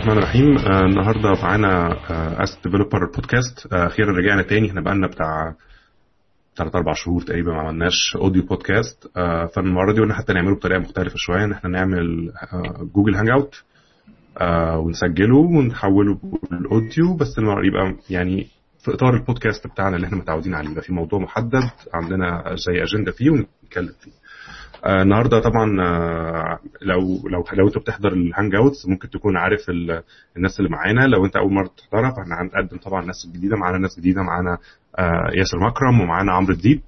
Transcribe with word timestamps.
الرحمن 0.00 0.18
الرحيم. 0.18 0.58
آه 0.58 0.80
النهارده 0.80 1.32
معانا 1.42 1.92
اس 2.42 2.58
developer 2.64 3.06
podcast 3.16 3.66
أخيرا 3.72 4.12
رجعنا 4.12 4.42
تاني. 4.42 4.68
إحنا 4.68 4.80
بقالنا 4.80 5.06
بتاع 5.06 5.54
ثلاث 6.56 6.76
أربع 6.76 6.92
شهور 6.92 7.22
تقريبا 7.22 7.52
ما 7.52 7.60
عملناش 7.60 8.16
audio 8.16 8.42
podcast 8.46 9.10
آه 9.16 9.46
فالمرة 9.46 9.92
دي 9.92 10.00
قلنا 10.00 10.14
حتى 10.14 10.32
نعمله 10.32 10.54
بطريقة 10.56 10.80
مختلفة 10.80 11.14
شوية. 11.16 11.44
ان 11.44 11.52
إحنا 11.52 11.70
نعمل 11.70 12.32
Google 12.94 13.14
Hangout 13.14 13.62
ونسجله 14.86 15.36
ونحوله 15.38 16.18
بال 16.50 16.69
audio 16.69 17.16
بس 17.16 17.34
يبقى 17.38 17.96
يعني 18.10 18.46
في 18.84 18.94
إطار 18.94 19.14
البودكاست 19.14 19.66
بتاعنا 19.66 19.96
اللي 19.96 20.06
إحنا 20.06 20.18
متعودين 20.18 20.54
عليه. 20.54 20.70
يبقى 20.70 20.82
في 20.82 20.92
موضوع 20.92 21.18
محدد 21.18 21.70
عندنا 21.94 22.44
زي 22.66 22.82
اجنده 22.82 23.12
فيه 23.12 23.30
ونتكلم 23.30 23.92
فيه. 24.00 24.19
آه 24.84 25.02
النهارده 25.02 25.40
طبعا 25.40 25.80
آه 25.82 26.58
لو 26.82 27.00
لو 27.28 27.44
لو 27.52 27.66
انت 27.68 27.78
بتحضر 27.78 28.12
ال 28.12 28.54
hangouts 28.54 28.86
ممكن 28.88 29.10
تكون 29.10 29.36
عارف 29.36 29.60
الناس 30.36 30.58
اللي 30.60 30.70
معانا. 30.70 31.06
لو 31.06 31.24
انت 31.26 31.36
أول 31.36 31.52
مرة 31.52 31.70
تحضرها 31.76 32.10
فاحنا 32.10 32.40
هنقدم 32.42 32.76
طبعا 32.78 33.04
ناس 33.04 33.26
جديده 33.34 33.56
معانا 33.56 33.78
ناس 33.78 33.98
جديدة 33.98 34.22
معانا 34.22 34.58
آه 34.98 35.30
ياسر 35.38 35.58
مكرم 35.58 36.00
ومعانا 36.00 36.32
عمرو 36.32 36.54
الديب 36.54 36.80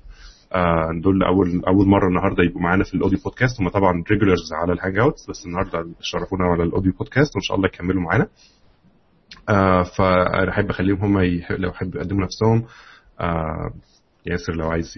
دول 1.03 1.23
أول 1.23 1.63
أول 1.69 1.89
مرة 1.89 2.09
النهارده 2.09 2.45
يبقوا 2.45 2.63
معانا 2.63 2.85
في 2.85 2.95
ال 2.95 2.99
audio 2.99 3.19
podcast 3.25 3.61
هم 3.61 3.69
طبعا 3.69 4.05
regulars 4.11 4.53
على 4.53 4.73
ال 4.73 4.99
hangouts 4.99 5.31
بس 5.31 5.47
النهارده 5.47 5.89
شرفونا 6.01 6.45
على 6.45 6.63
ال 6.63 6.68
audio 6.68 6.93
podcast 6.93 7.37
وإن 7.37 7.43
شاء 7.43 7.57
الله 7.57 7.69
يكملوا 7.69 8.03
معانا. 8.03 8.27
فانا 9.97 10.51
أحب 10.51 10.71
أخليهم 10.71 10.99
هم 10.99 11.19
لو 11.51 11.69
يحبوا 11.71 12.01
يقدموا 12.01 12.23
نفسهم. 12.25 12.65
ياسر 14.27 14.55
لو 14.55 14.69
عايز 14.71 14.95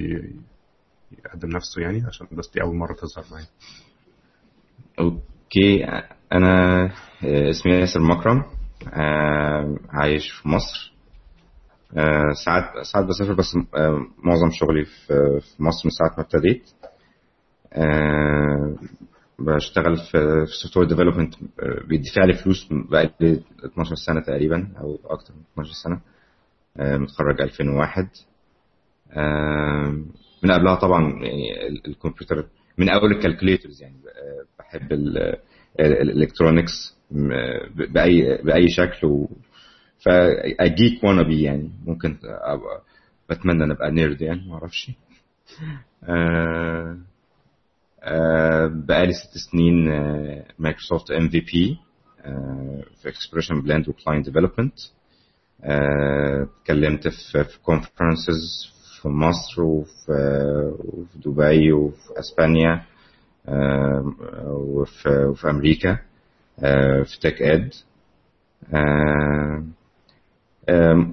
يقدم 1.19 1.48
نفسه 1.48 1.83
يعني 1.83 2.05
عشان 2.07 2.27
بس 2.33 2.51
دي 2.55 2.62
أول 2.62 2.77
مرة 2.77 2.93
تظهر 2.93 3.25
معايا. 3.33 3.47
okay 4.98 5.84
أنا 6.33 6.84
اسمي 7.25 7.73
ياسر 7.73 8.01
مكرم 8.01 8.43
عايش 9.89 10.31
في 10.31 10.48
مصر. 10.48 10.95
ساعات 12.45 12.65
ساعات 12.93 13.06
بسافر 13.06 13.33
بس 13.34 13.56
معظم 14.25 14.51
شغلي 14.51 14.84
في 14.84 15.41
مصر 15.59 15.83
من 15.84 15.91
ساعة 15.91 16.15
ما 16.19 16.23
ابتديت. 16.23 16.71
بشتغل 19.39 19.97
في 19.97 20.47
software 20.62 20.89
development 20.89 21.34
بيدفع 21.89 22.25
لي 22.25 22.33
فلوس 22.33 22.69
بقالي 22.71 23.43
12 23.65 23.95
سنة 23.95 24.21
تقريبا 24.21 24.73
أو 24.81 24.99
أكتر 25.05 25.34
من 25.34 25.41
12 25.53 25.73
سنة. 25.73 26.01
متخرج 26.99 27.41
2001 27.43 28.09
من 30.45 30.50
قبلها 30.53 30.75
طبعا 30.75 31.23
يعني 31.25 31.69
الكمبيوتر 31.69 32.47
من 32.78 32.89
أول 32.89 33.12
ال 33.12 33.18
calculators 33.18 33.83
يعني 33.83 33.97
بحب 34.59 34.92
ال 35.81 35.90
electronics 35.90 36.97
بأي 37.91 38.37
بأي 38.42 38.69
شكل 38.69 39.06
و 39.06 39.28
فا 39.98 40.20
geek 40.20 41.05
وأنا 41.05 41.22
بي 41.22 41.42
يعني 41.42 41.70
ممكن 41.87 42.17
بتمنى 43.31 43.65
ان 43.65 43.70
ابقى 43.70 43.91
nerd 43.91 44.23
يعني 44.22 44.48
ما 44.48 44.55
أعرفش. 44.55 44.91
أه 46.05 46.98
أه 48.03 48.67
بقالي 48.67 49.12
ست 49.12 49.39
سنين 49.50 49.84
Microsoft 50.59 51.11
MVP 51.11 51.78
في 53.03 53.09
Expression 53.09 53.61
Blend 53.61 53.89
و 53.89 53.94
client 53.94 54.27
development 54.27 54.75
اتكلمت 55.65 57.09
في 57.09 57.59
conferences 57.62 58.73
في 59.05 59.08
مصر 59.10 59.62
وفي, 59.62 60.12
وفي 60.78 61.19
دبي 61.19 61.72
وفي 61.72 62.19
أسبانيا 62.19 62.84
وفي, 64.47 65.09
وفي 65.09 65.50
أمريكا 65.50 65.98
في 67.04 67.19
TechEd. 67.21 67.72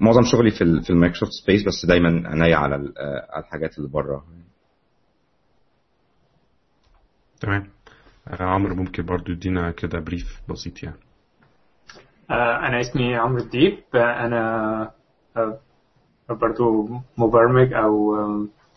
معظم 0.01 0.23
شغلي 0.23 0.51
في 0.51 0.81
في 0.83 0.89
ال 0.89 0.93
Microsoft 0.93 1.31
space 1.43 1.63
بس 1.67 1.85
دايما 1.85 2.29
عينيا 2.29 2.55
على 2.55 2.75
على 3.29 3.43
الحاجات 3.43 3.77
اللي 3.77 3.89
بره. 3.89 4.25
تمام. 7.41 7.67
عمرو 8.27 8.75
ممكن 8.75 9.05
برضو 9.05 9.31
يدينا 9.31 9.71
كده 9.71 9.99
brief 9.99 10.41
بسيط 10.49 10.83
يعني. 10.83 10.97
أنا 12.29 12.81
اسمي 12.81 13.15
عمرو 13.15 13.43
الديب. 13.43 13.79
أنا 13.95 14.91
برضو 16.33 16.87
مبرمج 17.17 17.73
أو 17.73 18.15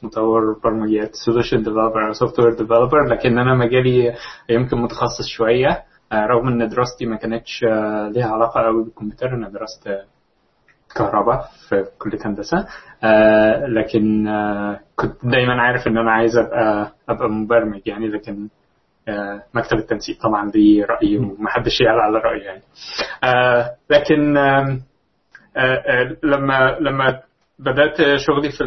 مطور 0.02 0.58
برمجيات 0.64 1.10
solution 1.14 1.56
developer 1.58 2.08
أو 2.08 2.12
software 2.12 2.50
developer 2.54 3.04
لكن 3.08 3.38
أنا 3.38 3.54
مجالي 3.54 4.14
يمكن 4.48 4.76
متخصص 4.78 5.26
شوية. 5.36 5.82
رغم 6.12 6.48
إن 6.48 6.68
دراستي 6.68 7.06
ما 7.06 7.16
كانتش 7.16 7.62
ليها 8.14 8.26
علاقة 8.32 8.60
قوي 8.60 8.84
بالكمبيوتر 8.84 9.26
أنا 9.34 9.48
درست 9.48 9.88
كهرباء 10.96 11.44
في 11.68 11.84
كلية 11.98 12.18
هندسة. 12.24 12.66
لكن 13.68 14.26
كنت 14.96 15.12
دايما 15.26 15.62
عارف 15.62 15.86
إن 15.86 15.98
أنا 15.98 16.10
عايز 16.12 16.36
أبقى 16.36 16.92
أبقى 17.08 17.28
مبرمج 17.28 17.80
يعني 17.86 18.08
لكن 18.08 18.48
مكتب 19.54 19.78
التنسيق 19.78 20.22
طبعا 20.22 20.50
ليه 20.54 20.84
رأي 20.84 21.18
ومحدش 21.18 21.80
يعلى 21.80 22.02
على 22.02 22.18
رايي 22.18 22.40
يعني. 22.42 22.62
لكن 23.90 24.34
لما 26.22 26.76
لما 26.80 27.20
بدأت 27.58 27.96
شغلي 28.16 28.50
في 28.50 28.58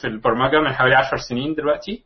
في 0.00 0.04
البرمجة 0.06 0.60
من 0.60 0.72
حوالي 0.72 0.94
10 0.94 1.18
سنين 1.28 1.54
دلوقتي. 1.54 2.04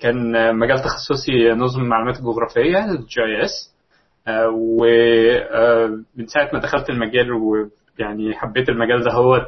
كان 0.00 0.56
مجال 0.58 0.78
تخصصي 0.78 1.52
نظم 1.52 1.80
المعلومات 1.82 2.16
الجغرافيه 2.18 2.84
الجي 2.90 3.42
إس. 3.44 3.74
ومن 4.52 6.26
ساعة 6.26 6.50
ما 6.52 6.58
دخلت 6.60 6.90
المجال 6.90 7.32
ويعني 7.32 8.34
حبيت 8.34 8.68
المجال 8.68 9.04
ده 9.04 9.12
هو 9.12 9.46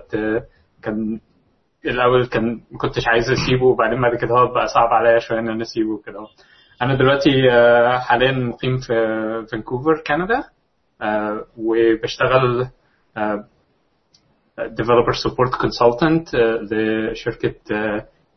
كان 0.82 1.20
الأول 1.84 2.26
كان 2.26 2.60
ما 2.70 2.78
كنتش 2.78 3.08
عايز 3.08 3.24
أسيبه 3.30 3.66
وبعدين 3.66 4.00
بعد 4.02 4.14
كده 4.16 4.30
هو 4.34 4.52
بقى 4.54 4.66
صعب 4.66 4.88
عليا 4.88 5.18
شوية 5.18 5.38
إن 5.38 5.48
أنا 5.48 5.62
أسيبه 5.62 6.02
كده 6.06 6.26
أنا 6.82 6.94
دلوقتي 6.94 7.30
حاليا 8.00 8.32
مقيم 8.32 8.76
في 8.76 8.94
فانكوفر 9.52 10.02
كندا. 10.06 10.44
وبشتغل 11.58 12.66
developer 14.60 15.14
support 15.24 15.50
consultant 15.58 16.34
لشركة 16.72 17.54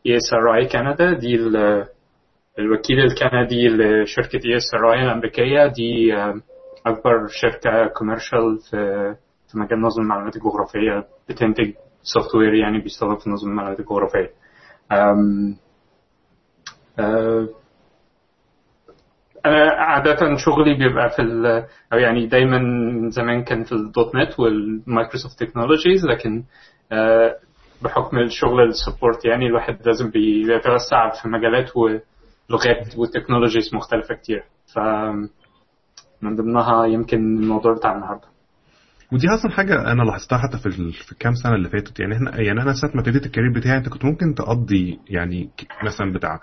ESRI 0.08 0.72
كندا 0.72 1.12
دي 1.12 1.36
الوكيل 2.58 2.98
الكندي 3.00 3.68
لشركة 3.68 4.38
ESRI 4.38 4.98
الأمريكية 5.02 5.66
دي 5.66 6.14
أكبر 6.86 7.26
شركة 7.28 7.86
commercial 7.86 8.58
في 8.70 8.76
في 9.52 9.58
مجال 9.58 9.80
نظم 9.80 10.02
المعلومات 10.02 10.36
الجغرافية 10.36 11.06
بتنتج 11.28 11.72
software 12.02 12.54
يعني 12.54 12.78
بيشتغل 12.80 13.16
في 13.16 13.30
نظم 13.30 13.48
المعلومات 13.50 13.80
الجغرافية 13.80 14.30
أنا 19.46 19.70
عادة 19.72 20.36
شغلي 20.36 20.74
بيبقى 20.74 21.10
في 21.10 21.22
أو 21.92 21.98
يعني 21.98 22.26
دايما 22.26 22.60
زمان 23.10 23.44
كان 23.44 23.64
في 23.64 23.72
ال 23.72 24.16
.NET 24.16 24.40
وال 24.40 24.58
Microsoft 24.58 25.38
technologies 25.44 26.06
لكن 26.06 26.44
بحكم 27.82 28.18
الشغل 28.18 28.68
ال 28.68 28.75
support 28.75 29.24
يعني 29.24 29.46
الواحد 29.46 29.76
لازم 29.86 30.10
بيتوسع 30.10 31.10
في 31.22 31.28
مجالات 31.28 31.70
ولغات 31.76 32.96
و 32.98 33.04
technologies 33.04 33.74
مختلفة 33.74 34.14
كتير. 34.14 34.44
ف 34.74 34.78
من 36.22 36.36
ضمنها 36.36 36.86
يمكن 36.86 37.18
الموضوع 37.18 37.74
بتاع 37.74 37.94
النهارده. 37.94 38.28
ودي 39.12 39.26
أصلا 39.28 39.50
حاجة 39.50 39.92
أنا 39.92 40.02
لاحظتها 40.02 40.38
حتى 40.38 40.58
في 40.58 40.92
في 40.92 41.12
الكام 41.12 41.34
سنة 41.34 41.54
اللي 41.54 41.68
فاتت. 41.68 42.00
يعني 42.00 42.14
إحنا 42.14 42.40
يعني 42.40 42.62
أنا 42.62 42.72
ساعة 42.72 42.90
ما 42.94 43.00
ابتديت 43.00 43.26
ال 43.26 43.30
career 43.30 43.52
بتاعي 43.52 43.78
أنت 43.78 43.88
كنت 43.88 44.04
ممكن 44.04 44.34
تقضي 44.34 44.98
يعني 45.08 45.50
مثلا 45.84 46.12
بتاع 46.12 46.40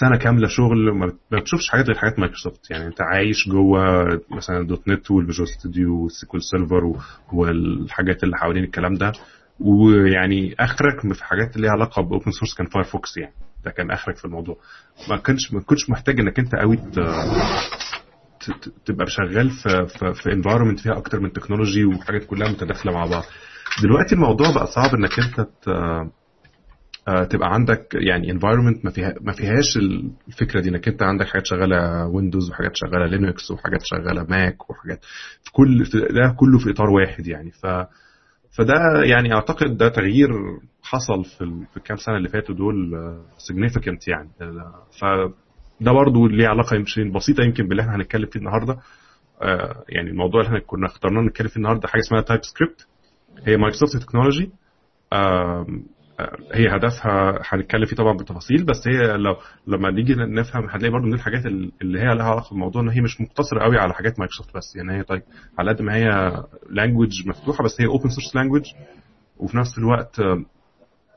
سنة 0.00 0.16
كاملة 0.16 0.48
شغل 0.48 0.90
ما 0.94 1.12
بتشوفش 1.32 1.68
حاجات 1.68 1.86
غير 1.86 1.98
حاجات 1.98 2.18
مايكروسوفت. 2.18 2.70
يعني 2.70 2.86
انت 2.86 3.00
عايش 3.00 3.48
جوه 3.48 3.80
مثلا 4.30 4.66
.NET 4.66 5.10
وال 5.10 5.19
Visual 5.19 5.48
Studio 5.48 6.02
وال 6.02 6.18
SQL 6.18 6.42
Server 6.42 6.92
والحاجات 7.32 8.22
اللي 8.24 8.36
حوالين 8.36 8.64
الكلام 8.64 8.94
ده. 8.94 9.12
ويعني 9.60 10.54
آخرك 10.60 11.12
في 11.14 11.24
حاجات 11.24 11.56
اللي 11.56 11.66
ليها 11.66 11.72
علاقة 11.76 12.02
ب 12.02 12.08
open 12.08 12.30
source 12.30 12.54
كان 12.54 12.66
Firefox 12.66 13.16
يعني. 13.16 13.34
ده 13.64 13.70
كان 13.70 13.90
آخرك 13.90 14.16
في 14.16 14.24
الموضوع. 14.24 14.56
ما 15.10 15.16
كنتش 15.16 15.52
ما 15.52 15.60
كنتش 15.60 15.90
محتاج 15.90 16.20
إنك 16.20 16.38
أنت 16.38 16.54
قوي 16.54 16.76
تبقى 18.84 19.06
شغال 19.06 19.50
في 19.50 19.86
في, 20.14 20.32
environment 20.32 20.80
فيها 20.80 20.96
أكتر 20.96 21.20
من 21.20 21.32
technology 21.32 21.84
وحاجات 21.84 22.24
كلها 22.26 22.48
متداخلة 22.48 22.92
مع 22.92 23.06
بعض. 23.06 23.24
دلوقتي 23.82 24.14
الموضوع 24.14 24.54
بقى 24.54 24.66
صعب 24.66 24.94
إنك 24.94 25.18
أنت 25.18 25.48
تبقى 27.30 27.54
عندك 27.54 27.94
يعني 27.94 28.30
environment 28.30 28.84
ما 28.84 28.90
فيها 28.90 29.14
ما 29.20 29.32
فيهاش 29.32 29.76
الفكرة 30.28 30.60
دي 30.60 30.68
إنك 30.68 30.88
أنت 30.88 31.02
عندك 31.02 31.26
حاجات 31.26 31.46
شغالة 31.46 32.06
Windows 32.06 32.50
وحاجات 32.50 32.70
شغالة 32.74 33.06
Linux 33.06 33.50
وحاجات 33.50 33.80
شغالة 33.84 34.26
Mac 34.30 34.70
وحاجات 34.70 35.04
في 35.44 35.52
كل 35.52 35.84
في 35.84 36.00
ده 36.00 36.34
كله 36.36 36.58
في 36.58 36.70
إطار 36.70 36.90
واحد 36.90 37.26
يعني. 37.26 37.50
ف 37.50 37.66
فده 38.58 39.02
يعني 39.04 39.34
أعتقد 39.34 39.76
ده 39.76 39.88
تغيير 39.88 40.28
حصل 40.82 41.24
في 41.24 41.64
في 41.70 41.76
الكام 41.76 41.96
سنة 41.96 42.16
اللي 42.16 42.28
فاتوا 42.28 42.54
دول 42.54 42.92
significant 43.38 44.08
يعني. 44.08 44.28
فده 45.00 45.92
برضه 45.92 46.28
ليه 46.28 46.48
علاقة 46.48 46.76
يمكن 46.76 47.12
بسيطة 47.12 47.44
يمكن 47.44 47.68
باللي 47.68 47.82
إحنا 47.82 47.96
هنتكلم 47.96 48.26
فيه 48.26 48.40
النهارده. 48.40 48.76
آه، 49.42 49.84
يعني 49.88 50.10
الموضوع 50.10 50.40
اللي 50.40 50.48
إحنا 50.48 50.60
كنا 50.66 50.86
اخترناه 50.86 51.22
نتكلم 51.22 51.48
فيه 51.48 51.56
النهارده 51.56 51.88
حاجة 51.88 52.00
اسمها 52.00 52.20
TypeScript 52.20 52.86
هي 53.46 53.56
Microsoft 53.56 53.96
technology 53.96 54.50
هي 56.54 56.76
هدفها 56.76 57.40
هنتكلم 57.44 57.84
فيه 57.84 57.96
طبعا 57.96 58.16
بالتفاصيل 58.16 58.64
بس 58.64 58.88
هي 58.88 59.16
لو 59.16 59.36
لما 59.66 59.90
نيجي 59.90 60.14
نفهم 60.14 60.68
هنلاقي 60.70 60.90
برضو 60.92 61.06
من 61.06 61.14
الحاجات 61.14 61.46
اللي 61.46 62.00
هي 62.00 62.14
لها 62.14 62.24
علاقة 62.30 62.50
بالموضوع 62.50 62.82
إن 62.82 62.88
هي 62.88 63.00
مش 63.00 63.20
مقتصرة 63.20 63.60
قوي 63.62 63.78
على 63.78 63.94
حاجات 63.94 64.18
مايكروسوفت 64.18 64.56
بس. 64.56 64.76
يعني 64.76 64.98
هي 64.98 65.02
طيب 65.02 65.22
على 65.58 65.70
قد 65.72 65.82
ما 65.82 65.94
هي 65.94 66.32
language 66.70 67.28
مفتوحة 67.28 67.64
بس 67.64 67.80
هي 67.80 67.86
open 67.86 68.08
source 68.08 68.36
language 68.36 68.62
وفي 69.36 69.56
نفس 69.56 69.78
الوقت 69.78 70.20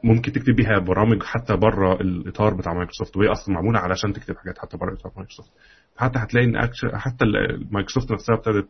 ممكن 0.03 0.31
تكتب 0.31 0.55
بيها 0.55 0.79
برامج 0.79 1.23
حتى 1.23 1.55
بره 1.55 1.93
الإطار 1.93 2.53
بتاع 2.53 2.73
مايكروسوفت 2.73 3.17
وهي 3.17 3.27
أصلا 3.27 3.55
معمولة 3.55 3.79
علشان 3.79 4.13
تكتب 4.13 4.37
حاجات 4.37 4.57
حتى 4.59 4.77
بره 4.77 4.93
إطار 4.93 5.11
مايكروسوفت. 5.17 5.49
حتى 5.97 6.19
هتلاقي 6.19 6.45
إن 6.47 6.69
حتى 6.93 7.25
مايكروسوفت 7.71 8.11
نفسها 8.11 8.35
ابتدت 8.35 8.67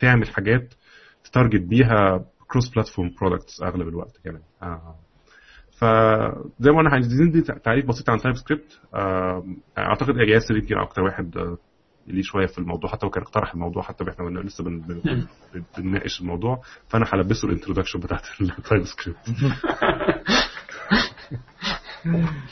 تعمل 0.00 0.28
حاجات 0.28 0.74
target 1.32 1.62
بيها 1.62 2.24
cross 2.48 2.68
platform 2.68 3.10
products 3.20 3.62
أغلب 3.62 3.88
الوقت 3.88 4.16
كمان. 4.24 4.42
آه. 4.62 4.94
فزي 5.80 6.70
ما 6.70 6.78
قلنا 6.78 6.90
عايزين 6.90 7.30
دي 7.30 7.40
تعريف 7.42 7.86
بسيط 7.86 8.10
عن 8.10 8.18
TypeScript 8.18 8.80
أعتقد 9.78 10.16
ياسر 10.16 10.56
يمكن 10.56 10.78
أكتر 10.78 11.02
واحد 11.02 11.36
آه 11.36 11.58
ليه 12.06 12.22
شوية 12.22 12.46
في 12.46 12.58
الموضوع 12.58 12.90
حتى 12.90 13.06
وكان 13.06 13.22
اقترح 13.22 13.54
الموضوع 13.54 13.82
حتى 13.82 14.04
إحنا 14.10 14.40
لسه 14.40 14.64
بن 14.64 14.80
بن 14.80 15.26
بنناقش 15.78 16.20
الموضوع. 16.20 16.62
فأنا 16.88 17.06
هلبسه 17.12 17.48
ال 17.48 17.52
introduction 17.52 18.00
بتاعت 18.00 18.26
ال 18.40 18.84
TypeScript 18.84 19.18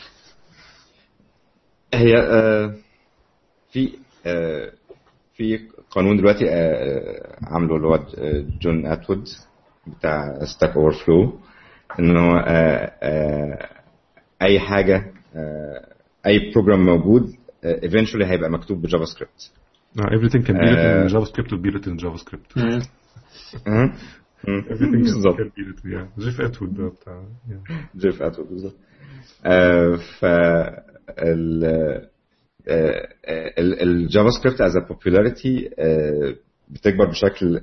هي 1.94 2.16
آه 2.16 2.74
في 3.72 3.98
آه 4.26 4.72
في 5.34 5.68
قانون 5.90 6.16
دلوقتي 6.16 6.44
آه 6.50 7.36
عامله 7.42 7.76
اللي 7.76 7.86
هو 7.86 8.06
جيف 8.60 8.86
اتوود 8.86 9.28
بتاع 9.86 10.44
Stack 10.44 10.76
Overflow 10.76 11.38
إن 11.98 12.16
هو 12.16 12.36
أي 14.42 14.60
حاجة 14.60 15.12
أي 16.26 16.52
program 16.54 16.86
موجود 16.86 17.32
eventually 17.64 18.22
هيبقى 18.24 18.50
مكتوب 18.50 18.82
ب 18.82 19.04
JavaScript. 19.04 19.50
Everything 19.98 20.42
can 20.46 20.54
be 20.54 20.68
written 20.68 21.02
in 21.02 21.08
JavaScript 21.14 21.50
will 21.50 21.62
be 21.62 21.70
written 21.70 21.92
in 21.92 21.98
JavaScript. 21.98 22.50
everything 24.46 25.02
بالظبط 25.02 25.36
can 25.36 25.50
be 25.56 25.62
written 25.62 25.90
yeah. 25.92 26.20
جيف 26.20 26.40
اتوود 26.40 26.74
ده 26.74 26.88
بتاع 26.88 27.24
جيف 27.96 28.22
اتوود 28.22 28.48
بالظبط 28.48 28.76
ف 30.20 30.24
ال 33.58 34.30
JavaScript 34.30 34.60
as 34.60 34.76
popularity 34.76 35.70
بتكبر 36.70 37.04
بشكل 37.10 37.60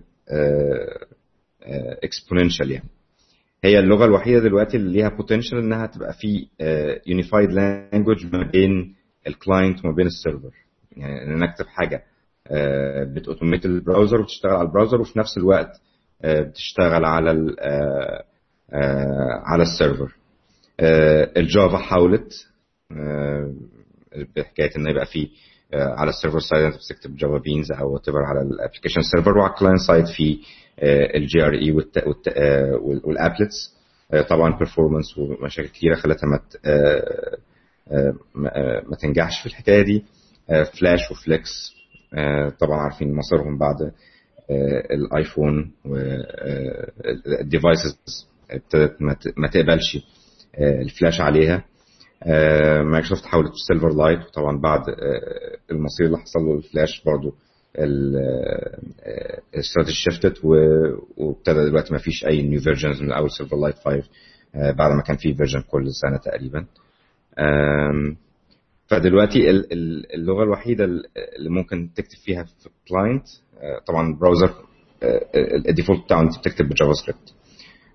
exponential 2.04 2.72
يعني. 2.72 2.90
هي 3.66 3.80
اللغة 3.80 4.06
الوحيدة 4.06 4.40
دلوقتي 4.40 4.78
اللي 4.78 4.92
ليها 4.94 5.10
potential 5.10 5.58
إنها 5.58 5.86
تبقى 5.86 6.14
في 6.14 6.48
unified 7.08 7.52
language 7.52 8.26
ما 8.36 8.50
بين 8.52 8.96
ال 9.28 9.36
client 9.36 9.86
وما 9.86 9.96
بين 9.96 10.06
ال 10.08 10.14
server 10.14 10.52
يعني 10.98 11.24
ان 11.24 11.32
أنا 11.34 11.46
اكتب 11.52 11.66
حاجة 11.68 12.04
بت 13.14 13.24
automate 13.24 13.66
ال 13.66 13.73
browser 13.73 14.22
وتشتغل 14.22 14.52
على 14.52 14.68
ال 14.68 14.72
browser 14.72 15.02
وفي 15.02 15.20
نفس 15.20 15.38
الوقت 15.38 15.82
بتشتغل 16.26 17.06
على 17.06 17.30
على 19.46 19.64
ال 19.64 19.71
server 19.71 20.16
ال 21.38 21.46
Java 21.46 21.78
حاولت 21.78 22.34
بحكاية 24.36 24.72
ان 24.78 24.88
يبقى 24.90 25.06
في 25.06 25.30
على 25.74 26.10
ال 26.10 26.14
server 26.14 26.40
side 26.40 26.64
أنت 26.64 26.76
بتكتب 26.76 27.16
Java 27.16 27.38
Beans 27.38 27.72
أو 27.72 27.94
what 27.94 28.10
على 28.10 28.42
ال 28.42 28.47
application 28.47 29.02
server 29.02 29.38
وعلى 29.38 29.54
ال 29.54 29.57
client 29.57 29.80
side 29.88 30.06
في 30.06 30.40
ال 30.84 31.44
JRE 31.44 31.54
وال 31.54 31.72
applets. 33.04 33.76
طبعا 34.30 34.58
performance 34.58 35.18
ومشاكل 35.18 35.70
كتيرة 35.70 35.96
خلتها 35.96 36.28
ما 36.28 36.40
ما 38.90 38.96
تنجحش 39.00 39.40
في 39.42 39.46
الحكاية 39.46 39.82
دي. 39.82 40.04
Flash 40.80 41.12
و 41.12 41.19
Flex 41.19 41.50
طبعا 42.60 42.78
عارفين 42.80 43.16
مصيرهم 43.16 43.58
بعد 43.58 43.92
ال 44.92 45.03
iPhone 45.03 45.72
وال 47.26 47.42
devices 47.42 47.98
ابتدت 48.52 49.02
ما 49.38 49.48
تقبلش 49.48 49.98
الفلاش 50.60 51.22
عليها. 51.22 51.64
مايكروسوفت 52.84 53.26
حاولت 53.26 53.52
Silverlight 53.68 54.20
وطبعا 54.28 54.58
بعد 54.62 54.82
المصير 55.72 56.06
اللي 56.08 56.18
حصل 56.18 56.40
له 56.40 56.54
الفلاش 56.58 57.04
برضه 57.06 57.34
ال 59.56 59.60
strategy 59.60 59.96
shifted 59.96 60.46
وابتدى 61.18 61.66
دلوقتي 61.66 61.94
ما 61.94 62.00
فيش 62.00 62.26
أي 62.26 62.42
new 62.42 62.60
versions 62.62 63.02
من 63.02 63.12
اول 63.12 63.32
Silverlight 63.32 63.76
5 63.76 64.04
بعد 64.56 64.92
ما 64.92 65.02
كان 65.02 65.18
في 65.18 65.34
version 65.34 65.62
كل 65.62 65.92
سنة 65.92 66.18
تقريبا. 66.18 66.66
فدلوقتي 68.88 69.50
اللغة 70.14 70.44
الوحيدة 70.44 70.86
اللي 70.86 71.50
ممكن 71.50 71.90
تكتب 71.96 72.18
فيها 72.26 72.44
في 72.44 72.70
client 72.90 73.24
طبعا 73.88 74.08
ال 74.08 74.13
browser 74.14 74.54
ال 75.70 75.74
default 75.74 76.04
بتاعه 76.06 76.22
انت 76.22 76.40
بتكتب 76.40 76.66
ب 76.70 76.94
JavaScript. 76.94 77.34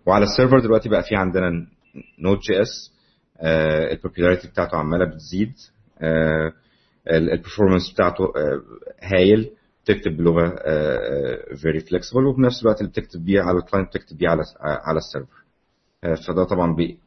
وعلى 0.06 0.24
ال 0.24 0.29
server 0.29 0.58
دلوقتي 0.60 0.88
بقى 0.88 1.02
في 1.02 1.16
عندنا 1.16 1.66
Node.js 2.18 2.92
ال 3.92 3.97
popularity 3.97 4.48
بتاعته 4.48 4.76
عمالة 4.76 5.04
بتزيد 5.04 5.52
ال 7.10 7.17
performance 7.17 7.92
بتاعته 7.94 8.24
هايل. 9.02 9.50
تكتب 9.84 10.16
بلغة 10.16 10.48
very 11.62 11.80
flexible 11.80 12.26
وفي 12.26 12.40
نفس 12.42 12.62
الوقت 12.62 12.80
اللي 12.80 12.90
بتكتب 12.90 13.24
بيه 13.24 13.40
على 13.40 13.58
ال 13.58 13.63
client 13.63 13.88
بتكتب 13.88 14.18
بيه 14.18 14.28
على 14.28 14.42
على 14.60 14.98
ال 14.98 15.04
server 15.04 15.40
فده 16.28 16.44
طبعا 16.44 16.74
بي 16.74 16.98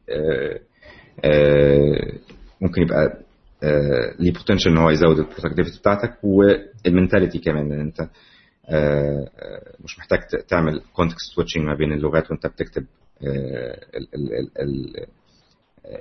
ممكن 2.62 2.82
يبقى 2.82 3.20
ليه 4.20 4.34
potential 4.34 4.72
إن 4.72 4.78
هو 4.78 4.90
يزود 4.90 5.20
ال 5.20 5.25
productivity 5.25 5.80
بتاعتك 5.80 6.14
وال 6.24 6.45
mentality 6.45 7.40
كمان 7.40 7.72
ان 7.72 7.80
أنت 7.82 8.02
مش 9.84 10.00
محتاج 10.00 10.20
تعمل 10.48 10.82
context 10.94 11.36
switching 11.36 11.64
ما 11.66 11.76
بين 11.76 11.94
اللغات 11.94 12.32
وأنت 12.32 12.48
بتكتب 12.48 12.86
ال 13.24 13.28
ال 13.96 14.34
ال 14.34 14.52
ال 14.62 15.06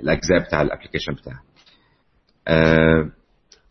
الأجزاء 0.00 0.38
بتاع 0.46 0.62
ال 0.62 0.67
application 0.67 1.12
بتاعك 1.14 1.42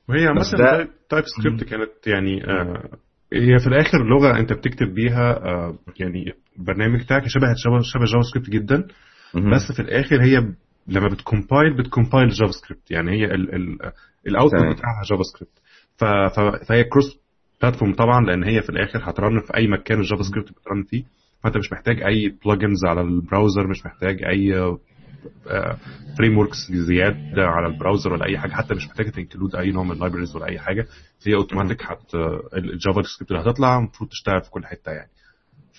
وهي 0.09 0.27
مثلا 0.39 0.87
TypeScript 1.09 1.63
كانت 1.63 2.07
يعني 2.07 2.43
آه 2.47 2.89
هي 3.33 3.59
في 3.59 3.67
الآخر 3.67 3.97
لغة 4.07 4.39
أنت 4.39 4.53
بتكتب 4.53 4.93
بيها 4.93 5.31
آه 5.45 5.77
يعني 5.99 6.33
البرنامج 6.59 7.01
بتاعك 7.03 7.23
شبه 7.27 7.53
شبه 7.83 8.05
JavaScript 8.05 8.49
جدا. 8.49 8.87
بس 9.55 9.71
في 9.75 9.81
الآخر 9.81 10.21
هي 10.23 10.37
لما 10.87 11.07
بت 11.07 11.23
compile 11.23 11.77
بت 11.77 11.89
compile 11.89 12.29
JavaScript 12.29 12.91
يعني 12.91 13.11
هي 13.11 13.25
ال 14.27 14.32
output 14.32 14.61
بتاعها 14.77 15.01
JavaScript 15.09 15.61
فهي 16.67 16.83
cross 16.83 17.19
platform 17.61 17.93
طبعا 17.93 18.25
لأن 18.25 18.43
هي 18.43 18.61
في 18.61 18.69
الآخر 18.69 18.99
هت 19.09 19.21
run 19.21 19.39
في 19.39 19.57
أي 19.57 19.67
مكان 19.67 19.99
ال 19.99 20.23
JavaScript 20.23 20.49
بت 20.51 20.64
run 20.64 20.83
فيه. 20.83 21.03
فأنت 21.43 21.57
مش 21.57 21.71
محتاج 21.71 22.01
أي 22.03 22.37
plugins 22.45 22.85
على 22.85 23.01
ال 23.01 23.09
browser 23.10 23.67
مش 23.67 23.85
محتاج 23.85 24.23
أي 24.23 24.53
frameworks 26.17 26.57
زيادة 26.71 27.47
على 27.47 27.67
ال 27.67 27.73
browser 27.73 28.13
ولا 28.13 28.25
أي 28.25 28.37
حاجة. 28.37 28.51
حتى 28.51 28.73
مش 28.73 28.87
محتاجة 28.87 29.09
ت 29.09 29.15
include 29.15 29.55
أي 29.55 29.71
نوع 29.71 29.83
من 29.83 29.91
ال 29.91 29.96
libraries 29.96 30.35
ولا 30.35 30.45
أي 30.45 30.59
حاجة. 30.59 30.85
هي 31.27 31.35
اوتوماتيك 31.35 31.83
هت 31.83 32.15
ال 32.57 33.01
JavaScript 33.01 33.31
اللي 33.31 33.41
هتطلع 33.41 33.77
المفروض 33.77 34.09
تشتغل 34.09 34.41
في 34.41 34.49
كل 34.49 34.65
حتة 34.65 34.91
يعني. 34.91 35.09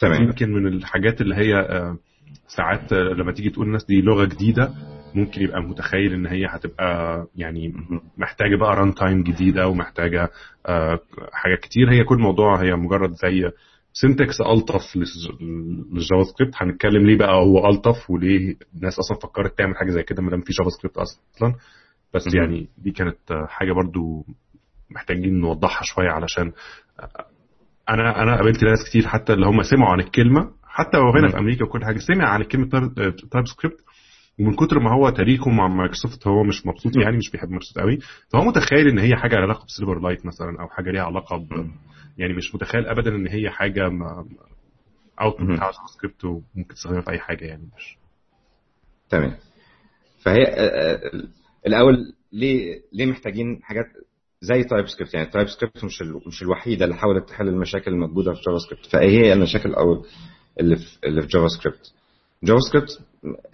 تمام. 0.01 0.23
يمكن 0.23 0.53
من 0.53 0.67
الحاجات 0.67 1.21
اللي 1.21 1.35
هي 1.35 1.55
ساعات 2.57 2.93
لما 2.93 3.33
تيجي 3.33 3.51
تقول 3.51 3.67
الناس 3.67 3.85
دي 3.85 4.01
لغة 4.03 4.25
جديدة 4.25 4.75
ممكن 5.15 5.43
يبقى 5.43 5.63
متخيل 5.63 6.13
إن 6.13 6.27
هي 6.27 6.47
هتبقى 6.47 7.27
يعني 7.37 7.73
محتاجة 8.19 8.57
بقى 8.57 8.77
runtime 8.77 9.23
جديدة 9.23 9.69
ومحتاجة 9.69 10.31
حاجات 11.33 11.59
كتير. 11.63 11.93
هي 11.93 12.05
كل 12.05 12.19
موضوع 12.19 12.63
هي 12.63 12.75
مجرد 12.77 13.11
زي 13.13 13.51
syntax 13.93 14.41
ألطف 14.41 14.97
لل 14.97 16.23
JavaScript 16.33 16.55
هنتكلم 16.57 17.07
ليه 17.07 17.19
بقى 17.19 17.35
هو 17.35 17.69
ألطف 17.69 18.11
وليه 18.11 18.57
الناس 18.75 18.99
أصلا 18.99 19.19
فكرت 19.23 19.59
تعمل 19.59 19.77
حاجة 19.77 19.91
زي 19.91 20.03
كده 20.03 20.23
ما 20.23 20.31
دام 20.31 20.41
في 20.41 20.53
JavaScript 20.53 20.97
أصلا. 20.97 21.55
بس 22.15 22.27
م- 22.27 22.37
يعني 22.37 22.69
دي 22.79 22.91
كانت 22.91 23.19
حاجة 23.49 23.73
برضو 23.73 24.25
محتاجين 24.91 25.41
نوضحها 25.41 25.83
شوية 25.85 26.09
علشان 26.11 26.53
أنا 27.89 28.23
أنا 28.23 28.37
قابلت 28.37 28.65
ناس 28.65 28.79
كتير 28.89 29.07
حتى 29.07 29.33
اللي 29.33 29.47
هم 29.47 29.63
سمعوا 29.63 29.93
عن 29.93 30.01
الكلمة 30.01 30.51
حتى 30.65 30.97
لو 30.97 31.11
هنا 31.11 31.29
في 31.29 31.39
أمريكا 31.39 31.65
وكل 31.65 31.85
حاجة 31.85 31.99
سمع 31.99 32.29
عن 32.29 32.41
الكلمة 32.41 32.69
TypeScript 33.31 33.77
ومن 34.43 34.57
كتر 34.57 34.79
ما 34.79 34.93
هو 34.95 35.11
تاريخه 35.11 35.51
مع 35.51 35.69
مايكروسوفت 35.69 36.27
هو 36.27 36.45
مش 36.45 36.67
مبسوط 36.67 36.97
يعني 36.97 37.17
مش 37.17 37.31
بيحب 37.31 37.49
مايكروسوفت 37.49 37.79
قوي. 37.79 37.99
فهو 38.29 38.45
متخيل 38.45 38.89
إن 38.89 38.99
هي 38.99 39.17
حاجة 39.17 39.37
علاقة 39.37 39.65
ب 39.65 40.01
Silverlight 40.01 40.27
مثلا 40.27 40.61
أو 40.61 40.69
حاجة 40.69 40.91
ليها 40.91 41.03
علاقة 41.03 41.37
ب 41.37 41.71
يعني 42.19 42.33
مش 42.35 42.55
متخيل 42.55 42.87
ابدا 42.87 43.11
إن 43.17 43.29
هي 43.29 43.51
حاجة 43.51 43.83
output 45.21 45.35
بتاع 45.43 45.71
JavaScript 45.71 46.25
وممكن 46.25 46.75
تستخدمها 46.75 47.01
في 47.01 47.11
أي 47.11 47.19
حاجة 47.19 47.45
يعني 47.45 47.69
مش. 47.77 47.97
تمام. 49.11 49.37
فهي 50.23 50.43
الأول 51.67 52.13
ليه 52.33 52.81
ليه 52.93 53.07
محتاجين 53.07 53.61
حاجات 53.63 53.87
زي 54.41 54.65
TypeScript 54.65 55.15
يعني 55.15 55.27
TypeScript 55.27 55.85
مش 55.85 56.03
ال... 56.03 56.21
مش 56.27 56.43
الوحيدة 56.43 56.85
اللي 56.85 56.97
حاولت 56.97 57.29
تحل 57.29 57.49
المشاكل 57.49 57.91
الموجودة 57.91 58.33
في 58.33 58.41
JavaScript 58.47 58.87
فايه 58.87 59.09
هي 59.09 59.33
المشاكل 59.33 59.75
أو 59.75 60.05
اللي 60.61 60.77
في 60.77 60.99
اللي 61.05 61.23
في 61.23 61.29
JavaScript 61.29 61.93
JavaScript 62.45 63.01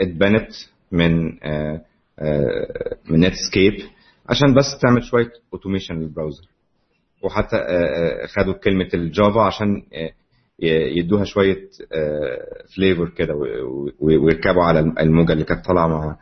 اتبنت 0.00 0.50
من 0.92 1.42
آه 1.45 1.80
آه 2.18 2.97
من 3.11 3.21
Netscape 3.20 3.75
عشان 4.28 4.54
بس 4.54 4.78
تعمل 4.83 5.02
شوية 5.04 5.30
automation 5.52 5.94
لل 5.94 6.06
browser 6.06 6.44
وحتى 7.23 7.57
آه 7.57 8.26
خدوا 8.26 8.52
كلمة 8.54 8.88
ال 8.94 9.04
Java 9.04 9.40
عشان 9.40 9.83
يدوها 10.97 11.25
شوية 11.25 11.68
flavor 12.76 13.08
كده 13.09 13.35
ويركبوا 14.00 14.62
على 14.62 14.80
الموجة 14.80 15.33
اللي 15.33 15.45
كانت 15.45 15.64
طالعة 15.64 15.87
مع 15.88 16.16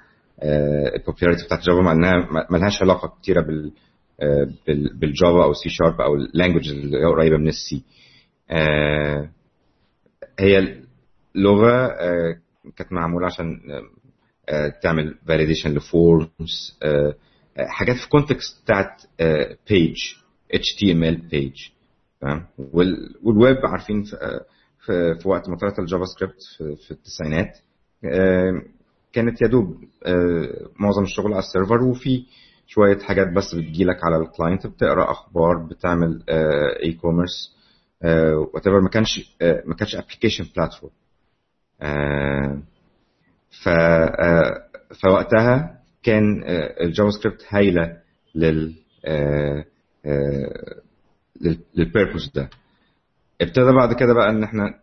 ال 0.97 1.01
popularity 1.01 1.45
بتاعت 1.45 1.61
Java 1.63 1.81
مع 1.81 1.93
إنها 1.93 2.29
ملهاش 2.51 2.83
علاقة 2.83 3.15
كتيرة 3.23 3.41
بال 3.41 3.73
بالجافا 5.01 5.45
أو 5.45 5.53
سي 5.53 5.69
شارب 5.69 6.01
أو 6.01 6.15
ال 6.15 6.21
language 6.21 6.69
اللي 6.71 7.05
قريبة 7.05 7.37
من 7.37 7.49
ال 7.49 7.60
C. 7.60 7.83
هي 10.39 10.77
لغه 11.35 11.89
كانت 12.77 12.93
معمولة 12.93 13.27
عشان 13.27 13.61
تعمل 14.83 15.15
validation 15.29 15.75
ل 15.75 15.92
forms 15.92 16.79
حاجات 17.59 17.97
في 17.97 18.09
context 18.09 18.63
بتاعت 18.65 19.03
page 19.71 19.97
HTML 20.55 21.31
page 21.31 21.55
تمام؟ 22.21 22.47
والويب 23.23 23.57
عارفين 23.67 24.03
في, 24.05 25.19
وقت 25.29 25.49
ما 25.49 25.57
طلعت 25.57 25.79
ال 25.79 26.05
JavaScript 26.05 26.43
في 26.87 26.91
التسعينات 26.91 27.59
كانت 29.13 29.43
يا 29.43 29.47
دوب 29.47 29.85
معظم 30.81 31.03
الشغل 31.03 31.33
على 31.33 31.39
ال 31.43 31.49
server 31.49 31.83
وفي 31.83 32.25
شوية 32.67 32.99
حاجات 32.99 33.33
بس 33.33 33.55
بتجيلك 33.55 34.05
على 34.05 34.17
ال 34.17 34.24
client 34.24 34.67
بتقرأ 34.67 35.11
أخبار 35.11 35.67
بتعمل 35.71 36.23
e-commerce 36.83 37.57
what 38.55 38.69
ما 38.69 38.89
كانش 38.89 39.35
ما 39.43 39.75
كانش 39.75 39.95
application 39.97 40.47
platform 40.57 40.93
ف 43.63 43.69
فوقتها 45.03 45.81
كان 46.03 46.43
ال 46.81 47.11
JavaScript 47.11 47.45
هايلة 47.49 47.97
لل 48.35 48.75
لل 51.77 51.89
purpose 51.89 52.33
ده. 52.35 52.51
ابتدى 53.41 53.73
بعد 53.73 53.93
كده 53.95 54.15
بقى 54.15 54.31
إن 54.31 54.43
إحنا 54.43 54.75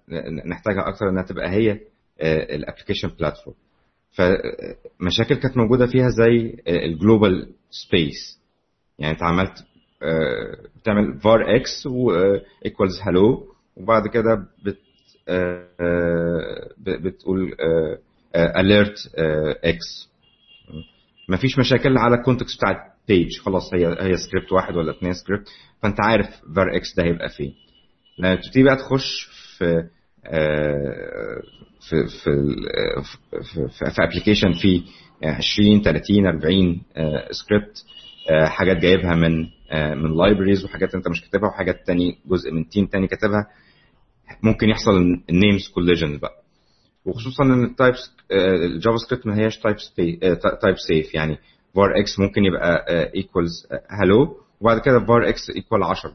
نحتاجها 0.46 0.88
أكتر 0.90 1.10
إنها 1.10 1.24
تبقى 1.24 1.50
هي 1.50 1.80
ال 2.56 2.60
application 2.60 3.08
platform 3.20 3.56
فمشاكل 4.12 5.36
كانت 5.36 5.58
موجودة 5.58 5.86
فيها 5.88 6.10
زي 6.10 6.56
ال 6.68 6.80
global 6.80 7.50
space 7.70 8.40
يعني 9.00 9.14
أنت 9.14 9.24
عملت 9.24 9.66
بتعمل 10.82 11.20
var 11.22 11.62
x 11.64 11.86
و 11.86 12.12
equals 12.68 13.02
hello 13.04 13.44
وبعد 13.78 14.08
كده 14.08 14.48
بت 14.66 14.78
بتقول 16.78 17.56
alert 18.38 18.98
x. 19.66 20.08
مفيش 21.30 21.60
مشاكل 21.60 21.98
على 21.98 22.16
ال 22.16 22.21
context 22.21 22.58
بتاع 22.58 22.94
page 23.08 23.38
خلاص 23.40 23.74
هي 23.74 23.88
هي 24.00 24.18
سكريبت 24.18 24.52
واحد 24.52 24.76
ولا 24.76 24.92
اثنين 24.92 25.14
سكريبت 25.14 25.48
فانت 25.82 25.98
عارف 26.02 26.28
var 26.28 26.80
x 26.82 26.96
ده 26.98 27.04
هيبقى 27.04 27.30
فين. 27.30 27.54
لما 28.20 28.36
تبتدي 28.36 28.64
بقى 28.64 28.76
تخش 28.76 29.28
في 29.58 29.84
في 31.90 32.08
في 32.24 32.32
في, 33.44 33.68
في 33.96 34.04
application 34.04 34.54
فيه 34.54 34.82
20 35.24 35.82
30 35.82 36.26
40 36.28 36.82
سكريبت 37.32 37.86
حاجات 38.46 38.78
جايبها 38.78 39.16
من 39.16 39.40
من 39.74 40.18
libraries 40.18 40.66
وحاجات 40.66 40.96
انت 40.96 41.08
مش 41.08 41.22
كاتبها 41.22 41.50
وحاجات 41.50 41.88
تاني 41.88 42.18
جزء 42.26 42.52
من 42.52 42.70
team 42.70 42.86
تاني 42.86 43.08
كاتبها. 43.08 43.48
ممكن 44.44 44.70
يحصل 44.70 44.92
ال 45.30 45.36
names 45.36 45.68
collision 45.74 46.18
بقى. 46.18 46.43
وخصوصا 47.06 47.44
إن 47.44 47.64
ال 47.64 47.71
types 47.71 48.05
ال 48.05 48.12
JavaScript 48.66 49.28
ما 49.28 49.38
هياش 49.38 49.60
type 49.60 49.76
type 50.62 50.76
safe 50.88 51.14
يعني 51.14 51.38
var 51.78 52.06
x 52.08 52.20
ممكن 52.20 52.46
يبقى 52.46 52.86
equals 53.16 53.68
hello 53.74 54.30
وبعد 54.62 54.80
كده 54.80 55.00
var 55.00 55.34
x 55.34 55.38
equal 55.56 55.84
10 55.84 56.14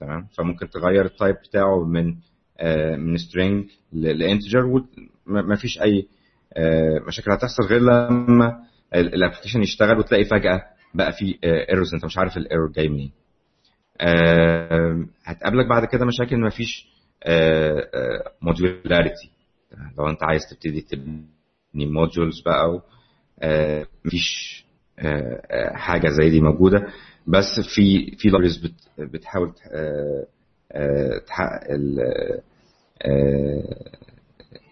تمام؟ 0.00 0.26
فممكن 0.38 0.70
تغير 0.70 1.04
ال 1.04 1.10
type 1.10 1.34
بتاعه 1.48 1.84
من 1.84 2.14
من 2.98 3.16
string 3.18 3.70
ل 3.92 4.01
integer 4.01 4.64
وما 5.26 5.56
فيش 5.56 5.80
أي 5.82 6.06
مشاكل 7.06 7.32
هتحصل 7.32 7.62
غير 7.62 7.80
لما 7.80 8.58
ال 8.94 9.00
application 9.00 9.62
يشتغل 9.62 9.98
وتلاقي 9.98 10.24
فجأة 10.24 10.62
بقى 10.94 11.12
في 11.12 11.38
errors 11.44 11.94
أنت 11.94 12.04
مش 12.04 12.18
عارف 12.18 12.36
ال 12.36 12.42
error 12.42 12.72
جاي 12.72 12.88
منين. 12.88 13.12
هتقابلك 15.24 15.66
بعد 15.66 15.84
كده 15.84 16.06
مشاكل 16.06 16.36
ما 16.36 16.50
فيش 16.50 16.86
modularity 18.42 19.30
لو 19.98 20.08
انت 20.08 20.22
عايز 20.22 20.42
تبتدي 20.50 20.80
تبني 20.80 21.26
modules 21.74 22.40
بقى 22.46 22.82
مفيش 24.04 24.64
حاجة 25.74 26.08
زي 26.08 26.30
دي 26.30 26.40
موجودة. 26.40 26.86
بس 27.26 27.44
في 27.74 28.10
في 28.16 28.28
libraries 28.28 28.66
بتحاول 28.98 29.52
تحقق 31.26 31.66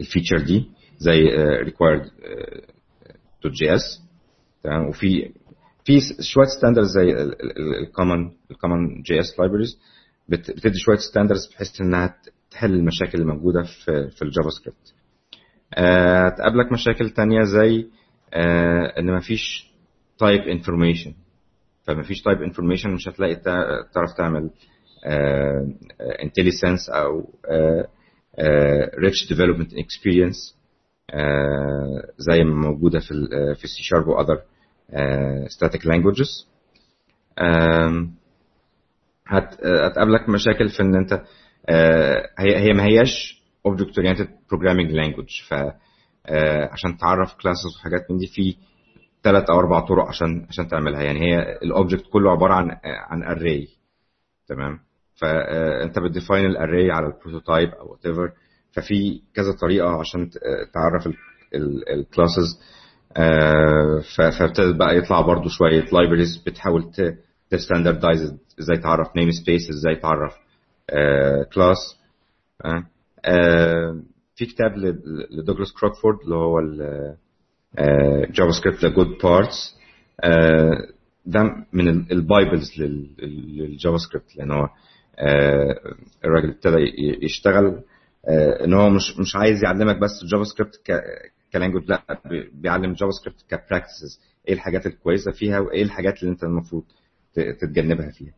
ال 0.00 0.05
feature 0.05 0.38
دي 0.46 0.70
زي 0.98 1.30
RequireJS 1.64 4.02
تمام؟ 4.62 4.88
وفي 4.88 5.30
في 5.84 6.00
شوية 6.20 6.46
standards 6.58 6.88
زي 6.90 7.12
ال 7.82 8.30
common 8.50 9.02
ال 9.02 9.20
CommonJS 9.20 9.38
libraries 9.38 9.78
بتدي 10.28 10.78
شوية 10.78 10.96
standards 10.96 11.46
بحيث 11.54 11.80
انها 11.80 12.16
تحل 12.50 12.74
المشاكل 12.74 13.20
الموجودة 13.20 13.62
في 13.62 14.10
في 14.10 14.22
ال 14.22 14.50
JavaScript. 14.50 14.94
تقابلك 16.38 16.72
مشاكل 16.72 17.10
تانية 17.10 17.42
زي 17.42 17.86
إن 18.98 19.14
مفيش 19.16 19.70
type 20.18 20.40
information 20.40 21.14
فمفيش 21.84 22.22
type 22.22 22.42
information 22.42 22.90
مش 22.90 23.08
هتلاقي 23.08 23.34
تعرف 23.94 24.12
تعمل 24.18 24.50
IntelliSense 26.22 26.90
أو 26.90 27.30
rich 28.98 29.28
development 29.28 29.74
experience 29.74 30.56
زي 32.18 32.44
ما 32.44 32.54
موجودة 32.68 32.98
في 32.98 33.08
في 33.58 33.64
السي 33.64 33.82
شارب 33.82 34.06
واذر 34.08 34.42
ستاتيك 35.48 35.86
لانجوجز 35.86 36.48
هتقابلك 39.26 40.28
مشاكل 40.28 40.68
في 40.68 40.82
إن 40.82 40.94
أنت 40.96 41.22
هي 42.38 42.56
هي 42.58 42.72
ما 42.72 42.84
هياش 42.84 43.42
object 43.66 43.98
oriented 43.98 44.28
programming 44.50 44.90
language 44.92 45.28
ف 45.48 45.54
عشان 46.72 46.96
تعرف 47.00 47.34
classes 47.34 47.76
وحاجات 47.80 48.10
من 48.10 48.16
دي 48.18 48.26
في 48.26 48.56
ثلاث 49.22 49.50
أو 49.50 49.58
أربع 49.58 49.80
طرق 49.80 50.08
عشان 50.08 50.46
عشان 50.48 50.68
تعملها. 50.68 51.02
يعني 51.02 51.20
هي 51.20 51.38
ال 51.62 51.68
object 51.68 52.04
كله 52.12 52.30
عبارة 52.30 52.54
عن 52.54 52.70
عن 52.84 53.22
array 53.22 53.68
تمام؟ 54.48 54.78
فانت 55.20 55.98
بت 55.98 56.10
define 56.10 56.46
ال 56.46 56.54
array 56.54 56.90
على 56.92 57.06
ال 57.06 57.12
prototype 57.12 57.68
أو 57.68 57.90
whatever 57.92 58.32
ففي 58.72 59.20
كذا 59.34 59.52
طريقة 59.60 59.88
عشان 60.00 60.30
تعرف 60.74 61.14
ال 61.94 62.02
classes 62.02 62.60
فابتدت 64.16 64.76
بقى 64.76 64.96
يطلع 64.98 65.20
برضو 65.20 65.48
شوية 65.48 65.84
libraries 65.92 66.42
بتحاول 66.46 66.90
ت 67.50 67.57
standardize 67.57 68.34
إزاي 68.60 68.78
تعرف 68.78 69.16
namespace 69.16 69.70
إزاي 69.70 69.96
تعرف 69.96 70.32
class 71.54 71.76
في 74.36 74.46
كتاب 74.46 74.72
لدوغلاس 75.30 75.72
كروكفورد 75.72 76.18
اللي 76.24 76.34
هو 76.34 76.60
JavaScript 78.30 78.82
The 78.84 78.88
Good 78.88 79.06
Parts 79.22 79.76
ده 81.26 81.42
من 81.72 81.88
ال 82.12 82.19
Bibles 82.19 82.57
لل 82.57 82.70
JavaScript 83.22 84.36
لأن 84.36 84.50
هو 84.50 84.68
الراجل 86.24 86.48
ابتدى 86.50 86.76
يشتغل. 87.24 87.82
إن 88.64 88.74
هو 88.74 88.90
مش 88.90 89.18
مش 89.18 89.36
عايز 89.36 89.64
يعلمك 89.64 89.96
بس 89.98 90.10
ال 90.22 90.44
JavaScript 90.44 90.80
ك 91.52 91.56
language 91.56 91.82
لأ 91.88 92.02
بيعلم 92.54 92.92
JavaScript 92.92 93.10
ك 93.12 93.42
practices 93.50 94.20
إيه 94.48 94.54
الحاجات 94.54 94.86
الكويسة 94.86 95.30
فيها 95.32 95.60
وإيه 95.60 95.82
الحاجات 95.82 96.22
اللي 96.22 96.32
أنت 96.32 96.44
المفروض 96.44 96.84
تتجنبها 97.34 98.10
فيها. 98.10 98.32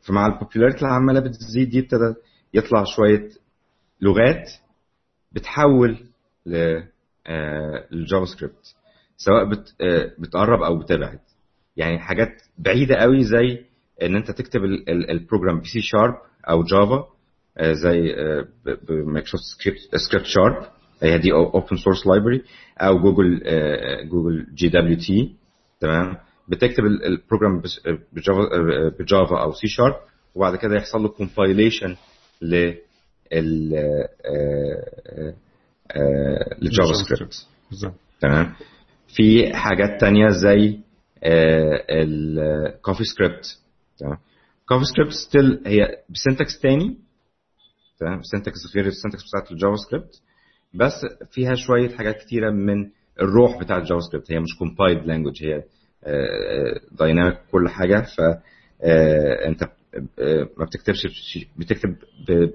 فمع 0.00 0.26
ال 0.26 0.31
popularity 0.31 0.78
اللي 0.78 0.92
عماله 0.94 1.20
بتزيد 1.20 1.68
دي 1.70 1.78
ابتدى 1.80 2.14
يطلع 2.54 2.84
شوية 2.84 3.28
لغات 4.00 4.50
بتحول 5.32 5.98
لل 6.46 8.24
JavaScript 8.24 8.74
سواء 9.16 9.44
بت 9.44 9.74
بتقرب 10.18 10.62
أو 10.62 10.78
بتبعد. 10.78 11.18
يعني 11.76 11.98
حاجات 11.98 12.42
بعيدة 12.58 12.94
قوي 12.96 13.24
زي 13.24 13.64
إن 14.02 14.16
أنت 14.16 14.30
تكتب 14.30 14.64
البروجرام 14.88 15.60
بي 15.60 15.68
سي 15.68 15.80
شارب 15.80 16.14
أو 16.50 16.62
جافا 16.62 17.04
زي 17.72 18.16
مايكروسوفت 18.90 19.44
سكريبت 19.58 19.78
سكريبت 19.96 20.26
شارب 20.26 20.66
هي 21.02 21.18
دي 21.18 21.32
open 21.32 21.76
source 21.76 22.06
library 22.06 22.42
أو 22.78 22.98
جوجل 22.98 23.40
جوجل 24.08 24.46
جي 24.54 24.68
دبليو 24.68 24.96
تي 24.98 25.36
تمام؟ 25.80 26.16
بتكتب 26.48 26.84
ال- 26.84 27.04
ال 27.06 27.13
program 27.13 27.60
بس- 27.60 27.80
بجافا 28.12 28.48
بجافا 28.98 29.42
أو 29.42 29.52
سي 29.52 29.66
شارب 29.68 29.94
وبعد 30.34 30.56
كده 30.56 30.76
يحصل 30.76 31.02
له 31.02 31.08
compilation 31.08 31.96
لل 32.42 32.78
لل 36.62 36.92
JavaScript 37.04 37.46
تمام؟ 38.20 38.54
في 39.16 39.54
حاجات 39.54 40.00
تانية 40.00 40.28
زي 40.28 40.78
ال 41.90 43.04
CoffeeScript 43.04 43.58
تمام؟ 43.98 44.18
CoffeeScript 44.68 45.12
still 45.12 45.62
هي 45.66 45.98
ب 46.10 46.17
syntax 46.17 46.60
تاني. 46.60 46.96
تمام؟ 48.00 48.22
syntax 48.22 48.58
غير 48.76 48.86
ال 48.86 48.91
syntax 48.91 49.22
بتاعت 49.28 49.52
ال 49.52 49.76
JavaScript 49.76 50.20
بس 50.74 50.92
فيها 51.30 51.54
شوية 51.54 51.88
حاجات 51.96 52.16
كتيرة 52.16 52.50
من 52.50 52.90
الروح 53.20 53.60
بتاع 53.60 53.76
ال 53.78 54.00
JavaScript 54.00 54.32
هي 54.32 54.38
مش 54.40 54.58
compiled 54.58 55.06
language 55.06 55.44
هي 55.44 55.62
dynamic 56.92 57.38
كل 57.52 57.68
حاجة 57.68 58.00
ف 58.00 58.20
آه، 58.82 59.46
انت 59.48 59.62
آه، 60.18 60.48
ما 60.58 60.64
بتكتبش 60.64 61.06
بش- 61.06 61.46
بتكتب 61.56 61.96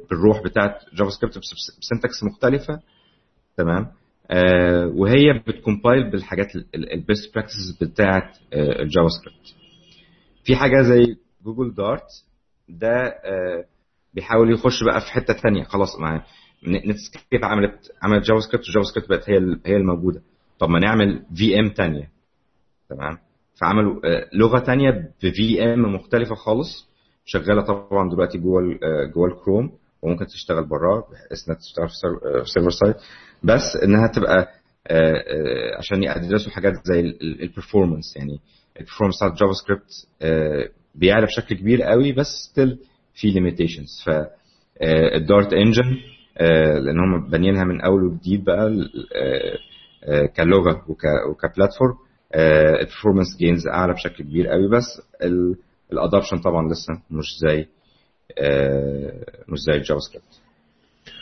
بالروح 0.10 0.44
بتاعت 0.44 0.80
JavaScript 0.94 1.38
بس- 1.38 1.78
ب 1.82 1.88
syntax 1.88 2.24
مختلفة 2.24 2.80
تمام؟ 3.58 3.88
آه، 4.32 4.88
وهي 4.96 5.34
بت 5.48 5.62
compile 5.62 6.10
بالحاجات 6.12 6.48
ال 6.76 6.87
best 6.87 7.34
practices 7.36 7.78
بتاعت 7.82 8.38
ال 8.54 9.08
JavaScript 9.10 9.56
في 10.44 10.56
حاجة 10.56 10.82
زي 10.82 11.16
Google 11.46 11.74
Dart 11.74 12.08
ده 12.70 13.14
بيحاول 14.14 14.52
يخش 14.54 14.84
بقى 14.84 15.02
في 15.02 15.08
حتة 15.12 15.34
ثانية 15.34 15.64
خلاص 15.64 16.00
مع 16.00 16.24
Netscape 16.68 17.46
عملت 17.46 17.92
عملت 18.04 18.26
JavaScript 18.26 18.66
وال 18.68 18.90
JavaScript 18.90 19.10
بقت 19.10 19.30
هي 19.30 19.38
هي 19.66 19.76
الموجودة. 19.78 20.22
طب 20.60 20.70
ما 20.70 20.80
نعمل 20.80 21.24
VM 21.36 21.68
ثانية 21.78 22.10
تمام؟ 22.90 23.18
فعملوا 23.62 24.00
آه، 24.06 24.28
لغة 24.34 24.60
ثانية 24.60 24.90
ب 25.24 25.64
VM 25.64 25.96
مختلفة 25.96 26.36
خالص 26.36 26.90
شغالة 27.26 27.62
طبعا 27.62 28.10
دلوقتي 28.10 28.38
جوه 28.38 28.62
آه، 28.84 29.06
جوه 29.16 29.28
الكروم 29.28 29.72
وممكن 30.02 30.26
تشتغل 30.28 30.66
براه 30.66 31.00
بحيث 31.12 31.48
إنها 31.50 31.60
تشتغل 31.60 31.88
في 31.88 31.94
سير- 31.96 32.44
في 32.44 32.50
server 32.52 32.70
side 32.70 32.96
بس 33.44 33.76
إنها 33.84 34.08
تبقى 34.08 34.48
آه، 34.88 35.14
آه، 35.14 35.78
عشان 35.78 36.04
يدرسوا 36.04 36.52
حاجات 36.52 36.74
زي 36.86 37.00
ال 37.22 37.30
performance 37.30 38.18
يعني 38.18 38.40
ال 38.80 38.83
performance 38.83 39.16
بتاع 39.18 39.28
ال 39.28 39.54
JavaScript 39.54 40.08
آه، 40.22 40.70
بيعلى 40.96 41.26
بشكل 41.26 41.56
كبير 41.56 41.82
قوي 41.84 42.12
بس 42.12 42.28
still 42.52 42.80
في 43.16 43.28
limitations 43.32 44.04
ف 44.06 44.10
ال 45.16 45.23
Dart 45.23 45.54
engine 45.54 45.98
لأن 46.86 47.00
هم 47.00 47.30
بانيينها 47.30 47.64
من 47.64 47.82
أول 47.82 48.04
وجديد 48.04 48.44
بقى 48.44 48.68
آه، 49.16 49.58
آه، 50.04 50.26
كلغة 50.26 50.86
وك- 50.88 51.30
وك 51.30 51.43
platform 51.43 51.96
ال 52.36 52.44
performance 52.44 53.28
gains 53.40 53.68
أعلى 53.68 53.94
بشكل 53.94 54.24
كبير 54.24 54.48
قوي. 54.48 54.70
بس 54.70 54.86
ال 55.92 55.97
adoption 55.97 56.38
طبعا 56.38 56.68
لسه 56.72 57.02
مش 57.12 57.26
زي 57.48 57.66
آه، 58.40 59.24
مش 59.50 59.58
زي 59.68 59.74
ال 59.74 60.00
JavaScript. 60.00 60.42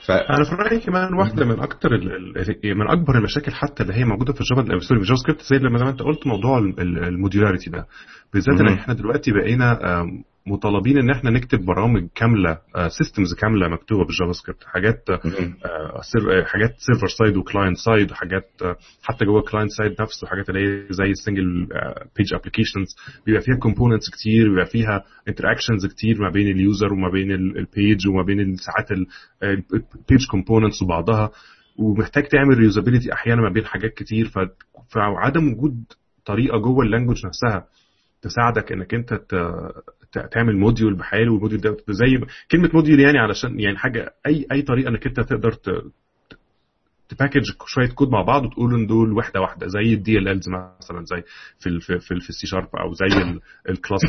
ف 0.06 0.12
أنا 0.12 0.44
في 0.44 0.56
رأيي 0.56 0.80
كمان 0.80 1.14
واحدة 1.14 1.46
من 1.46 1.60
أكتر 1.60 1.96
ال- 1.96 2.78
من 2.78 2.90
أكبر 2.90 3.18
المشاكل 3.18 3.52
حتى 3.52 3.84
اللي 3.84 3.94
هي 3.94 4.04
موجودة 4.06 4.34
في 4.34 4.42
ال 4.42 4.46
Java 4.46 4.62
sorry 4.80 4.80
في 4.80 4.92
ال 4.92 5.16
JavaScript 5.22 5.42
زي 5.42 5.58
لما 5.58 5.78
زي 5.78 5.84
ما 5.84 5.90
أنت 5.92 6.02
قلت 6.02 6.28
موضوع 6.28 6.58
ال- 6.60 6.80
ال- 6.80 7.04
ال 7.04 7.10
modularity 7.10 7.70
ده. 7.70 7.86
بالذات 8.34 8.60
إن. 8.62 8.68
إحنا 8.68 8.94
دلوقتي 8.94 9.32
بقينا 9.32 9.80
مطالبين 10.48 10.98
إن 10.98 11.10
إحنا 11.10 11.30
نكتب 11.30 11.66
برامج 11.66 12.08
كاملة 12.16 12.58
systems 12.88 13.34
كاملة 13.34 13.68
مكتوبة 13.68 14.06
بال 14.06 14.32
JavaScript. 14.32 14.64
حاجات. 14.64 15.10
آه، 15.10 16.02
سير- 16.02 16.40
آه، 16.40 16.44
حاجات 16.46 16.76
server 16.78 17.08
side 17.08 17.38
و 17.38 17.44
client 17.44 17.78
side 17.78 18.12
وحاجات 18.12 18.50
آه، 18.62 18.76
حتى 19.04 19.26
جوه 19.26 19.40
ال 19.40 19.44
client 19.44 19.72
side 19.72 20.02
نفسه 20.02 20.28
حاجات 20.28 20.50
اللي 20.50 20.60
هي 20.60 20.86
زي 20.90 21.12
ال 21.12 21.20
single 21.20 21.68
page 22.18 22.34
applications 22.34 22.88
بيبقى 23.26 23.42
فيها 23.42 23.56
components 23.56 24.10
كتير 24.10 24.50
بيبقى 24.50 24.66
فيها 24.66 25.04
interactions 25.28 25.86
كتير 25.86 26.22
ما 26.22 26.30
بين 26.30 26.48
ال 26.48 26.57
user 26.57 26.94
وما 26.94 27.10
بين 27.10 27.32
ال 27.32 27.47
page 27.47 28.08
وما 28.08 28.24
بين 28.24 28.56
ساعات 28.56 28.92
ال 29.44 29.61
page 29.61 30.28
components 30.32 30.82
وبعضها. 30.82 31.32
ومحتاج 31.80 32.24
تعمل 32.24 32.58
reusability 32.58 33.14
أحيانا 33.14 33.42
ما 33.42 33.50
بين 33.50 33.66
حاجات 33.66 33.94
كتير. 33.94 34.28
ف- 34.28 34.50
فعدم 34.94 35.54
وجود 35.54 35.84
طريقة 36.26 36.58
جوه 36.58 36.86
ال 36.86 36.90
language 36.90 37.26
نفسها 37.26 37.66
تساعدك 38.22 38.72
إنك 38.72 38.94
أنت 38.94 39.14
تعمل 40.32 40.58
module 40.58 40.94
بحاله 40.98 41.32
وال 41.32 41.39
module 41.39 41.62
ده 41.62 41.78
زي 41.90 42.26
كلمة 42.52 42.70
module 42.74 43.00
يعني 43.00 43.18
علشان 43.18 43.60
يعني 43.60 43.78
حاجة 43.78 44.14
أي 44.28 44.46
أي 44.52 44.62
طريقة 44.62 44.90
إنك 44.90 45.08
أنت 45.08 45.20
تقدر 45.20 45.56
ت 47.10 47.14
package 47.14 47.42
شوية 47.66 47.88
كود 47.90 48.10
مع 48.10 48.22
بعض 48.22 48.46
وتقول 48.46 48.74
إن 48.76 48.88
دول 48.88 49.14
واحدة 49.14 49.42
واحدة 49.42 49.68
زي 49.68 49.94
ال 49.94 50.28
DLLs 50.28 50.50
مثلا 50.50 51.04
زي 51.06 51.24
في 51.60 51.70
ال 51.70 51.82
في 51.82 52.00
في 52.00 52.12
السي 52.30 52.48
شارب 52.48 52.70
أو 52.76 52.94
زي 52.94 53.06
ال 53.70 53.75
class 53.75 54.02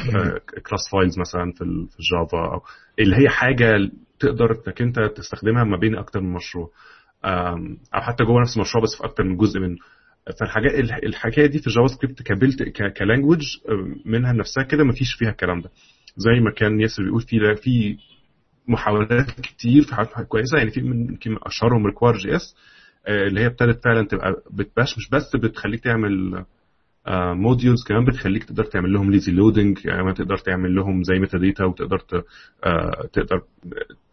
class 0.69 0.81
files 0.93 1.19
مثلا 1.19 1.53
في 1.53 1.65
ال- 1.65 1.89
في 1.89 1.97
ال 2.01 2.09
Java 2.09 2.39
أو 2.55 2.61
اللي 2.99 3.17
هي 3.17 3.29
حاجة 3.29 3.91
تقدر 4.21 4.51
إنك 4.67 4.83
أنت 4.83 5.01
تستخدمها 5.17 5.65
ما 5.65 5.77
بين 5.77 5.95
أكتر 5.97 6.21
من 6.21 6.33
مشروع 6.33 6.71
أو 7.95 8.01
حتى 8.01 8.25
جوه 8.25 8.41
نفس 8.41 8.57
المشروع 8.57 8.85
بس 8.85 8.91
في 8.99 9.05
أكتر 9.05 9.25
من 9.25 9.37
جزء 9.37 9.61
منه 9.61 9.77
فالحاجات 10.41 10.75
الح- 10.75 11.01
الحكاية 11.05 11.47
دي 11.47 11.59
في 11.59 11.67
ال 11.67 11.87
JavaScript 11.87 12.23
ك 12.23 12.30
built 12.30 12.63
ك 12.97 13.02
language 13.02 13.43
منها 14.05 14.33
نفسها 14.33 14.63
كده 14.65 14.85
ما 14.85 14.93
فيش 14.93 15.15
فيها 15.15 15.31
الكلام 15.31 15.61
ده. 15.61 15.71
زي 16.17 16.41
ما 16.41 16.51
كان 16.51 16.81
ياسر 16.81 17.03
بيقول 17.03 17.21
في 17.21 17.55
في 17.63 17.97
محاولات 18.69 19.31
كتير 19.41 19.83
في 19.83 19.95
حاجات 19.95 20.11
كويسة 20.29 20.59
يعني 20.59 20.71
في 20.71 20.81
يمكن 20.81 21.37
أشهرهم 21.43 21.87
RequireJS 21.87 22.57
اللي 23.09 23.41
هي 23.41 23.47
ابتدت 23.47 23.85
فعلا 23.85 24.07
تبقى 24.07 24.43
بتباش 24.51 24.99
مش 24.99 25.09
بس 25.11 25.37
بتخليك 25.37 25.85
تعمل 25.85 26.45
modules 27.35 27.85
كمان 27.89 28.05
بتخليك 28.05 28.45
تقدر 28.45 28.65
تعمل 28.65 28.93
لهم 28.93 29.11
lazy 29.11 29.33
loading 29.33 29.79
يعني 29.85 30.15
تقدر 30.15 30.37
تعمل 30.37 30.75
لهم 30.75 31.03
زي 31.03 31.19
metadata 31.19 31.65
وتقدر 31.65 32.03
آه، 32.65 33.09
تقدر 33.13 33.43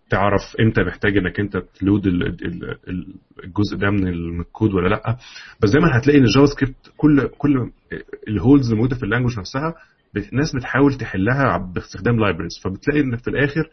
تعرف 0.09 0.41
إمتى 0.59 0.83
محتاج 0.83 1.17
انك 1.17 1.39
انت 1.39 1.57
ت 1.57 1.67
load 1.67 2.07
ال- 2.07 2.23
ال- 2.27 2.77
ال- 2.87 3.15
الجزء 3.43 3.77
ده 3.77 3.89
من 3.89 4.07
ال- 4.07 4.33
من 4.33 4.39
الكود 4.41 4.73
ولا 4.73 4.87
لأ 4.87 5.17
بس 5.63 5.71
دايما 5.71 5.97
هتلاقي 5.97 6.19
إن 6.19 6.23
ال 6.23 6.45
JavaScript 6.45 6.75
كل 6.97 7.27
كل 7.37 7.71
ال 8.27 8.35
holes 8.35 8.71
الموجوده 8.71 8.95
في 8.95 9.03
ال 9.03 9.07
language 9.07 9.39
نفسها 9.39 9.73
الناس 10.33 10.55
بتحاول 10.55 10.93
تحلها 10.93 11.57
باستخدام 11.57 12.19
libraries 12.19 12.59
فبتلاقي 12.63 12.99
إن 13.01 13.15
في 13.17 13.27
الآخر 13.27 13.69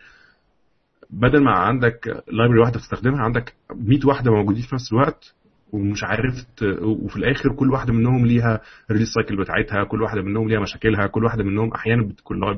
بدل 1.10 1.44
ما 1.44 1.50
عندك 1.50 2.06
library 2.28 2.60
واحدة 2.60 2.78
بتستخدمها 2.78 3.20
عندك 3.22 3.52
100 3.74 3.98
واحدة 4.04 4.30
موجودين 4.30 4.62
في 4.62 4.74
نفس 4.74 4.92
الوقت 4.92 5.34
ومش 5.72 6.04
عارف. 6.04 6.34
وفي 6.82 7.16
الآخر 7.16 7.52
كل 7.52 7.70
واحدة 7.72 7.92
منهم 7.92 8.26
ليها 8.26 8.60
ال 8.90 8.92
release 8.93 9.08
cycle 9.14 9.36
بتاعتها 9.36 9.84
كل 9.84 10.02
واحدة 10.02 10.22
منهم 10.22 10.48
ليها 10.48 10.60
مشاكلها 10.60 11.06
كل 11.06 11.24
واحدة 11.24 11.44
منهم 11.44 11.72
أحيانا 11.74 12.08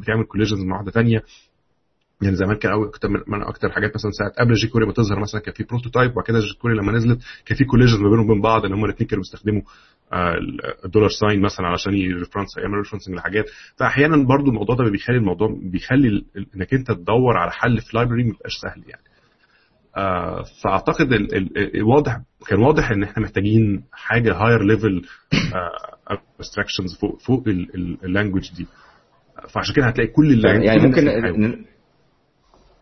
بتعمل 0.01 0.25
collisions 0.25 0.65
مع 0.65 0.77
واحدة 0.77 0.91
ثانية 0.91 1.23
يعني 2.25 2.37
زمان 2.37 2.57
كان 2.57 2.73
اول 2.73 2.91
كنت 2.91 3.07
من 3.07 3.43
أكتر 3.43 3.71
حاجات 3.73 3.91
مثلا 3.95 4.11
ساعة 4.11 4.31
قبل 4.45 4.55
jQuery 4.55 4.87
ما 4.87 4.93
تظهر 4.93 5.21
مثلا 5.21 5.41
كان 5.41 5.55
في 5.55 5.65
Prototype 5.65 6.11
وبعد 6.11 6.25
كده 6.25 6.39
jQuery 6.39 6.75
لما 6.75 6.93
نزلت 6.93 7.19
كان 7.47 7.59
في 7.59 7.65
collisions 7.65 8.01
ما 8.01 8.11
بينهم 8.11 8.31
وبين 8.31 8.41
بعض 8.43 8.65
إن 8.65 8.73
هم 8.73 8.85
الاثنين 8.85 9.09
كانوا 9.09 9.23
بيستخدموا 9.23 9.63
آه، 10.13 10.35
ال 10.85 10.88
dollar 10.88 11.09
sign 11.09 11.41
مثلا 11.43 11.67
علشان 11.67 11.95
ي 11.95 12.01
reference 12.01 12.57
يعملوا 12.59 12.83
referencing 12.83 13.15
لحاجات. 13.17 13.45
فاحيانا 13.77 14.17
برضو 14.27 14.51
الموضوع 14.51 14.77
ده 14.77 14.85
بيخلي 14.91 15.17
الموضوع 15.17 15.49
بيخلي 15.63 16.25
إنك 16.57 16.75
أنت 16.75 16.91
تدور 16.93 17.37
على 17.37 17.51
حل 17.51 17.81
في 17.81 17.97
library 17.97 18.23
ما 18.25 18.31
بيبقاش 18.31 18.53
سهل 18.63 18.83
يعني. 18.89 19.03
آه، 19.97 20.43
فأعتقد 20.65 21.13
ال- 21.13 21.35
ال- 21.37 21.59
ال- 21.77 21.83
واضح 21.83 22.21
كان 22.49 22.59
واضح 22.61 22.91
إن 22.91 23.03
إحنا 23.03 23.23
محتاجين 23.23 23.85
حاجة 23.93 24.35
higher 24.35 24.63
level 24.65 25.03
abstractions 26.39 26.99
فوق 27.01 27.19
فوق 27.21 27.45
ال 28.05 28.10
language 28.10 28.51
دي. 28.57 28.67
فعشان 29.49 29.75
كده 29.75 29.87
هتلاقي 29.87 30.11
كل 30.11 30.33
ال 30.33 30.36
language 30.36 30.65
يعني 30.67 30.83
ممكن 30.87 31.65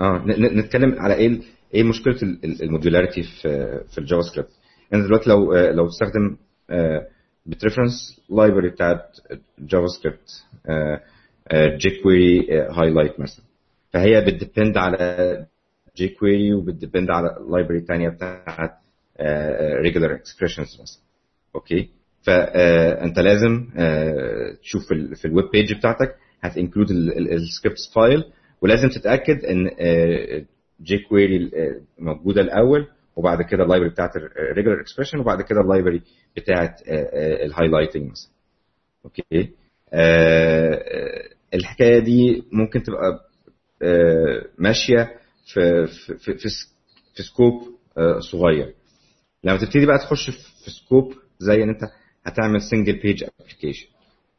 آه 0.00 0.24
نتكلم 0.38 0.94
على 0.98 1.14
إيه 1.14 1.40
إيه 1.74 1.82
مشكلة 1.82 2.16
ال 2.62 2.68
modularity 2.68 3.22
في 3.22 3.80
في 3.92 3.98
ال 3.98 4.22
JavaScript 4.22 4.50
يعني 4.92 5.04
دلوقتي 5.04 5.30
لو 5.30 5.52
آه، 5.54 5.70
لو 5.72 5.88
تستخدم 5.88 6.36
بت 7.46 7.60
reference 7.60 8.20
library 8.30 8.70
بتاعت 8.70 9.16
JavaScript 9.58 10.44
jQuery 11.78 12.46
highlight 12.70 13.20
مثلا. 13.20 13.44
فهي 13.92 14.20
بت 14.20 14.34
depend 14.34 14.76
على 14.76 15.46
jQuery 15.96 16.54
وبت 16.54 16.73
depend 16.73 17.10
على 17.10 17.28
library 17.50 17.80
ثانية 17.80 18.08
بتاعت 18.08 18.70
regular 19.82 20.14
expressions 20.14 20.66
مثلا. 20.82 21.02
okay؟ 21.54 21.88
فانت 22.22 23.18
لازم 23.18 23.68
آه، 23.76 24.52
تشوف 24.62 24.82
في 25.14 25.24
ال 25.24 25.31
web 25.31 25.50
page 25.52 25.74
بتاعتك 25.74 26.14
هت 26.40 26.51
include 26.51 26.90
ال 26.90 27.03
scripts 27.03 27.92
file 27.94 28.24
ولازم 28.62 28.88
تتأكد 28.88 29.44
إن 29.44 29.70
jQuery 30.82 31.50
موجودة 31.98 32.40
الأول 32.40 32.86
وبعد 33.16 33.42
كده 33.42 33.62
ال 33.62 33.66
library 33.66 33.90
بتاعت 33.90 34.16
ال 34.16 34.24
regular 34.24 34.80
expression 34.80 35.18
وبعد 35.18 35.42
كده 35.42 35.60
ال 35.60 35.65
library 35.65 36.02
بتاعت 36.36 36.80
ال 37.46 37.51
highlighting 37.51 38.10
مثلا. 38.10 38.30
okay؟ 39.04 39.50
آه، 39.94 40.74
آه، 40.74 41.28
الحكاية 41.54 41.98
دي 41.98 42.42
ممكن 42.52 42.82
تبقى 42.82 43.20
آه، 43.82 44.44
ماشية 44.58 45.10
في 45.54 45.86
في 45.86 46.14
في, 46.18 46.34
في, 47.14 47.22
scope 47.22 47.62
آه، 47.98 48.18
صغير. 48.20 48.74
لما 49.44 49.58
تبتدي 49.58 49.86
بقى 49.86 49.98
تخش 49.98 50.30
في 50.30 50.70
scope 50.70 51.14
زي 51.38 51.62
إن 51.62 51.68
أنت 51.68 51.80
هتعمل 52.26 52.60
single 52.62 52.98
page 53.02 53.24
application 53.40 53.86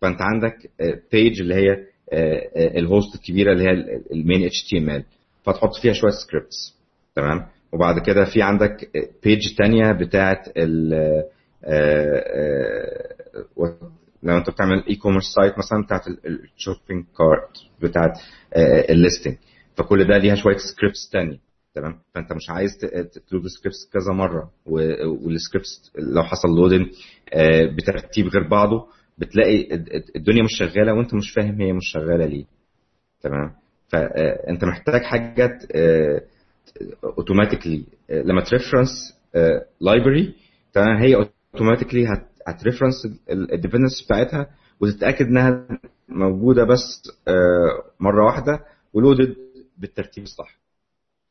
فأنت 0.02 0.18
عندك 0.22 0.70
page 1.12 1.42
اللي 1.42 1.56
هي 1.56 1.88
ال 2.56 2.68
host 2.68 3.16
الكبيرة 3.16 3.54
اللي 3.54 3.64
هي 3.64 3.72
ال 4.12 4.18
main 4.18 4.46
HTML 4.46 5.04
فتحط 5.44 5.76
فيها 5.82 5.94
شوية 5.94 6.12
scripts 6.12 6.78
تمام؟ 7.16 7.46
وبعد 7.74 8.00
كده 8.00 8.26
في 8.26 8.42
عندك 8.42 8.90
page 9.24 9.40
تانية 9.58 9.92
بتاعت 9.92 10.48
ال 10.58 10.94
لو 14.24 14.38
انت 14.38 14.50
بتعمل 14.50 14.84
e-commerce 14.90 15.24
site 15.36 15.54
مثلا 15.58 15.84
بتاعت 15.86 16.02
ال 16.26 16.35
shopping 16.35 17.06
cart 17.18 17.58
بتاعت 17.82 18.12
ال 18.90 18.95
listing 18.95 19.36
فكل 19.78 20.08
ده 20.08 20.18
ليها 20.18 20.36
شوية 20.36 20.58
scripts 20.58 21.10
تانية. 21.12 21.38
تمام؟ 21.76 22.00
فانت 22.16 22.34
مش 22.34 22.50
عايز 22.50 22.72
ت 23.30 23.33
load 23.33 23.48
scripts 23.48 23.90
كذا 23.94 24.14
مرة 24.14 24.52
وال 24.66 24.94
scripts 24.94 25.92
لو 26.00 26.24
حصل 26.24 26.48
loading 26.48 26.86
بترتيب 27.78 28.28
غير 28.28 28.48
بعضه. 28.48 28.88
بتلاقي 29.18 29.74
الدنيا 30.16 30.44
مش 30.44 30.52
شغالة 30.60 30.94
وانت 30.94 31.14
مش 31.14 31.32
فاهم 31.36 31.62
هي 31.62 31.74
مش 31.74 31.84
شغالة 31.94 32.26
ليه. 32.26 32.46
تمام؟ 33.22 33.52
فانت 33.90 34.64
محتاج 34.66 35.02
حاجات 35.02 35.66
automatically 37.04 37.84
لما 38.10 38.42
ت 38.44 38.48
reference 38.48 38.90
library 39.82 40.36
تمام؟ 40.74 40.98
هي 40.98 41.16
automatically 41.16 42.08
هت 42.48 42.56
reference 42.56 42.94
ال 43.32 43.37
dependencies 43.37 44.04
بتاعتها 44.06 44.48
وتتأكد 44.82 45.26
إنها 45.26 45.68
موجودة 46.10 46.64
بس 46.64 47.12
مرة 48.00 48.26
واحدة 48.26 48.66
و 48.94 49.00
loaded 49.00 49.36
بالترتيب 49.78 50.24
الصح. 50.24 50.60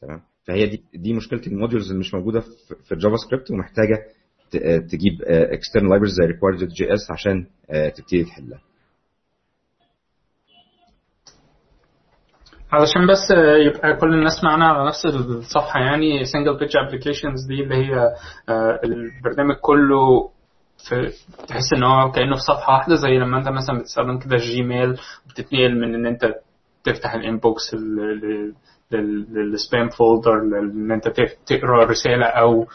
تمام؟ 0.01 0.21
فهي 0.45 0.67
دي 0.67 0.83
دي 0.95 1.13
مشكلة 1.13 1.41
ال 1.47 1.52
modules 1.52 1.87
اللي 1.89 1.99
مش 2.01 2.15
موجودة 2.15 2.41
في 2.85 2.93
ال 2.93 3.17
JavaScript 3.17 3.51
ومحتاجة 3.51 4.07
تجيب 4.91 5.23
external 5.27 5.91
libraries 5.91 6.11
زي 6.11 6.25
RequireJS 6.27 7.11
عشان 7.11 7.47
تبتدي 7.97 8.25
تحلها 8.25 8.61
علشان 12.73 13.07
بس 13.07 13.31
يبقى 13.67 13.97
كل 13.97 14.15
الناس 14.15 14.45
معانا 14.45 14.67
على 14.69 14.87
نفس 14.89 15.07
الصفحه 15.07 15.81
يعني 15.81 16.25
single 16.25 16.59
page 16.59 16.77
applications 16.77 17.47
دي 17.49 17.63
اللي 17.63 17.75
هي 17.75 18.15
البرنامج 18.85 19.55
كله 19.61 20.31
في 20.89 21.11
تحس 21.49 21.73
ان 21.77 21.83
هو 21.85 22.11
كانه 22.11 22.35
في 22.35 22.41
صفحه 22.41 22.73
واحدة 22.73 22.95
زي 22.95 23.19
لما 23.19 23.39
انت 23.39 23.49
مثلا 23.49 23.79
بتستخدم 23.79 24.19
كده 24.19 24.37
Gmail 24.37 24.99
بتتنقل 25.31 25.81
من 25.81 25.95
ان 25.95 26.07
انت 26.07 26.35
تفتح 26.85 27.15
ال 27.15 27.25
inbox 27.25 27.77
لل 28.93 29.25
spam 29.25 29.89
folder 29.89 30.33
ان 30.61 30.93
انت 30.93 31.09
تقرا 31.47 31.85
رساله 31.85 32.27
أو 32.27 32.67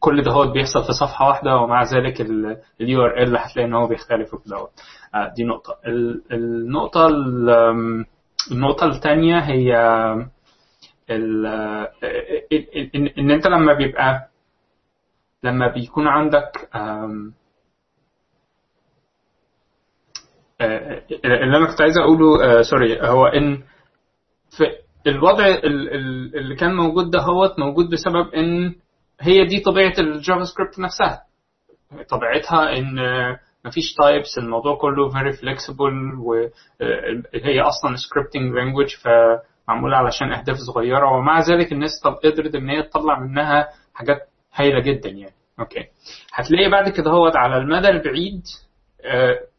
كل 0.00 0.22
ده 0.22 0.30
هو 0.30 0.46
بيحصل 0.52 0.84
في 0.84 0.92
صفحة 0.92 1.28
واحدة 1.28 1.56
ومع 1.56 1.82
ذلك 1.82 2.20
ال 2.80 3.00
URL 3.04 3.36
هتلاقي 3.36 3.66
إن 3.68 3.74
هو 3.74 3.86
بيختلف 3.86 4.34
وكده 4.34 4.56
دي 5.36 5.44
نقطة. 5.44 5.74
النقطة 6.32 7.06
النقطة 8.52 8.86
الثانية 8.86 9.38
هي 9.38 9.76
ال 11.10 11.46
إن 13.18 13.30
أنت 13.30 13.46
لما 13.46 13.72
بيبقى 13.74 14.28
لما 15.42 15.68
بيكون 15.72 16.06
عندك 16.08 16.68
اللي 21.24 21.56
أنا 21.56 21.66
كنت 21.70 21.80
عايز 21.80 21.98
أقوله 21.98 22.62
sorry 22.62 23.00
هو 23.00 23.26
إن 23.26 23.62
في 24.56 24.64
الوضع 25.10 25.46
اللي 25.54 26.54
كان 26.54 26.74
موجود 26.74 27.10
ده 27.10 27.20
هو 27.20 27.54
موجود 27.58 27.90
بسبب 27.90 28.34
إن 28.34 28.74
هي 29.20 29.44
دي 29.46 29.60
طبيعة 29.60 29.94
ال 29.98 30.44
JavaScript 30.44 30.78
نفسها. 30.78 31.22
طبيعتها 32.10 32.78
إن 32.78 32.96
مفيش 33.64 33.94
types 33.94 34.38
الموضوع 34.38 34.76
كله 34.78 35.10
very 35.10 35.36
flexible 35.36 36.18
وهي 36.20 37.60
أصلا 37.60 37.96
scripting 37.96 38.52
language 38.54 39.02
فمعمولة 39.02 39.96
علشان 39.96 40.32
أهداف 40.32 40.56
صغيرة 40.56 41.12
ومع 41.16 41.40
ذلك 41.40 41.72
الناس 41.72 41.90
طب 42.04 42.12
قدرت 42.12 42.54
إن 42.54 42.68
هي 42.70 42.82
تطلع 42.82 43.18
منها 43.20 43.68
حاجات 43.94 44.18
هايلة 44.54 44.80
جدا 44.80 45.08
يعني. 45.08 45.34
okay. 45.60 45.84
هتلاقي 46.32 46.70
بعد 46.70 46.88
كده 46.88 47.10
هو 47.10 47.26
على 47.34 47.56
المدى 47.56 47.88
البعيد 47.88 48.42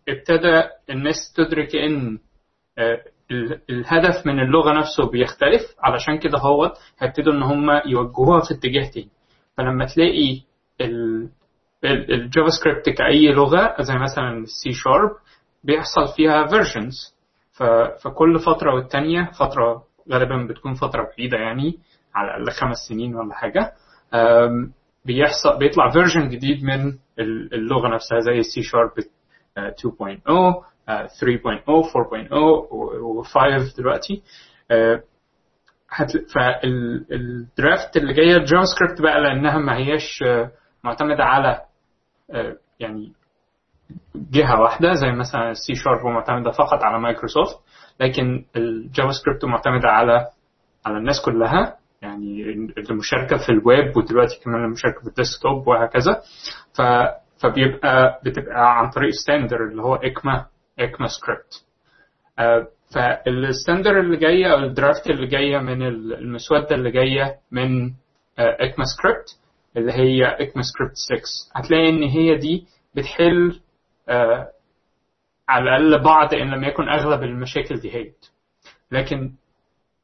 ابتدى 0.10 0.63
الناس 0.89 1.34
تدرك 1.36 1.76
إن 1.76 2.20
الهدف 3.70 4.26
من 4.28 4.39
اللغة 4.39 4.74
نفسه 4.80 5.10
بيختلف 5.12 5.62
علشان 5.80 6.17
كده 6.20 6.38
هو 6.38 6.74
هيبتدوا 7.00 7.34
إن 7.34 7.43
هم 7.43 7.82
يوجهوها 7.86 8.39
في 8.39 8.54
اتجاه 8.54 8.89
تاني. 8.93 9.10
فلما 9.58 9.86
تلاقي 9.86 10.41
ال 11.86 12.50
JavaScript 12.50 12.90
كأي 12.89 13.32
لغة 13.32 13.76
زي 13.82 13.96
مثلا 13.98 14.38
السي 14.38 14.72
شارب 14.74 15.12
بيحصل 15.63 16.08
فيها 16.15 16.46
versions 16.48 17.16
فكل 18.04 18.39
فترة 18.39 18.76
والتانية 18.76 19.32
فترة 19.39 19.84
غالبا 20.12 20.48
بتكون 20.50 20.74
فترة 20.74 21.08
بعيدة 21.17 21.38
يعني 21.38 21.80
على 22.15 22.28
الأقل 22.38 22.52
خمس 22.52 22.78
سنين 22.89 23.15
ولا 23.15 23.34
حاجة 23.34 23.74
بيحصل 25.06 25.58
بيطلع 25.60 25.89
version 25.90 26.30
جديد 26.30 26.63
من 26.63 26.93
اللغة 27.54 27.96
نفسها 27.96 28.20
زي 28.20 28.39
السي 28.39 28.62
شارب 28.63 28.91
2.0 29.00 29.04
3.0 30.88 30.93
4.0 31.88 32.30
و5 33.26 33.78
دلوقتي. 33.78 34.22
فال 36.36 36.82
draft 36.82 37.98
اللي 37.98 38.14
جاية 38.14 38.36
ال 38.38 38.63
JavaScript 38.76 39.02
بقى 39.02 39.22
لأنها 39.22 39.58
ما 39.58 39.78
هياش 39.78 40.24
معتمدة 40.84 41.24
على 41.24 41.62
يعني 42.80 43.14
جهة 44.16 44.62
واحدة 44.62 44.94
زي 44.94 45.12
مثلا 45.12 45.52
السي 45.52 45.76
شارب 45.76 46.06
معتمده 46.06 46.52
فقط 46.52 46.84
على 46.84 47.00
مايكروسوفت 47.00 47.56
لكن 48.00 48.46
ال 48.56 49.12
JavaScript 49.12 49.46
معتمدة 49.46 49.88
على 49.90 50.28
على 50.86 50.98
الناس 50.98 51.22
كلها 51.26 51.78
يعني 52.02 52.44
المشاركة 52.90 53.38
في 53.38 53.50
الويب 53.50 53.98
ودلوقتي 53.98 54.40
كمان 54.44 54.64
المشاركة 54.66 55.02
في 55.02 55.08
ال 55.08 55.15
desktop 55.15 55.68
وهكذا. 55.68 56.22
ف 56.74 56.82
فبيبقى 57.44 58.22
بتبقى 58.26 58.78
عن 58.80 58.90
طريق 58.90 59.10
standard 59.24 59.63
اللي 59.64 59.82
هو 59.82 59.96
ECMA 59.96 60.46
ECMAScript 60.80 61.66
فال 62.94 63.15
standard 63.15 64.00
اللي 64.00 64.17
جاية 64.17 64.54
أو 64.54 64.60
ال 64.60 64.68
draft 64.68 65.10
اللي 65.10 65.28
جاية 65.28 65.58
من 65.58 65.82
المسودة 65.88 66.76
اللي 66.76 66.91
جاية 66.91 67.36
من 67.52 67.93
ECMAScript 68.40 69.40
اللي 69.78 69.91
هي 69.93 70.26
ECMAScript 70.26 70.96
6 70.95 71.60
هتلاقي 71.60 71.89
إن 71.89 72.04
هي 72.04 72.36
دي 72.36 72.65
بتحل 72.95 73.60
آه 74.10 74.47
على 75.50 75.63
الأقل 75.78 76.04
بعض 76.04 76.34
إن 76.34 76.50
لم 76.50 76.63
يكن 76.63 76.89
أغلب 76.89 77.23
المشاكل 77.23 77.80
دي 77.80 77.95
هي. 77.95 78.12
لكن 78.91 79.32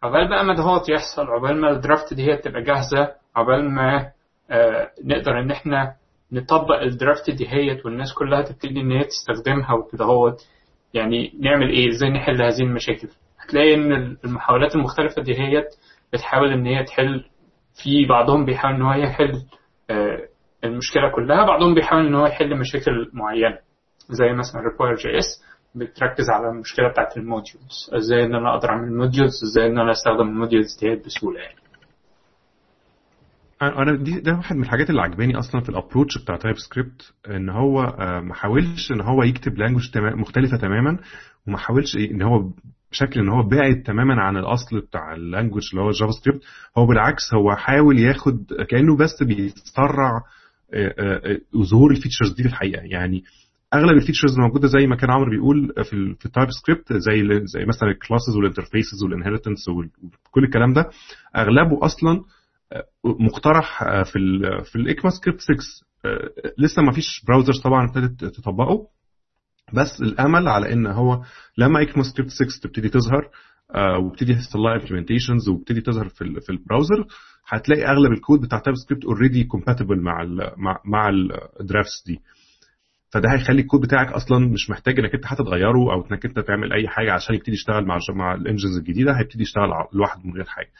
عقبال 0.03 0.29
بقى 0.29 0.45
ما 0.45 0.55
دهوت 0.55 0.89
يحصل 0.89 1.21
عقبال 1.27 1.61
ما 1.61 1.69
الدرافت 1.69 2.13
دي 2.13 2.23
هي 2.31 2.37
تبقى 2.37 2.61
جاهزة 2.61 3.11
عقبال 3.35 3.71
ما 3.71 4.11
آه 4.51 4.91
نقدر 5.05 5.39
إن 5.39 5.51
إحنا 5.51 5.95
نطبق 6.31 6.81
الدرافت 6.81 7.29
دي 7.29 7.47
هيت 7.49 7.85
والناس 7.85 8.13
كلها 8.13 8.41
تبتدي 8.41 8.79
إن 8.81 8.91
هي 8.91 9.03
تستخدمها 9.03 9.73
وكده 9.73 10.05
هوت 10.05 10.47
يعني 10.93 11.33
نعمل 11.39 11.69
إيه؟ 11.69 11.89
إزاي 11.89 12.09
نحل 12.09 12.41
هذه 12.41 12.61
المشاكل؟ 12.61 13.07
هتلاقي 13.39 13.73
إن 13.73 14.17
المحاولات 14.25 14.75
المختلفة 14.75 15.21
دي 15.21 15.39
هي 15.39 15.63
بتحاول 16.13 16.51
إن 16.51 16.65
هي 16.65 16.83
تحل 16.83 17.23
في 17.83 18.05
بعضهم 18.05 18.45
بيحاول 18.45 18.75
إن 18.75 18.81
هو 18.81 18.93
يحل 18.93 19.41
المشكلة 20.63 21.09
كلها 21.15 21.45
بعضهم 21.45 21.73
بيحاول 21.75 22.07
إن 22.07 22.15
هو 22.15 22.25
يحل 22.25 22.59
مشاكل 22.59 23.09
معينة 23.13 23.57
زي 24.09 24.33
مثلا 24.33 24.61
RequireJS 24.61 25.43
بتركز 25.75 26.29
على 26.29 26.49
المشكلة 26.49 26.87
بتاعت 26.89 27.17
ال 27.17 27.26
modules 27.26 27.89
إزاي 27.93 28.23
إن 28.25 28.35
أنا 28.35 28.55
أقدر 28.55 28.69
أعمل 28.69 28.93
modules 28.97 29.43
إزاي 29.43 29.67
إن 29.67 29.79
أنا 29.79 29.91
أستخدم 29.91 30.27
ال 30.29 30.35
modules 30.35 30.77
دي 30.81 30.95
بسهولة 30.95 31.39
يعني. 31.39 31.62
أنا 33.61 33.95
دي 34.03 34.19
ده 34.19 34.31
واحد 34.33 34.55
من 34.55 34.63
الحاجات 34.63 34.89
اللي 34.89 35.01
عجباني 35.01 35.37
أصلا 35.39 35.61
في 35.61 35.69
ال 35.69 35.74
approach 35.74 36.17
بتاع 36.23 36.37
TypeScript 36.37 37.13
إن 37.29 37.49
هو 37.49 37.95
ما 38.23 38.33
حاولش 38.33 38.91
إن 38.91 39.01
هو 39.01 39.23
يكتب 39.23 39.57
language 39.57 39.97
مختلفة 39.97 40.57
تماما 40.57 40.97
وما 41.47 41.57
حاولش 41.57 41.95
إن 41.95 42.21
هو 42.21 42.49
بشكل 42.91 43.19
إن 43.19 43.29
هو 43.29 43.43
بعد 43.43 43.83
تماما 43.85 44.21
عن 44.21 44.37
الأصل 44.37 44.79
بتاع 44.79 45.13
ال 45.13 45.18
language 45.18 45.61
اللي 45.71 45.83
هو 45.83 45.89
ال 45.89 46.11
JavaScript 46.11 46.43
هو 46.77 46.85
بالعكس 46.85 47.33
هو 47.33 47.55
حاول 47.55 47.99
ياخد 47.99 48.45
كأنه 48.69 48.97
بس 48.97 49.23
بيسرع 49.23 50.21
ظهور 51.71 51.91
ال 51.91 51.95
features 51.95 52.31
دي 52.33 52.43
في 52.43 52.49
الحقيقة. 52.49 52.81
يعني 52.83 53.23
أغلب 53.73 53.97
ال 53.97 54.01
features 54.01 54.35
الموجوده 54.35 54.67
زي 54.67 54.87
ما 54.87 54.95
كان 54.95 55.11
عمرو 55.11 55.29
بيقول 55.31 55.73
في 55.83 56.15
في 56.19 56.25
ال 56.25 56.47
TypeScript 56.51 56.93
زي 56.93 57.41
زي 57.45 57.65
مثلا 57.65 57.89
ال 57.89 57.95
classes 57.95 58.35
وال 58.37 58.48
interfaces 58.48 59.03
وال 59.03 59.13
inheritance 59.13 59.69
وكل 59.69 60.43
الكلام 60.43 60.73
ده 60.73 60.89
أغلبه 61.37 61.85
أصلا 61.85 62.21
مقترح 63.05 63.83
في 64.03 64.15
ال 64.19 64.63
في 64.65 64.75
ال 64.75 65.11
ECMAScript 65.11 65.41
6 65.41 65.53
لسه 66.57 66.81
ما 66.81 66.91
فيش 66.91 67.25
browsers 67.27 67.61
طبعا 67.61 67.85
ابتدت 67.89 68.25
تطبقه. 68.25 68.87
بس 69.73 70.01
الأمل 70.01 70.47
على 70.47 70.73
إن 70.73 70.87
هو 70.87 71.21
لما 71.57 71.81
ECMAScript 71.81 72.31
6 72.31 72.59
تبتدي 72.63 72.89
تظهر 72.89 73.29
وابتدي 74.03 74.31
يحصل 74.31 74.59
لها 74.59 74.75
implementations 74.75 75.49
وابتدي 75.49 75.81
تظهر 75.81 76.09
في 76.09 76.39
في 76.41 76.49
ال 76.51 76.58
browser 76.58 77.05
هتلاقي 77.47 77.83
أغلب 77.85 78.11
الكود 78.11 78.41
بتاع 78.41 78.59
TypeScript 78.59 79.05
already 79.05 79.43
compatible 79.43 80.01
مع 80.01 80.21
ال 80.21 80.51
مع 80.57 80.79
مع 80.85 81.09
ال 81.59 81.65
drafts 81.65 82.03
دي. 82.07 82.19
فده 83.09 83.33
هيخلي 83.33 83.61
الكود 83.61 83.81
بتاعك 83.81 84.11
أصلا 84.11 84.47
مش 84.47 84.69
محتاج 84.69 84.99
إنك 84.99 85.13
أنت 85.15 85.25
حتى 85.25 85.43
تغيره 85.43 85.93
أو 85.93 86.05
إنك 86.11 86.25
أنت 86.25 86.39
تعمل 86.39 86.73
أي 86.73 86.87
حاجة 86.87 87.13
عشان 87.13 87.35
يبتدي 87.35 87.51
يشتغل 87.51 87.85
مع 87.85 87.97
مع 88.15 88.33
ال 88.33 88.39
engines 88.39 88.77
الجديدة 88.77 89.11
هيبتدي 89.19 89.43
يشتغل 89.43 89.69
لوحده 89.93 90.21
من 90.25 90.33
غير 90.33 90.45
حاجة. 90.45 90.69
آه 90.69 90.71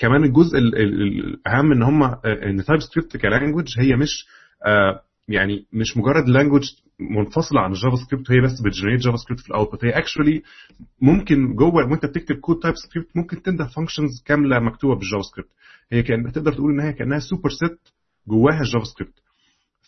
كمان 0.00 0.24
الجزء 0.24 0.58
الأهم 0.58 1.72
إن 1.72 1.82
هم 1.82 2.02
إن 2.24 2.64
TypeScript 2.64 2.80
ك 2.80 3.16
language 3.16 3.78
هي 3.78 3.96
مش 3.96 4.26
آه 4.66 5.00
يعني 5.28 5.66
مش 5.72 5.96
مجرد 5.96 6.28
language 6.28 6.62
منفصلة 7.00 7.60
عن 7.60 7.70
ال 7.72 7.96
JavaScript 7.96 8.30
هي 8.30 8.40
بس 8.40 8.60
بت 8.60 9.00
generate 9.00 9.16
JavaScript 9.16 9.40
في 9.42 9.48
ال 9.48 9.53
output 9.53 9.84
هي 9.84 9.90
actually 9.90 10.42
ممكن 11.02 11.54
جوه 11.54 11.74
وأنت 11.90 12.06
بتكتب 12.06 12.36
code 12.36 12.58
TypeScript 12.58 13.08
ممكن 13.16 13.42
تنده 13.42 13.64
functions 13.66 14.22
كاملة 14.26 14.58
مكتوبة 14.60 14.94
بال 14.94 15.22
JavaScript 15.22 15.50
هي 15.92 16.02
كان 16.02 16.32
تقدر 16.32 16.52
تقول 16.52 16.72
إن 16.72 16.80
هي 16.80 16.92
كأنها 16.92 17.18
superset 17.18 17.78
جواها 18.28 18.60
ال 18.60 18.84
JavaScript 18.84 19.14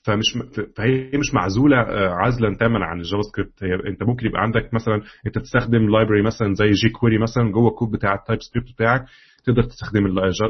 فمش 0.05 0.39
فهي 0.77 1.11
مش 1.19 1.35
معزولة 1.35 1.77
عزلا 2.11 2.57
تاما 2.57 2.85
عن 2.85 2.99
ال 2.99 3.23
JavaScript 3.23 3.65
هي 3.65 3.75
أنت 3.91 4.03
ممكن 4.03 4.27
يبقى 4.27 4.43
عندك 4.43 4.75
مثلا 4.75 5.03
أنت 5.27 5.39
بتستخدم 5.39 5.91
library 5.91 6.23
مثلا 6.23 6.55
زي 6.55 6.71
jQuery 6.71 7.19
مثلا 7.19 7.51
جوه 7.53 7.69
الكود 7.71 7.91
بتاع 7.91 8.15
ال 8.15 8.43
TypeScript 8.43 8.73
بتاعك. 8.73 9.05
تقدر 9.47 9.63
تستخدم 9.63 10.07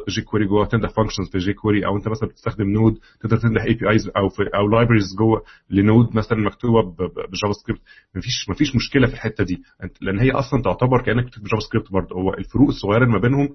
ال 0.08 0.22
jQuery 0.22 0.46
جوه 0.46 0.66
تنده 0.66 0.88
functions 0.88 1.30
في 1.32 1.38
jQuery 1.38 1.86
أو 1.86 1.96
أنت 1.96 2.08
مثلا 2.08 2.28
بتستخدم 2.28 2.70
Node 2.70 2.98
تقدر 3.20 3.36
تنده 3.36 3.62
APIs 3.64 4.08
أو 4.16 4.28
في 4.28 4.42
أو 4.54 4.68
libraries 4.68 5.16
جوه 5.18 5.42
ل 5.70 5.80
Node 5.80 6.16
مثلا 6.16 6.38
مكتوبة 6.38 6.82
ب 6.82 7.52
JavaScript 7.62 7.80
مفيش 8.14 8.48
مفيش 8.50 8.76
مشكلة 8.76 9.06
في 9.06 9.14
الحتة 9.14 9.44
دي. 9.44 9.62
لأن 10.00 10.18
هي 10.18 10.30
أصلا 10.30 10.62
تعتبر 10.62 11.02
كأنك 11.02 11.24
بتكتب 11.24 11.42
JavaScript 11.44 11.92
برضه. 11.92 12.16
هو 12.16 12.34
الفروق 12.34 12.68
الصغيرة 12.68 13.04
ما 13.06 13.18
بينهم 13.18 13.48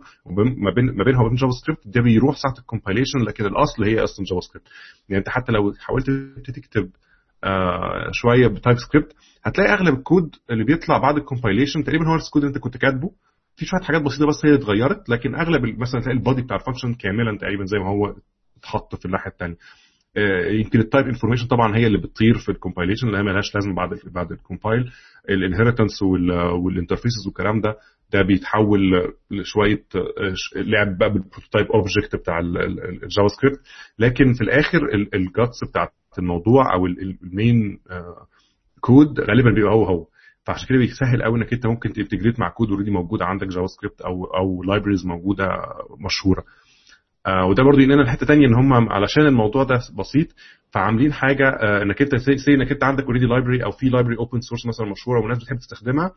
ما 0.57 0.71
بين 0.75 0.95
ما 0.97 1.03
بينها 1.03 1.21
وبين 1.21 1.35
JavaScript 1.35 1.81
ده 1.87 2.01
بيروح 2.01 2.35
ساعه 2.37 2.53
ال 2.59 2.64
compilation 2.64 3.19
لكن 3.19 3.45
الأصل 3.45 3.83
هي 3.83 4.03
أصلا 4.03 4.25
JavaScript 4.25 4.67
يعني 5.09 5.19
أنت 5.19 5.29
حتى 5.29 5.51
لو 5.51 5.73
حاولت 5.79 6.05
تكتب 6.55 6.89
آه 7.43 8.09
شوية 8.11 8.47
ب 8.47 8.77
TypeScript 8.77 9.13
هتلاقي 9.43 9.73
أغلب 9.73 9.95
الكود 9.97 10.35
اللي 10.51 10.63
بيطلع 10.63 10.97
بعد 10.97 11.17
ال 11.17 11.23
compilation 11.23 11.83
تقريبا 11.83 12.07
هو 12.09 12.15
الكود 12.15 12.43
اللي 12.43 12.55
أنت 12.55 12.63
كنت 12.63 12.77
كاتبه. 12.77 13.11
في 13.55 13.65
شوية 13.65 13.81
حاجات 13.81 14.01
بسيطة 14.01 14.27
بس 14.27 14.45
هي 14.45 14.53
اتغيرت 14.55 15.09
لكن 15.09 15.35
أغلب 15.35 15.79
مثلا 15.79 16.01
تلاقي 16.01 16.17
ال 16.17 16.22
body 16.22 16.41
بتاع 16.41 16.55
ال 16.57 16.61
function 16.61 16.93
كاملا 16.93 17.37
تقريبا 17.37 17.65
زي 17.65 17.77
ما 17.79 17.89
هو 17.89 18.15
اتحط 18.57 18.95
في 18.95 19.05
الناحية 19.05 19.31
الثانية 19.31 19.55
يمكن 20.59 20.79
ال 20.79 20.84
type 20.84 21.05
information 21.05 21.47
طبعا 21.47 21.75
هي 21.77 21.87
اللي 21.87 21.97
بتطير 21.97 22.37
في 22.37 22.49
ال 22.49 22.54
compilation 22.54 23.07
اللي 23.07 23.17
هي 23.17 23.23
مالهاش 23.23 23.55
لازمة 23.55 23.75
بعد 23.75 23.99
بعد 24.05 24.31
ال 24.31 24.39
compile 24.39 24.91
ال 25.29 25.35
inheritance 25.35 26.01
وال 26.63 26.73
interfaces 26.73 27.25
والكلام 27.27 27.61
ده 27.61 27.75
ده 28.13 28.21
بيتحول 28.21 28.79
لشوية 29.31 29.83
لعب 30.55 30.97
بقى 30.97 31.09
بال 31.13 31.23
prototype 31.23 31.65
object 31.71 32.15
بتاع 32.15 32.39
ال 32.39 33.27
JavaScript 33.27 33.59
لكن 33.99 34.33
في 34.33 34.41
الآخر 34.41 34.79
ال 35.13 35.23
guts 35.23 35.63
بتاعت 35.69 35.93
الموضوع 36.19 36.73
أو 36.73 36.85
ال 36.85 37.04
main 37.04 37.79
code 38.81 39.19
غالبا 39.19 39.51
بيبقى 39.51 39.73
هو 39.73 39.83
هو. 39.85 40.05
فعشان 40.43 40.67
كده 40.67 40.77
بيسهل 40.77 41.23
قوي 41.23 41.37
انك 41.39 41.53
انت 41.53 41.65
ممكن 41.65 41.93
ت 41.93 41.98
integrate 41.98 42.39
مع 42.39 42.49
code 42.49 42.69
already 42.69 42.91
موجود 42.91 43.21
عندك 43.21 43.47
JavaScript 43.47 44.01
أو 44.01 44.25
أو 44.25 44.63
libraries 44.63 45.05
موجودة 45.05 45.49
مشهورة. 46.05 46.43
آه 47.27 47.45
وده 47.45 47.63
برضو 47.63 47.79
ينقلنا 47.79 48.01
لحتة 48.03 48.25
ثانية 48.25 48.47
ان 48.47 48.53
هم 48.53 48.73
علشان 48.89 49.25
الموضوع 49.25 49.63
ده 49.63 49.79
بسيط 49.99 50.27
فعاملين 50.71 51.13
حاجة 51.13 51.49
آه 51.49 51.83
انك 51.83 52.01
انت 52.01 52.15
say 52.15 52.53
انك 52.53 52.71
انت 52.71 52.83
عندك 52.83 53.03
already 53.03 53.25
library 53.25 53.63
أو 53.63 53.71
في 53.71 53.89
library 53.89 54.17
open 54.17 54.41
source 54.41 54.65
مثلا 54.65 54.87
مشهورة 54.91 55.19
والناس 55.21 55.37
بتحب 55.43 55.57
تستخدمها 55.57 56.11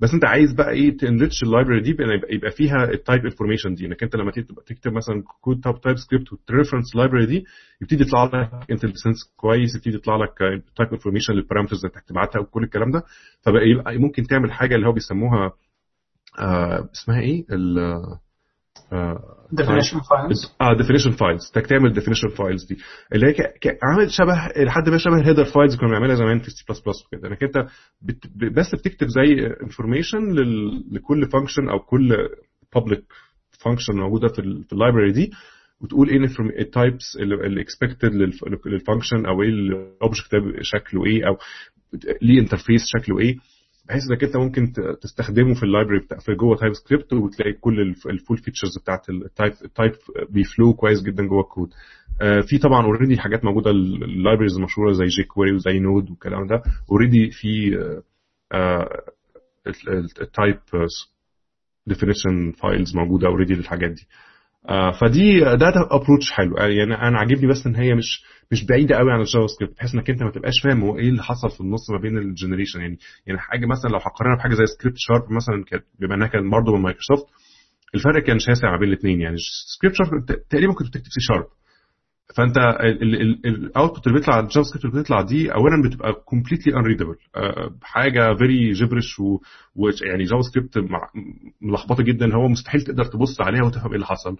بس 0.00 0.14
انت 0.14 0.24
عايز 0.24 0.52
بقى 0.52 0.70
إيه 0.70 0.96
ت 0.96 1.03
enrich 1.03 1.42
ال 1.42 1.47
library 1.47 1.80
دي 1.80 1.90
يبقى, 1.90 2.06
يبقى 2.34 2.50
فيها 2.50 2.84
ال 2.90 2.97
type 2.97 3.24
information 3.24 3.74
دي. 3.74 3.86
انك 3.86 4.02
انت 4.02 4.16
لما 4.16 4.30
تكتب 4.66 4.92
مثلا 4.92 5.22
code 5.40 5.60
TypeScript 5.60 6.32
وت 6.32 6.44
reference 6.44 6.96
library 6.96 7.26
دي 7.26 7.44
يبتدي 7.82 8.02
يطلع 8.02 8.24
لك 8.24 8.70
IntelliSense 8.70 9.32
كويس 9.36 9.74
يبتدي 9.76 9.94
يطلع 9.94 10.16
لك 10.16 10.38
type 10.76 10.88
information 10.92 11.32
لل 11.34 11.42
parameters 11.42 11.84
اللي 11.86 12.00
تبعتها 12.06 12.40
وكل 12.40 12.62
الكلام 12.64 12.90
ده. 12.90 13.02
فبقى 13.42 13.62
يبقى 13.68 13.98
ممكن 13.98 14.22
تعمل 14.22 14.52
حاجة 14.52 14.74
اللي 14.74 14.86
هو 14.86 14.92
بيسموها 14.92 15.52
آه 16.38 16.88
اسمها 16.94 17.20
إيه؟ 17.20 17.44
ال 18.92 19.18
definition 19.60 19.96
files. 20.00 20.50
آه 20.60 20.74
definition 20.74 21.12
files. 21.12 21.56
إنك 21.56 21.66
تعمل 21.66 21.94
definition 21.94 22.30
files 22.36 22.68
دي. 22.68 22.76
اللي 23.14 23.26
هي 23.26 23.34
عامل 23.82 24.10
شبه 24.10 24.62
لحد 24.64 24.88
ما 24.88 24.98
شبه 24.98 25.20
ال 25.20 25.23
header 25.23 25.44
files 25.44 25.76
كنا 25.76 25.88
بنعملها 25.88 26.14
زمان 26.16 26.38
في 26.38 26.50
سي 26.50 26.64
بلس 26.68 26.80
بلس 26.80 27.06
وكده. 27.06 27.28
إنك 27.28 27.42
أنت 27.42 27.66
بت 28.02 28.26
بس 28.52 28.74
بتكتب 28.74 29.06
زي 29.06 29.46
information 29.62 30.18
لكل 30.92 31.30
function 31.30 31.68
أو 31.68 31.78
كل 31.78 32.16
public 32.78 33.00
function 33.64 33.96
موجودة 33.96 34.28
في, 34.28 34.34
في 34.66 34.72
ال 34.72 34.77
library 34.77 35.12
دي 35.12 35.30
وتقول 35.80 36.08
إيه 36.08 36.18
ال 36.60 36.69
types 36.69 37.16
اللي 37.20 37.60
expected 37.60 38.12
لل 38.66 38.78
function 38.78 39.26
أو 39.26 39.42
إيه 39.42 39.48
ال 39.48 39.60
object 39.60 40.32
ده 40.34 40.62
شكله 40.62 41.04
إيه 41.06 41.26
أو 41.28 41.36
ليه 42.22 42.40
interface 42.40 42.80
شكله 42.86 43.18
إيه. 43.18 43.36
بحيث 43.88 44.02
إنك 44.10 44.24
أنت 44.24 44.36
ممكن 44.36 44.72
تستخدمه 45.00 45.54
في 45.54 45.62
ال 45.62 45.66
library 45.66 45.98
بتاع 45.98 46.18
في 46.18 46.34
جوه 46.34 46.56
TypeScript 46.56 47.12
وتلاقي 47.12 47.52
كل 47.52 47.80
ال 48.06 48.12
full 48.12 48.36
features 48.38 48.78
بتاعت 48.82 49.10
ال 49.10 49.18
type 49.18 49.52
ال 49.64 49.70
type 49.70 49.92
بي 50.30 50.45
flow 50.45 50.74
كويس 50.74 51.02
جدا 51.02 51.26
جوه 51.26 51.40
الكود 51.40 51.70
آه 52.20 52.40
في 52.40 52.58
طبعا 52.58 52.84
already 52.86 53.18
حاجات 53.18 53.44
موجودة 53.44 53.70
ال 53.70 53.79
libraries 53.79 54.56
المشهورة 54.56 54.92
زي 54.92 55.04
jQuery 55.04 55.54
وزي 55.54 55.78
Node 55.78 56.10
والكلام 56.10 56.46
ده. 56.46 56.62
already 56.90 57.30
في 57.30 57.78
ال 60.20 60.28
type 60.28 60.58
definition 61.86 62.52
files 62.62 62.96
موجودة 62.96 63.28
already 63.28 63.54
للحاجات 63.54 63.90
دي. 63.90 64.06
فدي 65.00 65.40
ده 65.40 65.72
approach 65.90 66.32
حلو. 66.32 66.56
يعني 66.56 66.94
أنا 66.94 67.18
عاجبني 67.18 67.46
بس 67.46 67.66
إن 67.66 67.74
هي 67.76 67.94
مش 67.94 68.24
مش 68.52 68.66
بعيدة 68.66 68.96
قوي 68.96 69.12
عن 69.12 69.20
ال 69.20 69.46
JavaScript 69.46 69.76
بحيث 69.76 69.94
إنك 69.94 70.10
أنت 70.10 70.22
ما 70.22 70.30
تبقاش 70.30 70.60
فاهم 70.64 70.82
هو 70.82 70.98
إيه 70.98 71.08
اللي 71.08 71.22
حصل 71.22 71.50
في 71.50 71.60
النص 71.60 71.90
ما 71.90 71.98
بين 71.98 72.18
ال 72.18 72.23
generation. 72.23 72.80
يعني 72.80 72.98
يعني 73.26 73.38
حاجة 73.38 73.66
مثلا 73.66 73.90
لو 73.90 73.98
هقارنها 73.98 74.36
بحاجة 74.36 74.54
زي 74.54 74.66
سكريبت 74.66 74.96
شارب 74.98 75.32
مثلا 75.32 75.64
كانت 75.64 75.84
بما 76.00 76.14
إنها 76.14 76.26
كانت 76.26 76.52
برضه 76.52 76.72
من 76.76 76.82
مايكروسوفت 76.82 77.26
الفرق 77.94 78.22
كان 78.22 78.38
شاسع 78.38 78.70
ما 78.70 78.78
بين 78.78 78.88
الاثنين 78.88 79.20
يعني 79.20 79.36
سكريبت 79.76 79.96
شارب 79.96 80.10
تقريبا 80.50 80.72
كنت 80.72 80.88
بتكتب 80.88 81.08
سي 81.08 81.20
شارب. 81.20 81.46
فانت 82.36 82.56
ال 83.44 83.53
output 83.53 84.06
اللي 84.06 84.18
بيطلع 84.18 84.38
ال 84.40 84.62
JavaScript 84.62 84.84
اللي 84.84 85.00
بتطلع 85.02 85.22
دي 85.22 85.54
اولا 85.54 85.82
بتبقى 85.88 86.12
completely 86.12 86.74
unreadable 86.76 87.16
حاجة 87.82 88.34
very 88.34 88.72
gibberish 88.72 89.16
ويعني 89.76 90.24
JavaScript 90.24 90.84
ملخبطة 91.62 92.02
جدا. 92.02 92.34
هو 92.34 92.48
مستحيل 92.48 92.80
تقدر 92.82 93.04
تبص 93.04 93.40
عليها 93.40 93.62
وتفهم 93.62 93.86
إيه 93.88 93.94
اللي 93.94 94.06
حصل. 94.06 94.36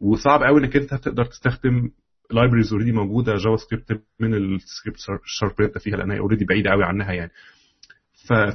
وصعب 0.00 0.42
قوي 0.42 0.60
إنك 0.60 0.76
أنت 0.76 0.94
تقدر 0.94 1.24
تستخدم 1.24 1.90
libraries 2.30 2.72
already 2.72 2.92
موجودة 2.92 3.34
JavaScript 3.34 4.02
من 4.20 4.34
السكريبت 4.34 4.98
شارب 5.24 5.52
اللي 5.58 5.68
أنت 5.68 5.78
فيها 5.78 5.96
لأنها 5.96 6.18
already 6.18 6.44
بعيدة 6.44 6.70
قوي 6.70 6.84
عنها 6.84 7.12
يعني. 7.12 7.30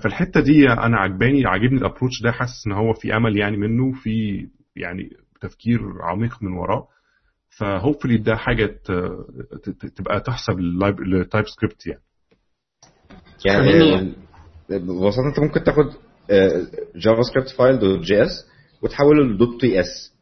فالحتة 0.04 0.40
دي 0.42 0.70
أنا 0.70 0.98
عجباني 0.98 1.46
عاجبني 1.46 1.78
ال 1.80 1.85
approach 1.85 2.22
ده 2.24 2.32
حاسس 2.32 2.68
إن 2.68 2.72
هو 2.74 2.94
في 2.94 3.16
أمل 3.16 3.38
يعني 3.38 3.58
منه 3.58 3.92
في 3.92 4.48
يعني 4.76 5.10
تفكير 5.42 5.80
عميق 6.02 6.44
من 6.44 6.52
وراه. 6.52 6.88
ف 7.58 7.64
hopefully 7.64 8.18
ده 8.18 8.36
حاجة 8.36 8.66
تبقى 9.96 10.22
تحسب 10.26 10.60
لل 11.00 11.46
TypeScript 11.48 11.88
يعني. 11.88 12.02
يعني 13.46 14.14
ببساطة 14.70 15.28
أنت 15.30 15.40
ممكن 15.40 15.64
تاخد 15.64 15.86
JavaScript 16.96 17.50
file 17.50 17.80
dot 17.80 18.00
js 18.00 18.48
وتحوله 18.82 19.24
ل 19.24 19.62
dot 19.62 19.80
ts 19.80 20.14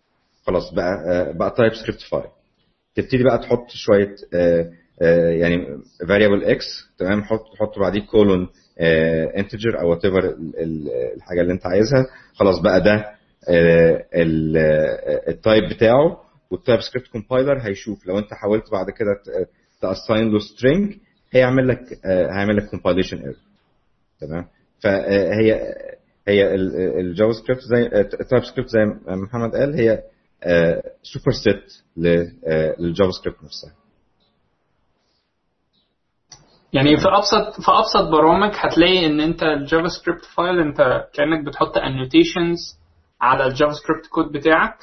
خلاص 0.47 0.73
بقى 0.73 0.93
بقى 1.37 1.51
TypeScript 1.57 2.01
file 2.01 2.23
تبتدي 2.95 3.23
بقى 3.23 3.37
تحط 3.37 3.69
شوية 3.69 4.15
يعني 5.39 5.67
variable 6.07 6.43
x 6.43 6.65
تمام؟ 6.97 7.23
حط 7.23 7.43
تحط 7.53 7.79
بعديه 7.79 8.01
colon 8.05 8.47
integer 9.37 9.81
أو 9.81 9.89
whatever 9.89 10.35
الحاجة 11.17 11.41
اللي 11.41 11.53
أنت 11.53 11.65
عايزها. 11.65 12.05
خلاص 12.33 12.59
بقى 12.59 12.81
ده 12.81 13.05
ال 15.27 15.36
type 15.36 15.69
بتاعه. 15.69 16.28
وال 16.51 16.81
TypeScript 16.81 17.07
compiler 17.07 17.59
هيشوف. 17.61 18.07
لو 18.07 18.19
انت 18.19 18.33
حاولت 18.33 18.71
بعد 18.71 18.89
كده 18.89 19.07
ت 19.81 19.88
assign 19.88 20.31
له 20.31 20.39
string 20.39 20.95
هيعمل 21.31 21.67
لك 21.67 21.81
هيعمل 22.05 22.57
لك 22.57 22.69
compilation 22.69 23.17
error 23.17 23.35
تمام؟ 24.21 24.45
فهي 24.83 25.75
هي 26.27 26.55
ال 26.99 27.31
JavaScript 27.31 27.61
زي 27.61 27.85
ال 28.21 28.43
TypeScript 28.43 28.69
زي 28.69 28.79
محمد 29.07 29.51
قال 29.55 29.73
هي 29.79 30.03
superset 31.03 31.73
لل 31.97 33.11
JavaScript 33.11 33.43
نفسها. 33.43 33.73
يعني 36.73 36.97
في 36.97 37.03
أبسط 37.07 37.61
في 37.61 37.71
أبسط 37.71 38.11
برامج 38.11 38.51
هتلاقي 38.55 39.05
إن 39.05 39.19
أنت 39.19 39.43
ال 39.43 39.87
JavaScript 39.87 40.25
file 40.25 40.59
أنت 40.59 40.77
كأنك 41.13 41.45
بتحط 41.45 41.77
annotations 41.77 42.79
على 43.21 43.45
ال 43.47 43.73
JavaScript 43.73 44.07
code 44.07 44.31
بتاعك. 44.31 44.77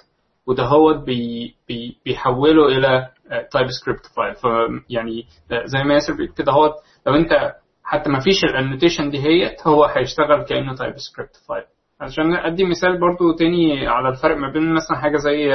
وده 0.47 0.65
هو 0.65 0.95
بي 0.95 1.55
بي 1.69 1.97
بيحوله 2.05 2.67
إلى 2.69 3.09
TypeScript 3.53 4.07
file 4.17 4.35
فيعني 4.35 5.27
زي 5.65 5.85
ما 5.85 5.95
ياسر 5.95 6.13
بيقول 6.13 6.35
كده 6.37 6.53
هو 6.53 6.75
لو 7.07 7.15
أنت 7.15 7.55
حتى 7.85 8.11
ما 8.11 8.21
فيش 8.21 8.45
ال 8.45 8.51
annotation 8.51 9.11
دي 9.11 9.19
هيت 9.19 9.67
هو 9.67 9.85
هيشتغل 9.85 10.43
كأنه 10.43 10.75
TypeScript 10.75 11.37
file 11.49 11.65
عشان 12.01 12.35
أدي 12.35 12.65
مثال 12.65 13.01
برضو 13.01 13.33
تاني 13.39 13.87
على 13.87 14.09
الفرق 14.09 14.37
ما 14.37 14.53
بين 14.53 14.75
مثلا 14.75 14.97
حاجة 14.97 15.17
زي 15.17 15.49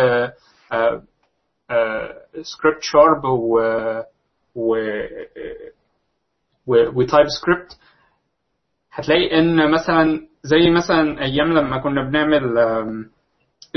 سكريبت 2.41 2.81
شارب 2.81 3.23
و 3.25 3.59
و 4.55 4.75
و 6.67 7.25
TypeScript 7.41 7.79
هتلاقي 8.93 9.39
إن 9.39 9.71
مثلا 9.71 10.27
زي 10.43 10.69
مثلا 10.69 11.21
أيام 11.21 11.53
لما 11.53 11.77
كنا 11.81 12.03
بنعمل 12.09 12.57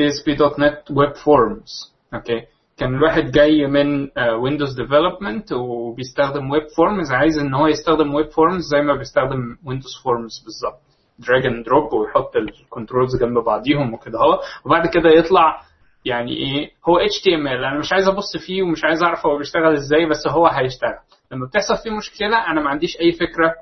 ASP.NET 0.00 0.96
Web 0.96 1.12
Forms 1.24 1.94
okay 2.14 2.42
كان 2.76 2.94
الواحد 2.94 3.30
جاي 3.30 3.66
من 3.66 4.08
Windows 4.42 4.80
development 4.80 5.52
وبيستخدم 5.52 6.50
Web 6.50 6.62
Forms 6.76 7.12
عايز 7.12 7.38
إن 7.38 7.54
هو 7.54 7.66
يستخدم 7.66 8.14
Web 8.14 8.30
Forms 8.30 8.62
زي 8.62 8.80
ما 8.82 8.94
بيستخدم 8.96 9.56
Windows 9.66 10.00
Forms 10.04 10.42
بالظبط. 10.44 10.80
drag 11.18 11.46
and 11.46 11.64
drop 11.64 11.92
ويحط 11.92 12.36
ال 12.36 12.45
controls 12.45 13.16
جنب 13.20 13.38
بعضيهم 13.38 13.94
وكده. 13.94 14.18
اهو 14.18 14.40
وبعد 14.66 14.86
كده 14.86 15.10
يطلع 15.10 15.60
يعني 16.04 16.36
إيه؟ 16.36 16.70
هو 16.88 16.98
HTML 16.98 17.48
أنا 17.64 17.78
مش 17.78 17.92
عايز 17.92 18.08
أبص 18.08 18.36
فيه 18.46 18.62
ومش 18.62 18.84
عايز 18.84 19.02
أعرف 19.02 19.26
هو 19.26 19.38
بيشتغل 19.38 19.72
إزاي 19.74 20.06
بس 20.08 20.28
هو 20.28 20.46
هيشتغل. 20.46 20.98
لما 21.32 21.46
بتحصل 21.46 21.76
فيه 21.82 21.90
مشكلة 21.90 22.46
أنا 22.50 22.60
ما 22.60 22.70
عنديش 22.70 23.00
أي 23.00 23.12
فكرة 23.12 23.54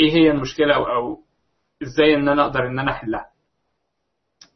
إيه 0.00 0.12
هي 0.12 0.30
المشكلة 0.30 0.74
أو, 0.74 0.84
أو 0.84 1.18
إزاي 1.82 2.14
إن 2.14 2.28
أنا 2.28 2.42
أقدر 2.42 2.66
إن 2.66 2.78
أنا 2.78 2.90
أحلها. 2.92 3.26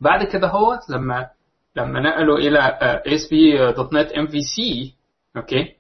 بعد 0.01 0.25
كده 0.27 0.49
هو 0.49 0.79
لما 0.91 1.27
لما 1.77 2.01
نقلوا 2.01 2.39
إلى 2.39 2.79
ASP.NET 3.07 4.13
MVC 4.13 4.87
أوكي؟ 5.37 5.75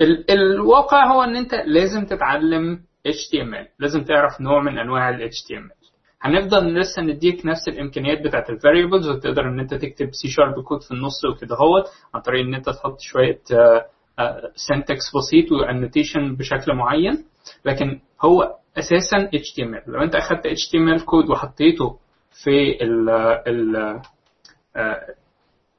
ال 0.00 0.30
الواقع 0.30 1.12
هو 1.12 1.22
إن 1.22 1.36
أنت 1.36 1.54
لازم 1.54 2.04
تتعلم 2.04 2.80
HTML 3.08 3.66
لازم 3.78 4.04
تعرف 4.04 4.40
نوع 4.40 4.62
من 4.62 4.78
أنواع 4.78 5.10
ال 5.10 5.30
HTML 5.30 5.82
هنفضل 6.22 6.74
لسه 6.80 7.02
نديك 7.02 7.46
نفس 7.46 7.68
الإمكانيات 7.68 8.22
بتاعت 8.24 8.50
ال 8.50 8.56
variables 8.56 9.08
وتقدر 9.08 9.42
إن 9.48 9.60
أنت 9.60 9.74
تكتب 9.74 10.08
سي 10.12 10.28
شارب 10.28 10.62
كود 10.64 10.82
في 10.82 10.90
النص 10.90 11.24
وكده 11.24 11.56
اهوت 11.56 11.84
عن 12.14 12.20
طريق 12.20 12.46
إن 12.46 12.54
أنت 12.54 12.70
تحط 12.70 13.00
شوية 13.00 13.40
syntax 14.54 15.02
بسيط 15.16 15.52
و 15.52 15.60
annotation 15.60 16.36
بشكل 16.36 16.74
معين. 16.74 17.24
لكن 17.64 18.00
هو 18.24 18.56
أساسا 18.78 19.16
HTML 19.30 19.88
لو 19.88 20.02
أنت 20.02 20.14
أخدت 20.14 20.46
HTML 20.46 21.04
code 21.04 21.30
وحطيته 21.30 21.98
في 22.44 22.82
ال 22.84 23.10
ال 23.46 24.00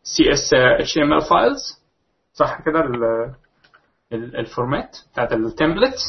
CS 0.03 0.49
HTML 0.79 1.23
files. 1.29 1.79
صح 2.33 2.61
كده 2.65 2.79
ال 4.13 4.25
format 4.25 4.97
بتاعت 5.13 5.33
ال 5.33 5.40
templates 5.40 6.01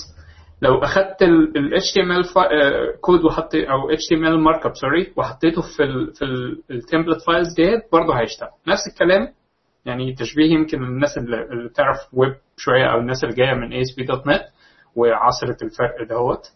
لو 0.62 0.78
أخدت 0.78 1.22
ال 1.22 1.72
HTML 1.80 2.28
code 3.00 3.24
وحط 3.24 3.54
أو 3.54 3.90
HTML 3.90 4.38
markup 4.38 4.72
sorry 4.76 5.12
وحطيته 5.16 5.62
في 5.76 5.82
ال 5.82 6.12
في 6.14 6.24
ال 6.70 6.76
template 6.76 7.22
files 7.26 7.54
ديت 7.54 7.82
برضه 7.92 8.14
هيشتغل. 8.20 8.48
نفس 8.68 8.86
الكلام 8.92 9.28
يعني 9.84 10.14
تشبيه 10.14 10.52
يمكن 10.52 10.82
الناس 10.84 11.18
اللي 11.18 11.68
بتعرف 11.68 11.96
ويب 12.12 12.34
شوية 12.56 12.92
أو 12.92 12.98
الناس 12.98 13.24
اللي 13.24 13.34
جاية 13.34 13.54
من 13.54 13.70
ASP.NET 13.70 14.42
وعاصرت 14.96 15.62
الفرق 15.62 16.02
دهوت 16.08 16.46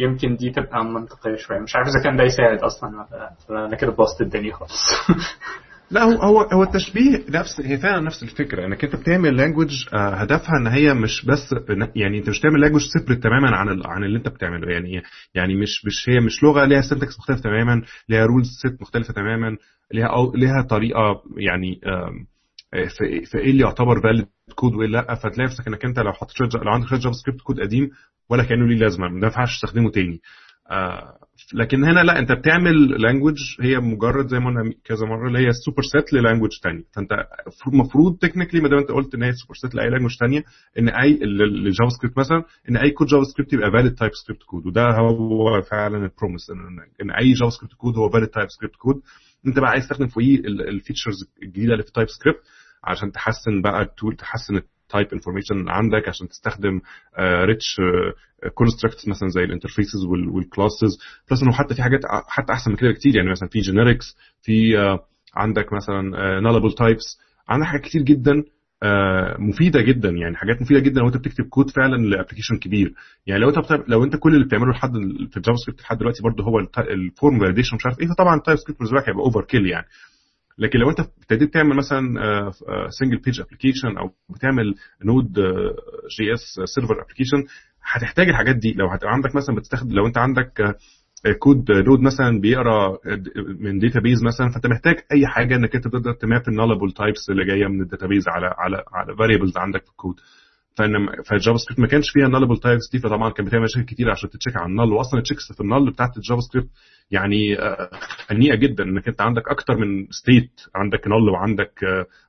يمكن 0.00 0.36
دي 0.36 0.50
تبقى 0.50 0.84
منطقية 0.84 1.36
شوية. 1.36 1.58
مش 1.58 1.76
عارف 1.76 1.88
إذا 1.88 2.04
كان 2.04 2.16
ده 2.16 2.24
يساعد 2.24 2.58
أصلا 2.58 3.06
أنا 3.50 3.76
كده 3.76 3.90
بوظت 3.92 4.20
الدنيا 4.20 4.54
خالص. 4.54 4.80
لا 5.90 6.02
هو 6.02 6.12
هو 6.22 6.40
هو 6.40 6.62
التشبيه 6.62 7.24
نفس 7.28 7.60
هي 7.60 7.78
فعلا 7.78 8.00
نفس 8.00 8.22
الفكرة. 8.22 8.66
إنك 8.66 8.84
أنت 8.84 8.96
بتعمل 8.96 9.36
language 9.36 9.86
هدفها 9.92 10.56
إن 10.60 10.66
هي 10.66 10.94
مش 10.94 11.26
بس 11.26 11.54
يعني 11.96 12.18
أنت 12.18 12.28
مش 12.28 12.40
تعمل 12.40 12.60
language 12.60 12.80
separate 12.98 13.22
تماما 13.22 13.56
عن 13.56 13.82
عن 13.86 14.04
اللي 14.04 14.18
أنت 14.18 14.28
بتعمله. 14.28 14.72
يعني 14.72 15.02
يعني 15.34 15.56
مش 15.56 15.84
مش 15.86 16.08
هي 16.08 16.20
مش 16.20 16.42
لغة 16.42 16.64
ليها 16.64 16.80
syntax 16.80 17.18
مختلف 17.18 17.40
تماما 17.40 17.82
ليها 18.08 18.26
rules 18.26 18.48
set 18.62 18.82
مختلفة 18.82 19.14
تماما 19.14 19.56
ليها 19.92 20.06
أو 20.06 20.32
ليها 20.34 20.62
طريقة 20.62 21.22
يعني 21.36 21.80
في 22.70 23.24
في 23.24 23.38
إيه 23.38 23.50
اللي 23.50 23.62
يعتبر 23.62 24.00
valid 24.02 24.26
code 24.54 24.74
وإيه 24.74 24.88
لأ 24.88 25.14
فتلاقي 25.14 25.42
نفسك 25.44 25.68
إنك 25.68 25.84
أنت 25.84 25.98
لو 25.98 26.12
حطيت 26.12 26.54
لو 26.54 26.70
عندك 26.72 26.94
JavaScript 26.94 27.40
code 27.40 27.60
قديم 27.60 27.90
ولا 28.30 28.44
كأنه 28.44 28.66
ليه 28.68 28.76
لازمة 28.78 29.08
ما 29.08 29.26
ينفعش 29.26 29.56
تستخدمه 29.56 29.90
تاني. 29.90 30.20
آه 30.70 31.16
لكن 31.54 31.84
هنا 31.84 32.00
لأ 32.00 32.18
أنت 32.18 32.32
بتعمل 32.32 33.02
language 33.02 33.36
هي 33.60 33.78
مجرد 33.78 34.28
زي 34.28 34.38
ما 34.38 34.46
قلنا 34.46 34.72
كذا 34.84 35.06
مرة 35.06 35.28
اللي 35.28 35.38
هي 35.38 35.52
superset 35.52 35.82
لل 35.82 36.12
language 36.12 36.50
ثانية 36.62 36.82
فأنت 36.94 37.08
المفروض 37.72 38.18
technically 38.18 38.60
ما 38.60 38.68
دام 38.68 38.78
أنت 38.78 38.88
قلت 38.90 39.14
إن 39.14 39.22
هي 39.22 39.32
superset 39.32 39.74
لأي 39.74 39.90
language 39.90 40.10
ثانية 40.20 40.42
إن 40.78 40.88
أي 40.88 41.18
ال 41.24 41.88
JavaScript 41.98 42.18
مثلا 42.18 42.44
إن 42.70 42.76
أي 42.76 42.90
code 42.90 43.06
JavaScript 43.06 43.52
يبقى 43.52 43.70
valid 43.70 43.94
TypeScript 43.94 44.42
code 44.42 44.66
وده 44.66 44.82
هو 44.84 45.62
فعلا 45.62 45.96
ال 46.04 46.10
promise 46.10 46.50
ان, 46.50 46.78
إن 47.02 47.10
أي 47.10 47.32
JavaScript 47.32 47.74
code 47.74 47.96
هو 47.96 48.10
valid 48.10 48.28
TypeScript 48.28 48.76
code 48.76 49.00
أنت 49.46 49.58
بقى 49.58 49.70
عايز 49.70 49.82
تستخدم 49.84 50.06
فوقيه 50.08 50.36
ال 50.44 50.52
features 50.52 51.16
الجديدة 51.42 51.72
اللي 51.72 51.82
في 51.84 51.92
TypeScript 51.92 52.38
عشان 52.84 53.12
تحسن 53.12 53.62
بقى 53.62 53.82
ال 53.82 53.89
tool 53.89 54.16
تحسن 54.16 54.60
type 54.88 55.06
information 55.12 55.68
عندك 55.68 56.08
عشان 56.08 56.28
تستخدم 56.28 56.80
rich 57.20 57.80
constructs 58.54 59.08
مثلا 59.08 59.28
زي 59.28 59.44
ال 59.44 59.50
interfaces 59.50 60.04
وال 60.32 60.47
classes 60.47 60.98
plus 61.30 61.42
إنه 61.42 61.52
حتى 61.52 61.74
في 61.74 61.82
حاجات 61.82 62.00
حتى 62.28 62.52
أحسن 62.52 62.70
من 62.70 62.76
كده 62.76 62.90
بكتير. 62.90 63.16
يعني 63.16 63.30
مثلا 63.30 63.48
في 63.48 63.58
generics 63.58 64.16
في 64.42 64.76
عندك 65.34 65.72
مثلا 65.72 66.00
nullable 66.40 66.72
types 66.72 67.18
عندك 67.48 67.66
حاجات 67.66 67.82
كتير 67.84 68.02
جدا 68.02 68.44
مفيدة 69.38 69.80
جدا. 69.82 70.08
يعني 70.10 70.36
حاجات 70.36 70.62
مفيدة 70.62 70.80
جدا 70.80 71.00
لو 71.00 71.06
أنت 71.06 71.16
بتكتب 71.16 71.44
كود 71.44 71.70
فعلا 71.70 71.96
ل 71.96 72.01
application 72.01 72.56
كبير. 72.58 72.94
يعني 73.26 73.40
لو 73.40 73.48
أنت 73.48 73.72
لو 73.88 74.04
أنت 74.04 74.16
كل 74.16 74.34
اللي 74.34 74.44
بتعمله 74.46 74.70
لحد 74.70 74.92
في 75.30 75.36
ال 75.36 75.56
JavaScript 75.56 75.80
لحد 75.80 75.98
دلوقتي 75.98 76.22
برضه 76.22 76.44
هو 76.44 76.58
ال 76.78 76.90
form 76.90 77.38
validation 77.40 77.76
مش 77.76 77.86
عارف 77.86 78.00
إيه 78.00 78.06
فطبعا 78.06 78.36
ال 78.36 78.58
TypeScript 78.58 78.78
بالنسبة 78.78 78.98
لك 78.98 79.08
هيبقى 79.08 79.24
overkill 79.24 79.66
يعني. 79.66 79.86
لكن 80.60 80.78
لو 80.78 80.90
انت 80.90 81.00
ابتديت 81.00 81.54
تعمل 81.54 81.76
مثلا 81.76 82.00
single 83.00 83.18
page 83.18 83.40
application 83.40 83.98
أو 83.98 84.10
بتعمل 84.36 84.74
Node.js 85.04 86.32
server 86.34 87.02
application 87.04 87.38
هتحتاج 87.92 88.28
الحاجات 88.28 88.56
دي. 88.56 88.72
لو 88.72 88.88
عندك 89.02 89.36
مثلا 89.36 89.56
بتستخدم 89.56 89.94
لو 89.96 90.06
انت 90.06 90.18
عندك 90.18 90.76
code 91.38 91.70
Node 91.72 92.00
مثلا 92.00 92.40
بيقرأ 92.40 92.98
من 93.60 93.78
database 93.78 94.24
مثلا 94.24 94.50
فأنت 94.50 94.66
محتاج 94.66 94.94
أي 95.12 95.26
حاجة 95.26 95.56
إنك 95.56 95.74
أنت 95.76 95.84
تقدر 95.88 96.12
ت 96.12 96.19
map 96.19 96.42
ال 96.48 96.53
nullable 96.53 96.92
types 96.92 97.30
اللي 97.30 97.44
جاية 97.44 97.66
من 97.66 97.82
ال 97.82 97.87
database 97.87 98.24
على 98.28 98.46
على 98.58 98.84
على 98.92 99.16
variables 99.16 99.56
عندك 99.58 99.84
في 99.84 99.90
الكود 99.90 100.14
فإن 100.76 101.06
فال 101.26 101.56
JavaScript 101.58 101.80
ما 101.80 101.86
كانش 101.86 102.10
فيها 102.10 102.28
nullable 102.28 102.56
types 102.58 102.90
دي 102.92 102.98
فطبعا 102.98 103.30
كان 103.30 103.46
بتعمل 103.46 103.62
مشاكل 103.64 103.86
كتير 103.86 104.10
عشان 104.10 104.30
ت 104.30 104.34
check 104.34 104.56
على 104.56 104.66
ال 104.66 104.71
null 104.71 104.92
واصلا 104.92 105.18
ال 105.18 105.23
checks 105.23 105.52
في 105.52 105.60
ال 105.60 105.66
null 105.66 105.90
بتاعت 105.90 106.16
ال 106.16 106.40
JavaScript 106.40 106.68
يعني 107.10 107.56
خنيقه 108.28 108.56
جدا 108.56 108.84
إنك 108.84 109.08
أنت 109.08 109.20
عندك 109.20 109.48
أكتر 109.48 109.76
من 109.76 110.06
state 110.10 110.50
عندك 110.74 111.08
null 111.08 111.28
وعندك 111.28 111.72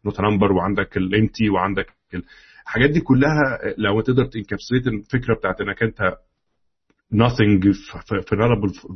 not 0.06 0.22
number 0.22 0.52
وعندك 0.52 0.98
ال 0.98 1.06
empty 1.06 1.50
وعندك 1.50 1.88
الحاجات 2.64 2.90
دي 2.90 3.00
كلها 3.02 3.60
لو 3.78 4.02
تقدر 4.02 4.26
ت 4.26 4.31
encapsulate 4.31 4.88
الفكرة 4.88 5.36
بتاعت 5.36 5.62
إنك 5.62 5.84
أنت 5.84 6.14
nothing 7.16 7.62
في 7.72 8.22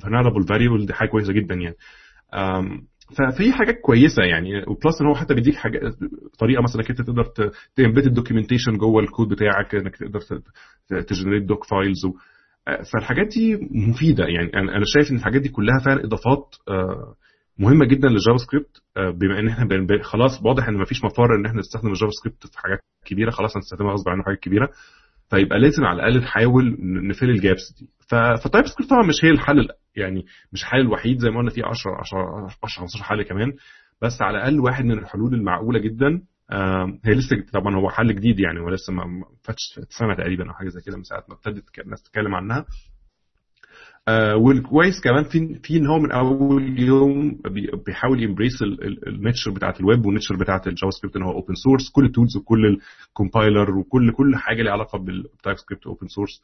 في 0.01 0.09
nullable 0.09 0.43
variable 0.47 0.85
دي 0.85 0.93
حاجة 0.93 1.09
كويسة 1.09 1.33
جدا 1.33 1.55
يعني. 1.55 1.75
ففي 3.17 3.53
حاجات 3.53 3.79
كويسة 3.81 4.23
يعني 4.23 4.57
و 4.67 4.74
plus 4.74 5.01
إن 5.01 5.07
هو 5.07 5.15
حتى 5.15 5.33
بيديك 5.33 5.55
حاجة 5.55 5.79
طريقة 6.39 6.61
مثلا 6.63 6.81
إنك 6.81 6.89
أنت 6.89 7.01
تقدر 7.01 7.23
ت 7.75 7.81
embed 7.81 8.07
ال 8.07 8.12
documentation 8.12 8.77
جوه 8.77 9.03
الكود 9.03 9.27
بتاعك 9.29 9.75
إنك 9.75 9.95
تقدر 9.97 10.19
ت 11.07 11.11
generate 11.11 11.43
doc 11.43 11.63
files 11.63 12.01
فالحاجات 12.93 13.27
دي 13.27 13.55
مفيدة 13.71 14.25
يعني. 14.25 14.53
أنا 14.53 14.83
شايف 14.85 15.11
إن 15.11 15.15
الحاجات 15.17 15.41
دي 15.41 15.49
كلها 15.49 15.79
فعلا 15.85 16.03
إضافات 16.05 16.55
مهمة 17.59 17.85
جدا 17.85 18.07
لل 18.07 18.37
JavaScript 18.37 18.81
بما 18.97 19.39
إن 19.39 19.47
إحنا 19.47 19.67
خلاص 20.03 20.41
واضح 20.45 20.67
إن 20.67 20.77
مفيش 20.77 21.03
مفر 21.03 21.35
إن 21.39 21.45
إحنا 21.45 21.59
نستخدم 21.59 21.87
ال 21.87 22.11
JavaScript 22.11 22.47
في 22.47 22.59
حاجات 22.59 22.79
كبيرة 23.05 23.29
خلاص 23.31 23.55
هنستخدمها 23.57 23.93
غصب 23.93 24.09
عننا 24.09 24.23
حاجات 24.23 24.39
كبيرة. 24.39 24.69
فيبقى 25.29 25.59
لازم 25.59 25.83
على 25.83 25.95
الأقل 25.95 26.23
نحاول 26.23 26.77
ن 27.07 27.12
fill 27.12 27.29
ال 27.29 27.38
gaps 27.38 27.73
دي. 27.79 27.89
ف 28.43 28.65
TypeScript 28.65 28.89
طبعا 28.89 29.07
مش 29.07 29.25
هي 29.25 29.29
الحل 29.29 29.67
يعني 29.95 30.25
مش 30.53 30.61
الحل 30.61 30.79
الوحيد 30.79 31.17
زي 31.19 31.29
ما 31.29 31.37
قلنا 31.37 31.49
في 31.51 31.61
10 31.63 31.91
10 31.99 32.45
10 32.45 32.57
15 32.61 33.03
حل 33.03 33.23
كمان. 33.23 33.53
بس 34.01 34.21
على 34.21 34.37
الأقل 34.37 34.59
واحد 34.59 34.85
من 34.85 34.99
الحلول 34.99 35.33
المعقولة 35.33 35.79
جدا 35.79 36.21
هي 37.05 37.13
لسه 37.13 37.35
طبعا 37.53 37.75
هو 37.75 37.89
حل 37.89 38.15
جديد 38.15 38.39
يعني 38.39 38.59
هو 38.59 38.69
لسه 38.69 38.93
ما 38.93 39.03
فاتش 39.43 39.61
سنة 39.89 40.15
تقريبا 40.17 40.47
أو 40.49 40.53
حاجة 40.53 40.67
زي 40.69 40.81
كده 40.85 40.97
من 40.97 41.03
ساعة 41.03 41.23
ما 41.29 41.35
ابتدت 41.35 41.79
الناس 41.79 42.03
تتكلم 42.03 42.35
عنها. 42.35 42.65
آه 44.07 44.35
والكويس 44.35 45.01
كمان 45.03 45.23
في 45.23 45.59
في 45.63 45.77
ان 45.77 45.87
هو 45.87 45.99
من 45.99 46.11
أول 46.11 46.79
يوم 46.79 47.41
بيحاول 47.85 48.23
ي 48.23 48.28
embrace 48.28 48.61
ال 49.07 49.14
nature 49.14 49.51
بتاعت 49.51 49.79
الويب 49.79 50.05
وال 50.05 50.13
nature 50.13 50.35
بتاعت 50.35 50.67
ال 50.67 50.89
JavaScript 50.89 51.15
إن 51.15 51.23
هو 51.23 51.31
open 51.31 51.53
source 51.55 51.89
كل 51.91 52.05
ال 52.05 52.11
tools 52.11 52.37
وكل 52.37 52.77
ال 53.07 53.15
compiler 53.15 53.77
وكل 53.77 54.11
كل 54.11 54.35
حاجة 54.35 54.61
ليها 54.61 54.71
علاقة 54.73 54.97
بال 54.99 55.57
TypeScript 55.57 55.85
open 55.87 56.07
source 56.07 56.41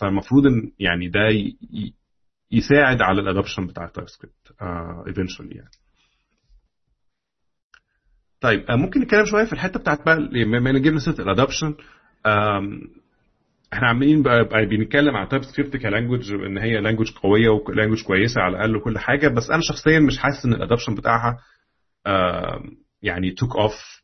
فالمفروض 0.00 0.46
إن 0.46 0.72
يعني 0.78 1.08
ده 1.08 1.20
يساعد 2.52 3.02
على 3.02 3.20
ال 3.20 3.25
adoption 3.25 3.66
بتاع 3.66 3.84
ال 3.84 4.08
TypeScript 4.08 4.52
eventually 5.08 5.54
يعني. 5.54 5.70
طيب 8.40 8.64
ممكن 8.70 9.00
نتكلم 9.00 9.24
شوية 9.24 9.44
في 9.44 9.52
الحتة 9.52 9.80
بتاعت 9.80 10.04
بقى 10.06 10.14
ان 10.16 10.82
جبنا 10.82 10.98
سيره 11.00 11.20
ال 11.22 11.28
adoption 11.28 11.74
إحنا 13.72 13.88
عاملين 13.88 14.22
بقى 14.22 14.66
بنتكلم 14.66 15.16
عن 15.16 15.28
TypeScript 15.28 15.42
ك 15.42 15.76
language 15.76 16.32
إن 16.32 16.58
هي 16.58 16.80
language 16.80 17.10
قوية 17.10 17.48
و 17.48 17.54
language 17.54 18.02
كويسة 18.02 18.40
على 18.40 18.56
الأقل 18.56 18.76
وكل 18.76 18.98
حاجة 18.98 19.28
بس 19.28 19.50
أنا 19.50 19.60
شخصيا 19.62 19.98
مش 20.00 20.18
حاسس 20.18 20.44
إن 20.44 20.52
ال 20.52 20.57
adoption 20.57 20.94
بتاعها 20.94 21.38
يعني 23.02 23.30
took 23.30 23.56
off 23.56 24.02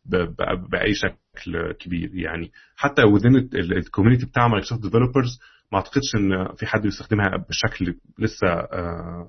بأي 0.70 0.94
شكل 0.94 1.72
كبير. 1.72 2.10
يعني 2.14 2.50
حتى 2.76 3.02
within 3.02 3.36
ال 3.54 3.61
community 3.61 4.26
بتاع 4.26 4.48
مايكروسوفت 4.48 4.82
developers 4.82 5.38
ما 5.72 5.78
أعتقدش 5.78 6.14
إن 6.16 6.48
في 6.56 6.66
حد 6.66 6.82
بيستخدمها 6.82 7.30
بشكل 7.48 7.94
لسه 8.18 8.46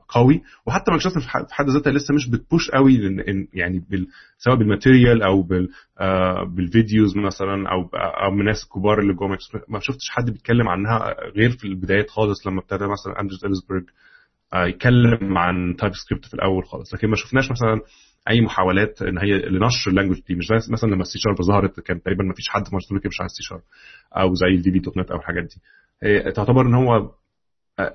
قوي. 0.09 0.41
وحتى 0.65 0.91
مايكروسوفت 0.91 1.23
في 1.47 1.53
حد 1.53 1.69
ذاتها 1.69 1.91
لسه 1.91 2.13
مش 2.13 2.29
بت 2.29 2.43
push 2.43 2.71
قوي 2.71 2.99
يعني 3.53 3.79
بال 3.89 4.07
سواء 4.37 4.55
بال 4.55 4.69
material 4.69 5.23
أو 5.23 5.41
بال 5.41 5.69
بال 6.55 6.71
videos 6.71 7.17
مثلا 7.17 7.69
أو 7.71 7.89
أو 8.25 8.31
من 8.31 8.39
الناس 8.39 8.63
الكبار 8.63 8.99
اللي 8.99 9.13
جوه 9.13 9.37
ما 9.69 9.79
شفتش 9.79 10.09
حد 10.09 10.29
بيتكلم 10.29 10.69
عنها 10.69 11.15
غير 11.35 11.49
في 11.51 11.67
البدايات 11.67 12.09
خالص 12.09 12.47
لما 12.47 12.59
ابتدى 12.59 12.83
مثلا 12.87 13.21
اندرس 13.21 13.45
هيلسبرج 13.45 13.83
يتكلم 14.55 15.37
عن 15.37 15.75
TypeScript 15.79 16.25
في 16.25 16.33
الأول 16.33 16.65
خالص. 16.65 16.93
لكن 16.93 17.07
ما 17.07 17.15
شفناش 17.15 17.51
مثلا 17.51 17.81
أي 18.29 18.41
محاولات 18.41 19.01
إن 19.01 19.17
هي 19.17 19.33
لنشر 19.49 19.91
ال 19.91 19.94
language 19.94 20.19
دي. 20.27 20.35
مش 20.35 20.45
زي 20.47 20.71
مثلا 20.73 20.89
لما 20.89 21.01
السي 21.01 21.19
شارب 21.19 21.41
ظهرت 21.41 21.79
كان 21.79 22.01
تقريبا 22.01 22.23
ما 22.23 22.33
فيش 22.33 22.49
حد 22.49 22.61
مايكروسوفت 22.61 23.03
بيمشي 23.03 23.23
على 23.23 23.25
السي 23.25 23.43
شارب 23.43 23.61
أو 24.17 24.33
زي 24.33 24.47
ال 24.47 24.71
VB.NET 24.71 25.11
أو 25.11 25.17
الحاجات 25.17 25.43
دي. 25.43 25.61
تعتبر 26.35 26.61
إن 26.61 26.73
هو 26.73 27.11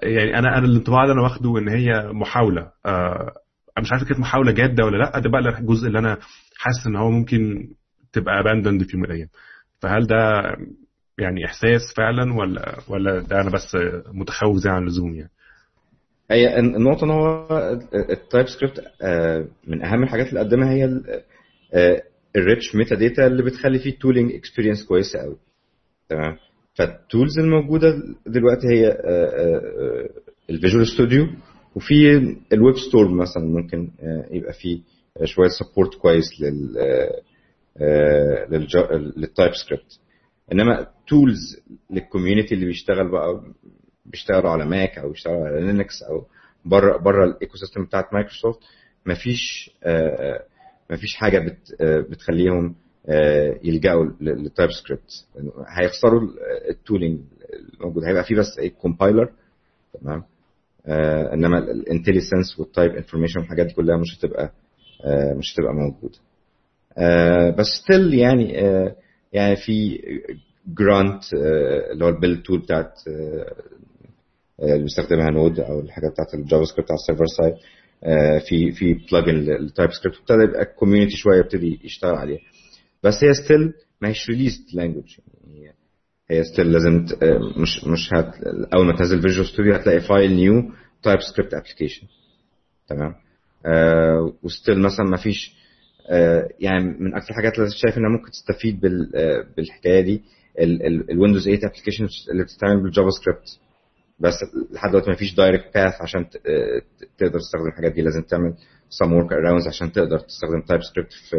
يعني 0.02 0.38
أنا 0.38 0.58
أنا 0.58 0.66
الانطباع 0.66 1.02
اللي 1.02 1.12
أنا 1.12 1.22
واخده 1.22 1.58
إن 1.58 1.68
هي 1.68 2.12
محاولة. 2.12 2.70
أنا 2.86 3.80
مش 3.80 3.92
عارف 3.92 4.04
كانت 4.04 4.20
محاولة 4.20 4.52
جادة 4.52 4.84
ولا 4.84 4.96
لأ 4.96 5.18
ده 5.18 5.30
بقى 5.30 5.58
الجزء 5.60 5.86
اللي 5.86 5.98
أنا 5.98 6.18
حاسس 6.56 6.86
إن 6.86 6.96
هو 6.96 7.10
ممكن 7.10 7.68
تبقى 8.12 8.40
abandoned 8.40 8.82
في 8.82 8.90
يوم 8.96 9.02
من 9.02 9.10
الأيام. 9.10 9.28
فهل 9.80 10.06
ده 10.06 10.42
يعني 11.18 11.44
إحساس 11.44 11.80
فعلا 11.96 12.34
ولا 12.34 12.78
ولا 12.88 13.20
ده 13.20 13.40
أنا 13.40 13.50
بس 13.50 13.76
متخوف 14.12 14.56
زيادة 14.56 14.70
عن 14.70 14.82
اللزوم 14.82 15.14
يعني؟ 15.14 15.30
هي 16.30 16.58
النقطة 16.58 17.04
إن 17.04 17.10
هو 17.10 17.46
ال 18.10 18.46
TypeScript 18.46 18.80
من 19.66 19.84
أهم 19.84 20.02
الحاجات 20.02 20.28
اللي 20.28 20.40
قدمها 20.40 20.70
هي 20.72 20.84
ال 22.36 22.74
rich 22.74 22.94
metadata 22.94 23.26
اللي 23.26 23.42
بتخلي 23.42 23.78
فيه 23.78 23.98
tooling 23.98 24.32
experience 24.32 24.84
كويسة 24.84 25.18
قوي 25.18 25.36
تمام؟ 26.08 26.36
فال 26.74 26.92
tools 26.92 27.38
الموجودة 27.38 28.02
دلوقتي 28.26 28.66
هي 28.68 28.96
ال 30.50 30.55
Visual 30.55 30.86
Studio 30.86 31.26
وفي 31.74 31.94
ال 32.52 32.58
Web 32.58 32.76
Store 32.76 33.08
مثلا 33.08 33.44
ممكن 33.44 33.88
يبقى 34.30 34.52
فيه 34.52 34.80
شوية 35.24 35.48
support 35.48 35.94
كويس 35.94 36.24
لل 36.40 36.76
لل 39.16 39.52
TypeScript 39.54 39.98
إنما 40.52 40.86
tools 41.08 41.60
لل 41.90 42.02
community 42.02 42.54
اللي 42.54 42.66
بيشتغل 42.66 43.10
بقى 43.10 43.42
بيشتغلوا 44.06 44.50
على 44.50 44.64
Mac 44.66 44.98
أو 44.98 45.08
بيشتغلوا 45.10 45.46
على 45.46 45.60
Linux 45.66 46.02
أو 46.02 46.26
بره 46.64 46.96
بره 46.98 47.24
ال 47.24 47.56
ecosystem 47.56 47.84
بتاعت 47.84 48.14
مايكروسوفت 48.14 48.58
مفيش 49.06 49.70
مفيش 50.90 51.14
حاجة 51.16 51.38
بت 51.38 51.82
بتخليهم 52.10 52.74
يلجأوا 53.64 54.04
لل 54.20 54.70
TypeScript 54.70 55.26
هيخسروا 55.68 56.20
ال 56.70 56.76
tooling 56.76 57.20
الموجود. 57.80 58.04
هيبقى 58.04 58.24
فيه 58.24 58.36
بس 58.36 58.58
إيه 58.58 58.70
compiler 58.70 59.30
تمام؟ 60.02 60.22
إنما 61.34 61.58
ال 61.58 61.66
IntelliSense 61.66 62.58
وال 62.58 62.69
type 62.69 62.90
information 62.92 63.40
والحاجات 63.40 63.66
دي 63.66 63.72
كلها 63.74 63.96
مش 63.96 64.18
هتبقى 64.18 64.52
مش 65.36 65.54
هتبقى 65.54 65.74
موجوده 65.74 66.18
بس 67.58 67.66
still 67.84 68.14
يعني 68.14 68.52
يعني 69.32 69.56
في 69.56 69.98
Grunt 70.78 71.22
اللي 71.92 72.04
هو 72.04 72.08
ال 72.08 72.14
build 72.14 72.42
tool 72.42 72.58
بتاعت 72.58 72.92
اللي 74.62 74.82
بيستخدمها 74.82 75.30
Node 75.30 75.60
أو 75.60 75.80
الحاجة 75.80 76.08
بتاعت 76.08 76.34
ال 76.34 76.64
JavaScript 76.64 76.90
على 76.90 76.98
ال 76.98 77.02
server 77.02 77.24
side. 77.26 77.54
في 78.48 78.72
في 78.72 78.94
plugin 79.12 79.34
لل 79.34 79.90
TypeScript 79.92 80.18
ابتدى 80.18 80.42
يبقى 80.44 80.62
ال 80.62 80.68
community 80.68 81.16
شوية 81.16 81.38
يبتدي 81.38 81.80
يشتغل 81.84 82.14
عليها 82.14 82.40
بس 83.02 83.24
هي 83.24 83.34
still 83.34 83.72
ما 84.00 84.08
هيش 84.08 84.28
released 84.30 84.74
language 84.74 85.18
يعني 85.44 85.74
هي 86.30 86.44
still 86.44 86.72
لازم 86.72 87.06
مش 87.62 87.84
مش 87.84 88.12
هت 88.14 88.34
أول 88.74 88.86
ما 88.86 88.96
تنزل 88.96 89.22
Visual 89.22 89.46
Studio 89.46 89.74
هتلاقي 89.74 90.00
file 90.00 90.32
new 90.32 90.72
TypeScript 91.02 91.54
application 91.54 92.06
تمام؟ 92.88 93.14
آه 93.66 94.32
و 94.42 94.48
still 94.48 94.78
مثلا 94.78 95.06
ما 95.06 95.16
فيش 95.16 95.54
آه 96.10 96.48
يعني 96.60 96.84
من 96.84 97.14
أكثر 97.14 97.30
الحاجات 97.30 97.58
اللي 97.58 97.70
شايف 97.70 97.98
إنها 97.98 98.10
ممكن 98.10 98.30
تستفيد 98.30 98.80
بال 98.80 99.16
آه 99.16 99.46
بالحكاية 99.56 100.00
دي 100.00 100.22
ال 101.10 101.14
Windows 101.14 101.44
8 101.44 101.58
application 101.66 102.08
اللي 102.30 102.44
بتتعمل 102.44 102.82
بال 102.82 103.10
JavaScript 103.10 103.58
بس 104.20 104.34
لحد 104.72 104.90
دلوقتي 104.90 105.10
ما 105.10 105.16
فيش 105.16 105.34
direct 105.34 105.74
path 105.74 105.94
عشان 106.02 106.26
تقدر 107.18 107.38
تستخدم 107.38 107.66
الحاجات 107.68 107.92
دي. 107.92 108.02
لازم 108.02 108.22
تعمل 108.22 108.54
some 108.90 109.08
work 109.08 109.30
arounds 109.30 109.68
عشان 109.68 109.92
تقدر 109.92 110.18
تستخدم 110.18 110.60
TypeScript 110.68 111.12
في 111.12 111.36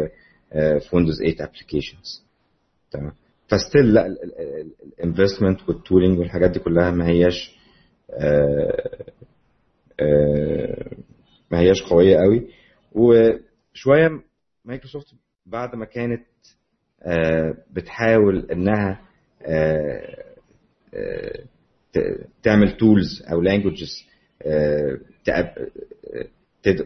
في 0.52 0.88
Windows 0.92 1.16
8 1.18 1.34
applications 1.40 2.24
تمام. 2.90 3.12
ف 3.48 3.56
still 3.56 3.94
لا 3.94 4.06
ال 4.98 5.04
investment 5.04 5.68
وال 5.68 5.79
tooling 5.79 6.18
والحاجات 6.18 6.50
دي 6.50 6.58
كلها 6.58 6.90
ما 6.90 7.08
هياش 7.08 7.56
ما 11.50 11.58
هياش 11.60 11.82
قوية 11.82 12.16
قوي. 12.16 12.48
وشوية 12.92 14.08
مايكروسوفت 14.64 15.14
بعد 15.46 15.74
ما 15.74 15.84
كانت 15.84 16.26
بتحاول 17.70 18.50
إنها 18.50 19.00
تعمل 22.42 22.76
tools 22.76 23.22
أو 23.32 23.40
languages 23.40 23.90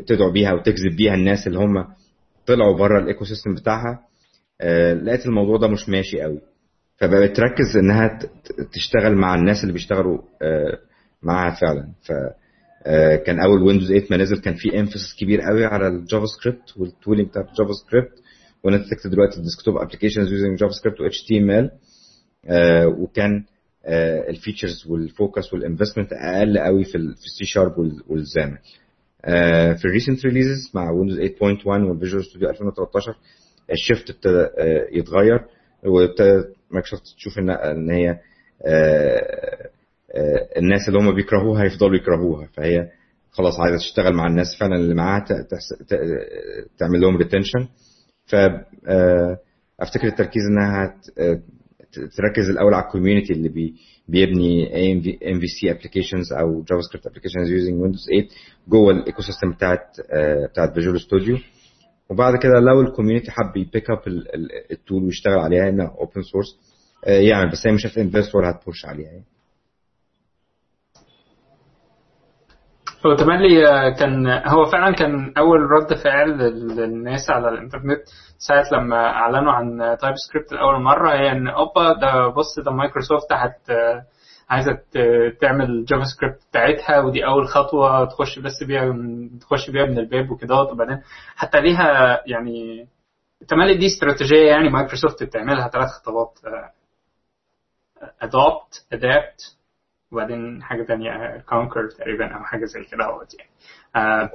تدعو 0.06 0.32
بيها 0.32 0.52
وتجذب 0.52 0.96
بيها 0.96 1.14
الناس 1.14 1.46
اللي 1.46 1.58
هم 1.58 1.86
طلعوا 2.48 2.78
بره 2.78 2.98
ال 2.98 3.24
ecosystem 3.24 3.54
بتاعها 3.54 4.04
لقيت 5.02 5.26
الموضوع 5.26 5.56
ده 5.58 5.68
مش 5.68 5.88
ماشي 5.88 6.20
قوي. 6.20 6.40
فبقت 6.96 7.36
تركز 7.36 7.76
إنها 7.76 8.18
تشتغل 8.72 9.14
مع 9.14 9.34
الناس 9.34 9.62
اللي 9.62 9.72
بيشتغلوا 9.72 10.18
معاها 11.22 11.54
فعلا. 11.60 11.88
ف 12.02 12.12
كان 13.26 13.40
أول 13.40 13.62
Windows 13.62 13.88
8 13.88 14.06
ما 14.10 14.16
نزل 14.16 14.38
كان 14.40 14.54
في 14.54 14.80
emphasis 14.80 15.16
كبير 15.20 15.40
قوي 15.40 15.64
على 15.64 15.88
ال 15.88 16.26
JavaScript 16.26 16.76
وال 16.76 16.88
tooling 16.88 17.28
بتاع 17.28 17.42
ال 17.42 17.72
JavaScript. 17.86 18.12
وان 18.64 18.74
انت 18.74 18.84
تكتب 18.90 19.10
دلوقتي 19.10 19.40
desktop 19.40 19.76
applications 19.76 20.32
using 20.32 20.58
JavaScript 20.58 21.00
و 21.00 21.06
HTML 21.06 21.70
وكان 23.00 23.44
ال 24.28 24.35
features 24.35 24.86
وال 24.88 25.07
focus 25.07 25.52
وال 25.52 25.62
investment 25.62 26.12
أقل 26.12 26.58
قوي 26.58 26.84
في 26.84 26.94
السي 26.98 27.44
شارب 27.44 27.72
والزامل 28.08 28.58
في 29.78 29.84
ال 29.84 29.90
recent 29.90 30.24
releases 30.26 30.70
مع 30.74 30.90
Windows 30.90 31.18
8.1 31.18 31.66
وال 31.66 31.81
Visual 31.81 32.24
Studio 32.24 32.48
2013 32.50 33.14
ال 33.72 33.79
shift 33.79 34.10
ابتدى 34.10 34.46
يتغير 34.98 35.44
وابتدى 35.84 36.44
مايكروسوفت 36.70 37.02
تشوف 37.16 37.38
إن 37.38 37.50
إن 37.50 37.90
هي 37.90 38.18
الناس 40.56 40.88
اللي 40.88 40.98
هم 40.98 41.14
بيكرهوها 41.14 41.62
هيفضلوا 41.64 41.96
يكرهوها. 41.96 42.46
فهي 42.52 42.88
خلاص 43.30 43.60
عايزة 43.60 43.76
تشتغل 43.78 44.12
مع 44.14 44.26
الناس 44.26 44.46
فعلا 44.60 44.76
اللي 44.76 44.94
معاها 44.94 45.24
تعمل 46.78 47.00
لهم 47.00 47.16
retention 47.16 47.68
ف 48.26 48.34
أفتكر 49.80 50.06
التركيز 50.06 50.42
إنها 50.50 50.94
تركز 51.92 52.50
الأول 52.50 52.74
على 52.74 52.84
ال 52.84 52.89
community 52.89 53.32
اللي 53.32 53.48
بي 53.48 53.74
بيبني 54.08 54.66
MVC 55.32 55.70
applications 55.70 56.32
أو 56.32 56.62
JavaScript 56.62 57.06
applications 57.06 57.50
using 57.50 57.80
Windows 57.82 58.06
8 58.10 58.28
جوه 58.68 58.92
ال 58.92 59.22
ecosystem 59.22 59.52
بتاعت 59.52 59.86
بتاعت 60.50 60.74
Visual 60.74 61.00
Studio 61.00 61.38
وبعد 62.10 62.36
كده 62.36 62.60
لو 62.60 62.80
ال 62.80 62.85
community 62.85 63.30
حب 63.30 63.56
ي 63.56 63.63
pick 63.63 63.90
up 63.90 63.98
ال 64.70 64.77
tool 64.77 65.04
ويشتغل 65.04 65.38
عليها 65.38 65.68
إنها 65.68 65.86
open 66.00 66.22
source 66.22 66.56
يعني 67.06 67.50
بس 67.50 67.66
هي 67.66 67.72
مش 67.72 67.86
هت 67.86 67.98
invest 67.98 68.34
ولا 68.34 68.50
هت 68.50 68.62
push 68.62 68.84
عليها 68.84 69.06
يعني. 69.08 69.24
هو 73.06 73.14
تملي 73.16 73.64
كان 73.98 74.26
هو 74.26 74.64
فعلا 74.72 74.94
كان 74.94 75.32
أول 75.38 75.60
رد 75.60 75.94
فعل 75.94 76.30
للناس 76.76 77.30
على 77.30 77.48
الإنترنت 77.48 78.00
ساعة 78.38 78.64
لما 78.72 79.06
أعلنوا 79.06 79.52
عن 79.52 79.96
TypeScript 80.00 80.52
لأول 80.52 80.80
مرة 80.82 81.10
هي 81.10 81.32
إن 81.32 81.48
أوبا 81.48 81.92
ده 81.92 82.28
بص 82.28 82.58
ده 82.64 82.70
مايكروسوفت 82.70 83.32
هت 83.32 83.70
عايزة 84.50 84.78
تعمل 85.40 85.84
JavaScript 85.84 86.38
بتاعتها 86.50 87.00
ودي 87.00 87.26
أول 87.26 87.48
خطوة 87.48 88.04
تخش 88.04 88.38
بس 88.38 88.62
بيها 88.62 88.94
تخش 89.40 89.70
بيها 89.70 89.84
من 89.86 89.98
الباب 89.98 90.30
وكده 90.30 90.54
وبعدين 90.60 91.02
حتى 91.36 91.60
ليها 91.60 92.20
يعني 92.26 92.88
تملي 93.48 93.74
دي 93.76 93.86
استراتيجية 93.86 94.46
يعني 94.50 94.68
مايكروسوفت 94.70 95.22
بتعملها 95.22 95.68
ثلاث 95.68 95.88
خطوات. 95.88 96.38
adopt 98.22 98.86
adapt 98.92 99.56
وبعدين 100.12 100.62
حاجة 100.62 100.82
تانية 100.82 101.38
conquer 101.38 101.96
تقريبا 101.98 102.26
أو 102.36 102.44
حاجة 102.44 102.64
زي 102.64 102.84
كده 102.84 103.04
أهوت 103.04 103.34
يعني. 103.38 103.50
uh, 103.96 104.28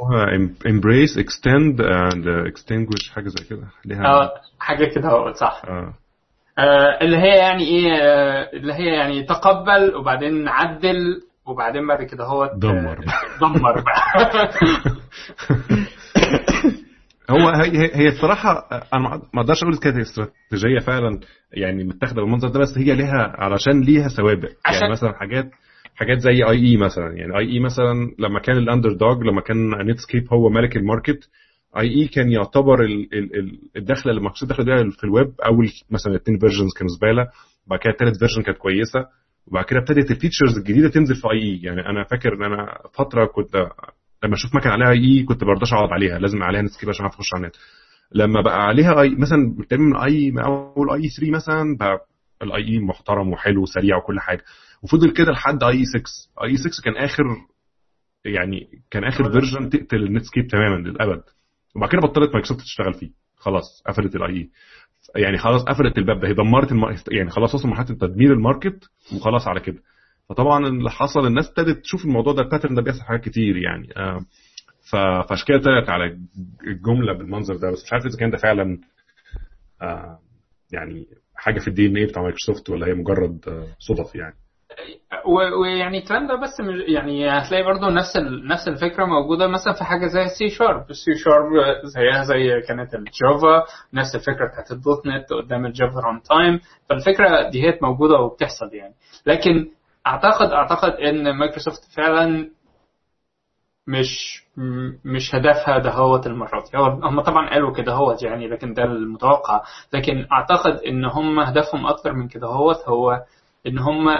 embrace 0.68 1.18
extend 1.18 1.80
and 1.80 2.26
extinguish 2.52 3.12
حاجة 3.16 3.28
زي 3.28 3.46
كده. 3.50 3.68
ليها 3.86 4.06
آه 4.06 4.32
حاجة 4.60 4.86
كده 4.96 5.10
أهوت 5.10 5.36
صح. 5.36 5.62
آه. 5.68 5.94
آه 6.60 7.00
اللي 7.02 7.18
هي 7.18 7.38
يعني 7.38 7.64
إيه 7.64 7.94
آه 8.02 8.50
اللي 8.54 8.74
هي 8.74 8.86
يعني 8.86 9.24
تقبل 9.24 9.96
وبعدين 9.96 10.48
عدل 10.48 11.22
وبعدين 11.46 11.88
بعد 11.88 12.04
كده 12.04 12.24
هو 12.26 12.52
دمر. 12.56 13.06
دمر 13.42 13.82
بقى. 13.82 14.50
هو 17.30 17.50
هي 17.50 17.96
هي 17.96 18.08
الصراحة 18.08 18.70
أنا 18.94 19.22
ما 19.34 19.42
أقدرش 19.42 19.64
أقول 19.64 19.78
كانت 19.78 19.98
استراتيجية 19.98 20.80
فعلا 20.86 21.20
يعني 21.54 21.84
متاخدة 21.84 22.22
بالمنظر 22.22 22.48
ده 22.50 22.60
بس 22.60 22.78
هي 22.78 22.96
ليها 22.96 23.34
علشان 23.38 23.82
ليها 23.82 24.08
سوابق 24.08 24.50
عشان- 24.66 24.80
يعني 24.82 24.92
مثلا 24.92 25.14
حاجات 25.14 25.52
حاجات 25.96 26.18
زي 26.20 26.44
IE 26.44 26.78
مثلا. 26.78 27.14
يعني 27.18 27.38
IE 27.38 27.60
مثلا 27.60 28.12
لما 28.20 28.40
كان 28.40 28.58
ال 28.58 28.92
underdog 28.94 29.24
لما 29.24 29.42
كان 29.42 29.70
Netscape 29.92 30.34
هو 30.34 30.50
ملك 30.50 30.78
ال 30.78 31.30
market 31.80 31.88
IE 31.90 32.08
كان 32.08 32.32
يعتبر 32.32 32.84
ال- 32.84 33.14
ال- 33.14 33.40
ال- 33.40 33.60
الدخلة 33.78 34.12
اللي 34.12 34.22
مقصود 34.24 34.50
دخل 34.50 34.66
بيها 34.66 34.90
في 34.92 35.04
الويب. 35.04 35.34
أول 35.46 35.70
مثلا 35.92 36.16
اثنين 36.16 36.40
versions 36.40 36.70
كانوا 36.78 36.90
زبالة 36.98 37.28
وبعد 37.68 37.80
كده 37.80 37.92
الثالث 37.94 38.20
version 38.20 38.42
كانت 38.42 38.58
كويسة 38.58 39.06
وبعد 39.48 39.66
كده 39.66 39.80
ابتدت 39.80 40.12
ال 40.12 40.17
features 40.17 40.58
الجديدة 40.58 40.90
تنزل 40.90 41.16
في 41.16 41.28
IE. 41.32 41.60
يعني 41.64 41.82
أنا 41.90 42.04
فاكر 42.04 42.34
إن 42.34 42.44
أنا 42.44 42.78
فترة 42.94 43.26
كنت 43.26 43.56
لما 44.24 44.34
أشوف 44.34 44.56
مكنه 44.56 44.72
عليها 44.72 44.90
IE 44.92 45.24
كنت 45.24 45.44
ما 45.44 45.48
برضاش 45.54 45.74
أقعد 45.74 45.90
عليها 45.90 46.20
لازم 46.20 46.44
عليها 46.44 46.62
Netscape 46.62 46.90
عشان 46.90 47.02
أعرف 47.06 47.16
أخش 47.16 47.34
على 47.34 47.42
النت. 47.44 47.56
لما 48.12 48.42
بقى 48.42 48.64
عليها 48.66 49.02
IE 49.02 49.16
مثلا 49.16 49.54
بالتالي 49.58 49.82
من 49.82 49.96
IE 49.98 50.32
من 50.32 50.40
أول 50.44 50.92
IE 50.94 51.10
3 51.10 51.32
مثلا 51.32 51.78
بقى 51.80 52.06
ال 52.42 52.64
IE 52.68 52.80
محترم 52.80 53.30
وحلو 53.30 53.62
وسريع 53.62 53.98
وكل 53.98 54.20
حاجة. 54.20 54.44
وفضل 54.84 55.12
كده 55.12 55.32
لحد 55.32 55.64
IE 55.64 55.84
6 55.86 56.04
IE 56.44 56.58
6 56.58 56.84
كان 56.84 56.96
آخر 57.04 57.24
يعني 58.26 58.68
كان 58.92 59.04
آخر 59.04 59.32
version 59.32 59.70
تقتل 59.70 60.04
ال 60.04 60.09
Netscape 60.09 60.48
تماما 60.48 60.76
للأبد. 60.90 61.22
وبعد 61.76 61.90
كده 61.90 62.02
بطلت 62.02 62.30
مايكروسوفت 62.34 62.62
تشتغل 62.62 62.94
فيه. 62.94 63.10
خلاص 63.38 63.84
قفلت 63.88 64.16
ال 64.16 64.50
IE 65.16 65.22
يعني 65.22 65.38
خلاص 65.38 65.64
قفلت 65.64 65.98
الباب 65.98 66.20
ده. 66.20 66.28
هي 66.28 66.34
دمرت 66.34 66.72
الم... 66.72 66.96
يعني 67.12 67.30
خلاص 67.30 67.56
وصلوا 67.56 67.74
مرحله 67.74 67.88
تدمير 67.98 68.34
ال 68.34 68.42
market 68.42 68.90
وخلاص 69.16 69.48
على 69.48 69.60
كده. 69.60 69.80
فطبعا 70.30 70.68
اللي 70.68 70.90
حصل 70.92 71.26
الناس 71.28 71.50
ابتدت 71.50 71.84
تشوف 71.84 72.06
الموضوع 72.06 72.34
ده 72.34 72.42
ال 72.42 72.46
pattern 72.46 72.76
ده 72.76 72.82
بيحصل 72.82 73.02
حاجات 73.02 73.22
كتير 73.24 73.58
يعني. 73.58 73.88
فعشان 74.92 75.46
كده 75.48 75.60
طلعت 75.60 75.90
على 75.90 76.18
الجملة 76.68 77.14
بالمنظر 77.14 77.56
ده 77.56 77.72
بس 77.72 77.84
مش 77.86 77.94
عارف 77.94 78.06
إذا 78.06 78.18
كان 78.20 78.30
ده 78.30 78.38
فعلا 78.38 78.78
آه 79.82 80.20
يعني 80.72 81.06
حاجة 81.36 81.60
في 81.60 81.68
ال 81.68 81.88
DNA 81.88 82.06
بتاع 82.06 82.22
مايكروسوفت 82.22 82.70
ولا 82.70 82.88
هي 82.88 82.94
مجرد 82.94 83.40
آه 83.48 83.68
صدف 83.80 84.16
يعني. 84.16 84.36
ويعني 85.62 85.98
الكلام 85.98 86.28
ده 86.28 86.36
بس 86.36 86.60
يعني 86.88 87.30
هتلاقي 87.30 87.64
برضو 87.64 87.90
نفس. 87.90 88.18
نفس 88.46 88.68
الفكرة 88.68 89.06
موجودة 89.06 89.48
مثلا 89.48 89.74
في 89.74 89.84
حاجة 89.84 90.08
زي 90.08 90.24
السي 90.24 90.50
شارب 90.50 90.90
السي 90.90 91.16
شارب 91.16 91.52
زيها 91.84 92.24
زي 92.24 92.62
كانت 92.68 92.96
ال 92.96 93.10
Java 93.10 93.66
نفس 93.94 94.16
الفكرة 94.16 94.48
بتاعت 94.48 94.72
ال 94.72 95.08
.NET 95.08 95.34
قدام 95.34 95.66
ال 95.66 96.00
Java 96.00 96.22
runtime 96.22 96.60
فالفكرة 96.90 97.50
دي 97.50 97.64
هي 97.64 97.80
موجودة 97.82 98.16
وبتحصل 98.16 98.70
يعني. 98.74 98.94
لكن 99.26 99.70
اعتقد 100.08 100.52
أعتقد 100.52 100.92
إن 100.94 101.38
مايكروسوفت 101.38 101.84
فعلا 101.96 102.50
مش 103.88 104.44
مش 105.06 105.36
هدفها 105.36 105.78
دهوت 105.78 106.28
المرة 106.28 106.64
دي 106.72 106.78
هم 106.78 107.22
طبعا 107.22 107.50
قالوا 107.50 107.74
كده 107.74 107.94
هوت 107.94 108.24
يعني 108.24 108.48
لكن 108.48 108.74
ده 108.74 108.84
المتوقع. 108.84 109.62
لكن 109.94 110.28
أعتقد 110.32 110.80
إن 110.88 111.06
هم 111.06 111.40
هدفهم 111.40 111.86
أكتر 111.86 112.14
من 112.14 112.28
كده 112.28 112.48
هوت 112.48 112.78
هو 112.88 113.24
إن 113.68 113.80
هم 113.80 114.18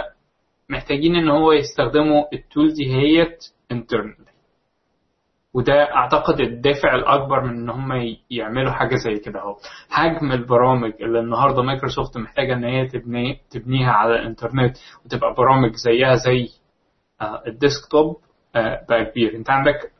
محتاجين 0.68 1.16
إن 1.16 1.28
هو 1.28 1.52
يستخدموا 1.52 2.24
ال 2.32 2.39
tools 2.39 2.74
دي 2.74 2.94
هيت 2.94 3.44
internally. 3.74 4.23
وده 5.54 5.94
أعتقد 5.94 6.40
الدافع 6.40 6.94
الأكبر 6.94 7.40
من 7.44 7.50
إن 7.50 7.70
هم 7.70 7.92
يعملوا 8.30 8.72
حاجة 8.72 8.94
زي 8.96 9.18
كده 9.18 9.40
أهو. 9.40 9.56
حجم 9.90 10.32
البرامج 10.32 10.92
اللي 11.00 11.20
النهارده 11.20 11.62
مايكروسوفت 11.62 12.16
محتاجة 12.18 12.54
إن 12.54 12.64
هي 12.64 12.86
تبني 12.88 13.40
تبنيها 13.50 13.90
على 13.92 14.14
الإنترنت 14.14 14.76
وتبقى 15.04 15.34
برامج 15.34 15.74
زيها 15.74 16.14
زي 16.14 16.48
آه، 17.20 17.42
ال 17.46 17.55
desktop 17.55 18.16
آه، 18.56 18.80
بقى 18.88 19.04
كبير. 19.04 19.34
أنت 19.36 19.50
عندك 19.50 19.92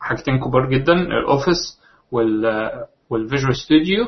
حاجتين 0.00 0.38
كبار 0.40 0.68
جدا 0.70 0.92
ال 0.92 1.05
Office 1.05 1.80
وال 2.12 2.44
وال 3.10 3.22
Visual 3.22 3.56
Studio. 3.56 4.04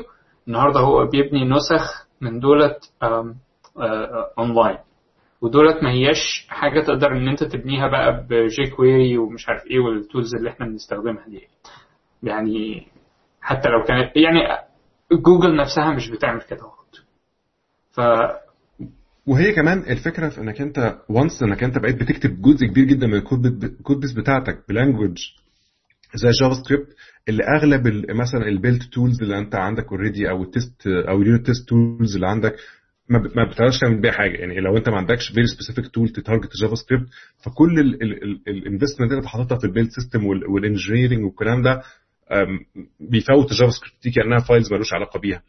النهارده 0.47 0.79
هو 0.79 1.05
بيبني 1.07 1.49
نسخ 1.49 2.07
من 2.21 2.39
دولت 2.39 2.79
آه، 3.03 3.35
أونلاين. 4.39 4.77
ودولت 5.41 5.83
ما 5.83 5.91
هياش 5.91 6.45
حاجة 6.49 6.81
تقدر 6.81 7.17
إن 7.17 7.27
أنت 7.27 7.43
تبنيها 7.43 7.87
بقى 7.87 8.27
ب 8.29 8.69
jQuery 8.75 9.17
ومش 9.17 9.49
عارف 9.49 9.65
إيه 9.65 9.79
وال 9.79 9.95
tools 9.95 10.35
اللي 10.35 10.49
إحنا 10.49 10.65
بنستخدمها 10.65 11.27
دي 11.27 11.41
يعني 12.23 12.87
حتى 13.41 13.69
لو 13.69 13.83
كانت 13.87 14.17
يعني 14.17 14.39
جوجل 15.11 15.55
نفسها 15.57 15.91
مش 15.95 16.09
بتعمل 16.09 16.41
كده 16.41 16.59
اهوت. 16.61 17.03
ف 17.91 18.01
وهي 19.27 19.51
كمان 19.53 19.77
الفكرة 19.79 20.29
في 20.29 20.41
إنك 20.41 20.61
أنت 20.61 20.97
once 21.09 21.43
إنك 21.43 21.63
أنت 21.63 21.77
بقيت 21.77 21.95
بتكتب 22.03 22.41
جزء 22.41 22.65
كبير 22.67 22.85
جدا 22.85 23.07
من 23.07 23.13
ال 23.13 23.30
code 23.30 23.99
base 23.99 24.11
بتاعتك 24.13 24.63
ب 24.69 24.74
language 24.74 25.17
زي 26.15 26.29
JavaScript 26.41 26.87
اللي 27.29 27.43
أغلب 27.57 27.87
مثلا 28.11 28.47
ال 28.47 28.53
build 28.53 28.81
tools 28.93 29.21
اللي 29.21 29.37
أنت 29.37 29.55
عندك 29.55 29.85
already 29.91 30.29
أو 30.29 30.43
ال 30.43 30.52
test 30.52 30.87
أو 30.87 31.21
ال 31.21 31.26
unit 31.26 31.45
test 31.45 31.69
tools 31.69 32.15
اللي 32.15 32.27
عندك 32.27 32.55
ما 33.11 33.19
ب- 33.19 33.37
ما 33.37 33.43
بتقدرش 33.49 33.79
تعمل 33.79 34.01
بيها 34.01 34.11
حاجة. 34.11 34.37
يعني 34.37 34.59
لو 34.59 34.77
انت 34.77 34.89
ما 34.89 34.97
عندكش 34.97 35.31
very 35.31 35.47
specific 35.47 35.87
tool 35.87 36.09
ت 36.09 36.49
target 36.61 36.75
JavaScript 36.75 37.07
فكل 37.45 37.79
ال 38.47 38.53
investment 38.53 39.11
اللي 39.11 39.17
انت 39.19 39.25
حاططها 39.27 39.57
في 39.57 39.63
ال 39.67 39.71
build 39.71 39.89
system 39.89 40.25
وال 40.25 40.40
engineering 40.40 41.25
والكلام 41.25 41.61
ده 41.61 41.81
بيفوت 42.99 43.51
ال 43.51 43.71
JavaScript 43.71 44.03
دي 44.03 44.11
كأنها 44.11 44.39
files 44.39 44.73
ملوش 44.73 44.93
علاقة 44.93 45.19
بيها. 45.19 45.43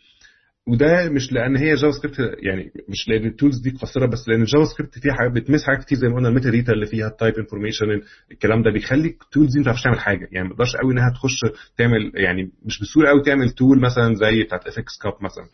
وده 0.67 1.09
مش 1.11 1.33
لأن 1.33 1.57
هي 1.57 1.75
JavaScript 1.75 2.19
يعني 2.39 2.73
مش 2.89 3.09
لأن 3.09 3.27
ال 3.27 3.32
tools 3.32 3.61
دي 3.61 3.71
قصيرة 3.71 4.07
بس 4.07 4.29
لأن 4.29 4.41
ال 4.43 4.65
JavaScript 4.65 4.99
فيها 4.99 5.13
حاجات 5.13 5.33
بتمس 5.33 5.65
حاجات 5.65 5.85
كتير 5.85 5.99
زي 5.99 6.09
ما 6.09 6.15
قلنا 6.17 6.29
ال 6.29 6.51
metadata 6.51 6.73
اللي 6.73 6.87
فيها 6.87 7.07
ال 7.09 7.14
type 7.14 7.35
information 7.35 7.85
الكلام 8.33 8.63
ده. 8.63 8.71
بيخلي 8.71 9.09
ال 9.09 9.16
tools 9.16 9.53
دي 9.53 9.59
ما 9.59 9.65
تعرفش 9.65 9.83
تعمل 9.83 10.01
حاجة. 10.01 10.29
يعني 10.33 10.49
ما 10.49 10.55
تقدرش 10.55 10.77
قوي 10.77 10.93
إنها 10.93 11.11
تخش 11.11 11.41
تعمل 11.79 12.13
يعني 12.15 12.51
مش 12.65 12.81
بسهولة 12.83 13.09
قوي 13.09 13.23
تعمل 13.23 13.51
tool 13.51 13.81
مثلا 13.81 14.15
زي 14.15 14.43
بتاعت 14.43 14.67
FxCop 14.67 15.13
مثلا. 15.21 15.45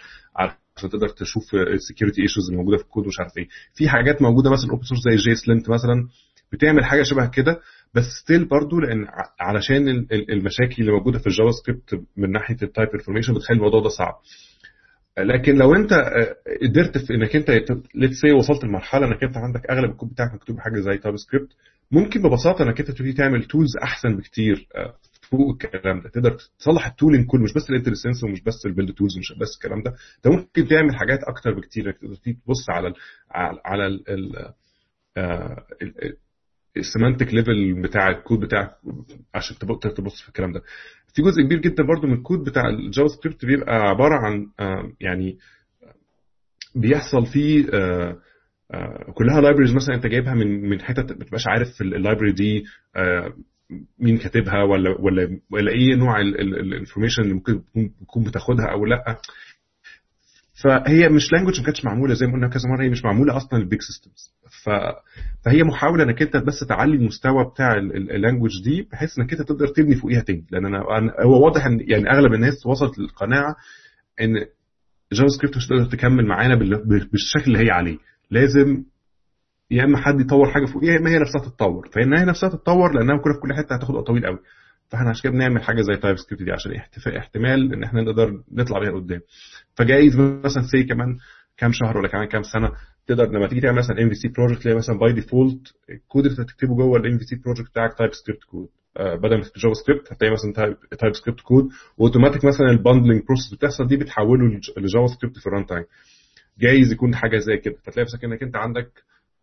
عشان 0.79 0.91
تقدر 0.91 1.09
تشوف 1.09 1.55
ال 1.55 1.62
security 1.62 2.23
issues 2.23 2.45
اللي 2.45 2.57
موجودة 2.57 2.76
في 2.76 2.83
الكود 2.85 3.05
ومش 3.05 3.20
عارف 3.20 3.39
إيه. 3.39 3.49
في 3.74 3.89
حاجات 3.89 4.22
موجودة 4.22 4.51
مثلا 4.51 4.70
open 4.71 4.83
source 4.83 5.01
زي 5.11 5.16
JSLint 5.16 5.69
مثلا 5.70 6.09
بتعمل 6.53 6.85
حاجة 6.85 7.03
شبه 7.03 7.26
كده 7.26 7.61
بس 7.95 8.05
still 8.23 8.45
برضو 8.45 8.81
لأن 8.81 9.07
علشان 9.41 9.89
ال- 9.89 10.12
ال- 10.12 10.31
المشاكل 10.33 10.76
اللي 10.83 10.93
موجودة 10.93 11.18
في 11.18 11.26
ال 11.27 11.51
JavaScript 11.51 12.01
من 12.16 12.31
ناحية 12.33 12.57
ال 12.62 12.68
type 12.68 12.89
information 12.95 13.35
بتخلي 13.35 13.57
الموضوع 13.57 13.81
ده 13.83 13.89
صعب. 13.89 14.14
لكن 15.18 15.57
لو 15.57 15.74
أنت 15.74 15.93
آه، 15.93 16.37
قدرت 16.62 16.99
في 16.99 17.14
إنك 17.14 17.37
أنت 17.37 17.51
let's 17.95 18.14
say 18.21 18.33
وصلت 18.33 18.64
لمرحلة 18.64 19.07
إنك 19.07 19.24
أنت 19.24 19.37
عندك 19.37 19.70
أغلب 19.70 19.91
الكود 19.91 20.09
بتاعك 20.11 20.35
مكتوب 20.35 20.57
بحاجة 20.57 20.81
زي 20.81 20.99
TypeScript 20.99 21.49
ممكن 21.91 22.22
ببساطة 22.22 22.62
إنك 22.62 22.81
أنت 22.81 22.91
تبتدي 22.91 23.12
تعمل 23.12 23.45
tools 23.45 23.77
أحسن 23.83 24.16
بكتير 24.16 24.66
آه، 24.76 24.95
فوق 25.31 25.51
الكلام 25.62 26.01
ده. 26.01 26.09
تقدر 26.09 26.37
تصلح 26.59 26.87
ال 26.87 26.91
tooling 26.91 27.27
كله 27.26 27.43
مش 27.43 27.53
بس 27.53 27.70
ال 27.71 27.75
IntelliSense 27.75 28.25
ومش 28.24 28.43
بس 28.43 28.66
ال 28.66 28.71
build 28.71 28.93
tools 28.93 29.16
ومش 29.16 29.33
بس 29.41 29.49
الكلام 29.57 29.83
ده. 29.83 29.91
انت 30.16 30.29
ممكن 30.29 30.68
تعمل 30.68 30.97
حاجات 30.97 31.18
أكتر 31.24 31.55
بكتير 31.55 31.87
انك 31.87 31.97
تقدر 31.99 32.14
تبص 32.16 32.70
على 32.70 32.89
ال 32.89 32.95
على 33.64 33.87
ال 33.87 34.11
ال 34.11 34.53
آه، 35.16 35.66
ال 36.77 36.83
semantic 36.83 37.35
level 37.35 37.83
بتاع 37.83 38.09
الكود 38.09 38.41
بتاعك 38.41 38.70
عشان 39.35 39.59
تبص 39.97 40.22
في 40.22 40.29
الكلام 40.29 40.53
ده. 40.53 40.61
في 41.14 41.22
جزء 41.22 41.43
كبير 41.43 41.59
جدا 41.59 41.83
برضو 41.87 42.07
من 42.07 42.12
الكود 42.14 42.45
بتاع 42.45 42.68
ال 42.69 43.09
JavaScript 43.09 43.45
بيبقى 43.45 43.74
عبارة 43.74 44.14
عن 44.14 44.47
آه، 44.61 44.93
يعني 45.01 45.39
بيحصل 46.74 47.26
فيه 47.26 47.66
آه، 47.74 48.16
كلها 49.14 49.41
libraries 49.41 49.75
مثلا 49.74 49.95
انت 49.95 50.07
جايبها 50.07 50.35
من 50.35 50.68
من 50.68 50.81
حتت 50.81 51.12
ما 51.12 51.24
تبقاش 51.24 51.47
عارف 51.47 51.81
ال 51.81 51.87
library 51.87 52.33
دي 52.33 52.64
مين 53.99 54.19
كاتبها 54.19 54.62
ولا 54.62 54.91
ولا 55.01 55.39
ولا 55.51 55.71
إيه 55.73 55.95
نوع 55.97 56.21
ال 56.21 56.29
information 56.29 57.23
اللي 57.23 57.35
ممكن 57.35 57.61
تكون- 58.01 58.25
بتاخدها 58.25 58.66
أو 58.73 58.85
لأ. 58.87 59.16
فهي 60.64 61.09
مش 61.09 61.33
language 61.33 61.59
ما 61.59 61.64
كانتش 61.64 61.85
معمولة 61.85 62.14
زي 62.14 62.27
ما 62.27 62.33
قلنا 62.33 62.49
كذا 62.49 62.62
مرة 62.69 62.85
هي 62.85 62.89
مش 62.89 63.05
معمولة 63.05 63.37
أصلا 63.37 63.59
لل 63.59 63.66
big 63.66 63.79
systems. 63.81 64.33
فهي 65.45 65.62
محاولة 65.62 66.05
إنك 66.05 66.23
أنت 66.23 66.37
بس 66.37 66.61
تعلي 66.69 66.97
المستوى 66.97 67.45
بتاع 67.45 67.75
ال 67.77 67.85
language 67.85 68.51
دي 68.64 68.89
بحيث 68.93 69.19
إنك 69.19 69.33
أنت 69.33 69.43
تقدر 69.43 69.66
تبني 69.69 69.95
فوقيها 69.97 70.21
تاني. 70.21 70.45
لأن 70.51 70.66
أنا 70.66 70.79
هو 71.25 71.45
واضح 71.45 71.66
إن 71.66 71.81
يعني 71.81 72.11
أغلب 72.11 72.35
الناس 72.35 72.66
وصلت 72.66 72.99
للقناعة 72.99 73.57
إن 74.21 74.35
JavaScript 75.12 75.57
مش 75.57 75.66
هتقدر 75.66 75.85
تكمل 75.85 76.27
معانا 76.27 76.55
بال- 76.55 76.85
بالشكل 77.12 77.45
اللي 77.55 77.59
هي 77.66 77.71
عليه. 77.71 77.99
لازم 78.31 78.85
يا 79.71 79.85
إما 79.85 79.99
حد 79.99 80.21
يطور 80.21 80.51
حاجة 80.51 80.64
فوقيها 80.66 80.93
يا 80.93 80.99
إما 80.99 81.11
هي 81.11 81.19
نفسها 81.19 81.41
تتطور. 81.41 81.89
فإن 81.93 82.14
هي 82.14 82.25
نفسها 82.25 82.49
تتطور 82.49 82.93
لأنها 82.95 83.16
كل 83.16 83.35
في 83.35 83.41
كل 83.41 83.55
حتة 83.55 83.75
هتاخد 83.77 83.95
وقت 83.95 84.07
طويل 84.07 84.27
قوي 84.27 84.39
فإحنا 84.89 85.11
عشان 85.11 85.23
كده 85.23 85.33
بنعمل 85.33 85.62
حاجة 85.62 85.81
زي 85.83 85.97
TypeScript 85.97 86.43
دي 86.43 86.53
عشان 86.53 86.73
احتمال 87.16 87.73
إن 87.73 87.83
إحنا 87.85 88.03
نقدر 88.03 88.43
نطلع 88.53 88.79
بيها 88.79 88.91
لقدام. 88.91 89.21
فجايز 89.75 90.16
مثلا 90.16 90.62
say 90.73 90.83
كمان 90.85 91.16
كام 91.57 91.73
شهر 91.73 91.99
ولا 91.99 92.09
كمان 92.09 92.25
كام 92.29 92.43
سنة 92.43 92.73
تقدر 93.07 93.25
لما 93.31 93.47
تيجي 93.47 93.61
تعمل 93.61 93.79
مثلا 93.79 94.03
MVC 94.03 94.29
project 94.29 94.62
تلاقي 94.62 94.77
مثلا 94.77 94.99
by 94.99 95.12
default 95.12 95.75
ال 95.91 95.98
code 95.98 96.27
اللي 96.27 96.39
أنت 96.41 96.49
تكتبه 96.51 96.75
جوه 96.77 96.99
ال 96.99 97.19
MVC 97.19 97.37
project 97.37 97.71
بتاعك 97.71 97.99
TypeScript 97.99 98.45
code 98.45 98.69
بدل 98.99 99.37
ما 99.37 99.43
تكتب 99.43 99.61
JavaScript 99.61 100.12
هتلاقي 100.12 100.33
مثلا 100.33 100.53
TypeScript 100.99 101.14
code 101.14 101.41
و 101.41 101.69
automatic 101.99 102.45
مثلا 102.45 102.71
ال 102.71 102.76
bundling 102.76 103.23
process 103.27 103.55
بتحصل 103.55 103.87
دي 103.87 103.97
بتحوله 103.97 104.47
لج- 104.49 104.79
ل 104.79 105.07
JavaScript 105.07 105.39
في 105.39 105.47
ال 105.47 105.66
runtime 105.66 105.85
جايز 106.59 106.93
يكون 106.93 107.14
حاجة 107.14 107.39
زي 107.39 107.57
كده. 107.57 107.75
فتلاقي 107.85 108.03
نفسك 108.03 108.25
إنك 108.25 108.43
أنت 108.43 108.57
عندك 108.57 108.89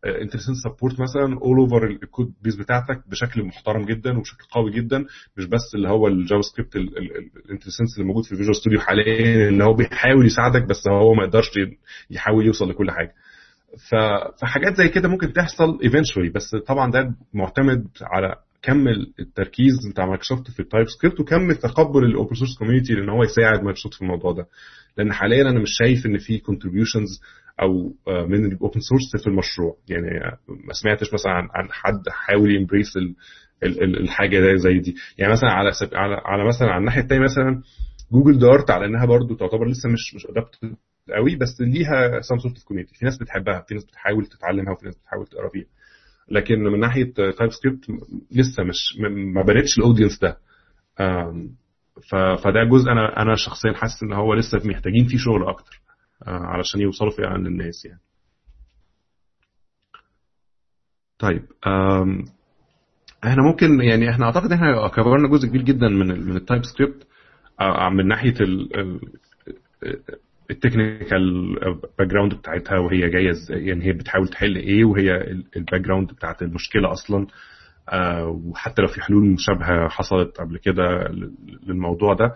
IntelliSense 0.05 0.55
support 0.63 0.99
مثلا 0.99 1.39
all 1.41 1.57
over 1.59 1.87
ال 1.87 1.96
code 1.96 2.33
base 2.41 2.55
بتاعتك 2.55 3.01
بشكل 3.09 3.43
محترم 3.43 3.85
جدا 3.85 4.17
وبشكل 4.17 4.43
قوي 4.51 4.71
جدا 4.71 5.05
مش 5.37 5.45
بس 5.45 5.75
اللي 5.75 5.89
هو 5.89 6.07
ال 6.07 6.41
JavaScript 6.41 6.75
ال 6.75 6.84
IntelliSense 6.84 7.93
اللي 7.97 8.07
موجود 8.07 8.23
في 8.25 8.35
Visual 8.35 8.55
Studio 8.55 8.79
حاليا 8.79 9.49
اللي 9.49 9.63
هو 9.63 9.73
بيحاول 9.73 10.25
يساعدك 10.25 10.63
بس 10.63 10.87
هو 10.87 11.13
ما 11.13 11.23
يقدرش 11.23 11.51
يحاول 12.09 12.45
يوصل 12.45 12.69
لكل 12.69 12.91
حاجة. 12.91 13.13
فحاجات 14.41 14.75
زي 14.77 14.87
كده 14.87 15.07
ممكن 15.09 15.33
تحصل 15.33 15.79
eventually 15.83 16.29
بس 16.29 16.55
طبعا 16.67 16.91
ده 16.91 17.15
معتمد 17.33 17.87
على 18.01 18.35
كم 18.65 18.87
التركيز 19.19 19.87
بتاع 19.91 20.05
مايكروسوفت 20.05 20.51
في 20.51 20.59
ال 20.59 20.85
TypeScript 20.87 21.19
وكم 21.19 21.51
تقبل 21.51 22.03
ال 22.05 22.11
open 22.11 22.35
source 22.35 22.57
community 22.59 22.93
ان 22.93 23.09
هو 23.09 23.23
يساعد 23.23 23.63
مايكروسوفت 23.63 23.95
في 23.95 24.01
الموضوع 24.01 24.31
ده. 24.31 24.45
لأن 24.97 25.13
حاليا 25.13 25.41
أنا 25.41 25.59
مش 25.59 25.69
شايف 25.79 26.05
إن 26.05 26.17
في 26.17 26.37
contributions 26.37 27.21
أو 27.61 27.93
من 28.27 28.45
ال 28.45 28.52
open 28.52 28.79
source 28.79 29.23
في 29.23 29.27
المشروع. 29.27 29.77
يعني 29.89 30.07
ما 30.67 30.73
سمعتش 30.73 31.13
مثلا 31.13 31.31
عن 31.31 31.71
حد 31.71 32.09
حاول 32.09 32.55
ي 32.55 32.60
embrace 32.60 32.93
الحاجة 33.63 34.39
زي 34.39 34.57
زي 34.57 34.79
دي. 34.79 34.95
يعني 35.17 35.31
مثلا 35.33 35.49
على 35.49 35.71
على 35.93 36.21
على 36.25 36.47
مثلا 36.47 36.67
على 36.67 36.79
الناحية 36.79 37.01
الثانية 37.01 37.23
مثلا 37.23 37.61
Google 38.11 38.39
Dart 38.39 38.71
على 38.71 38.85
إنها 38.85 39.05
برضو 39.05 39.35
تعتبر 39.35 39.67
لسه 39.67 39.89
مش 39.89 40.15
مش 40.15 40.25
adopted 40.25 40.55
قوي 41.15 41.35
بس 41.35 41.61
ليها 41.61 42.21
some 42.21 42.39
sort 42.39 42.63
community 42.63 42.95
في 42.95 43.05
ناس 43.05 43.17
بتحبها 43.17 43.65
في 43.67 43.73
ناس 43.73 43.85
بتحاول 43.85 44.25
تتعلمها 44.25 44.73
وفي 44.73 44.85
ناس 44.85 44.95
بتحاول 44.97 45.27
تقرا 45.27 45.49
فيها. 45.49 45.65
لكن 46.29 46.59
من 46.59 46.79
ناحية 46.79 47.13
TypeScript 47.13 47.85
لسه 48.31 48.63
مش 48.63 48.97
ما 49.33 49.41
بنتش 49.41 49.77
ال 49.77 49.82
audience 49.82 50.19
ده. 50.19 50.37
فده 52.11 52.63
جزء 52.71 52.91
أنا 52.91 53.21
أنا 53.21 53.35
شخصيا 53.35 53.73
حاسس 53.73 54.03
إن 54.03 54.13
هو 54.13 54.33
لسه 54.33 54.61
محتاجين 54.65 55.05
فيه 55.07 55.17
شغل 55.17 55.47
أكتر 55.47 55.81
علشان 56.27 56.81
يوصلوا 56.81 57.11
فعلا 57.11 57.37
للناس 57.47 57.85
يعني. 57.85 57.99
طيب 61.19 61.41
إحنا 63.23 63.43
ممكن 63.43 63.81
يعني 63.81 64.09
إحنا 64.09 64.25
أعتقد 64.25 64.51
إحنا 64.51 64.87
كفرنا 64.87 65.27
جزء 65.29 65.47
كبير 65.47 65.61
جدا 65.61 65.87
من 65.87 66.07
من 66.07 66.35
ال 66.35 66.65
TypeScript 66.65 67.07
من 67.91 68.07
ناحية 68.07 68.33
ال 70.51 71.55
technical 71.99 72.07
background 72.07 72.33
بتاعتها 72.33 72.77
وهي 72.77 73.09
جاية 73.09 73.31
يعني 73.49 73.85
هي 73.85 73.93
بتحاول 73.93 74.27
تحل 74.27 74.55
إيه؟ 74.55 74.85
وهي 74.85 75.21
ال 75.55 75.81
background 75.81 76.07
بتاعت 76.13 76.41
المشكلة 76.41 76.91
أصلا. 76.91 77.27
آه 77.89 78.41
وحتى 78.45 78.81
لو 78.81 78.87
في 78.87 79.01
حلول 79.01 79.25
مشابهة 79.25 79.87
حصلت 79.89 80.37
قبل 80.37 80.57
كده 80.57 80.83
للموضوع 81.67 82.13
ده. 82.13 82.35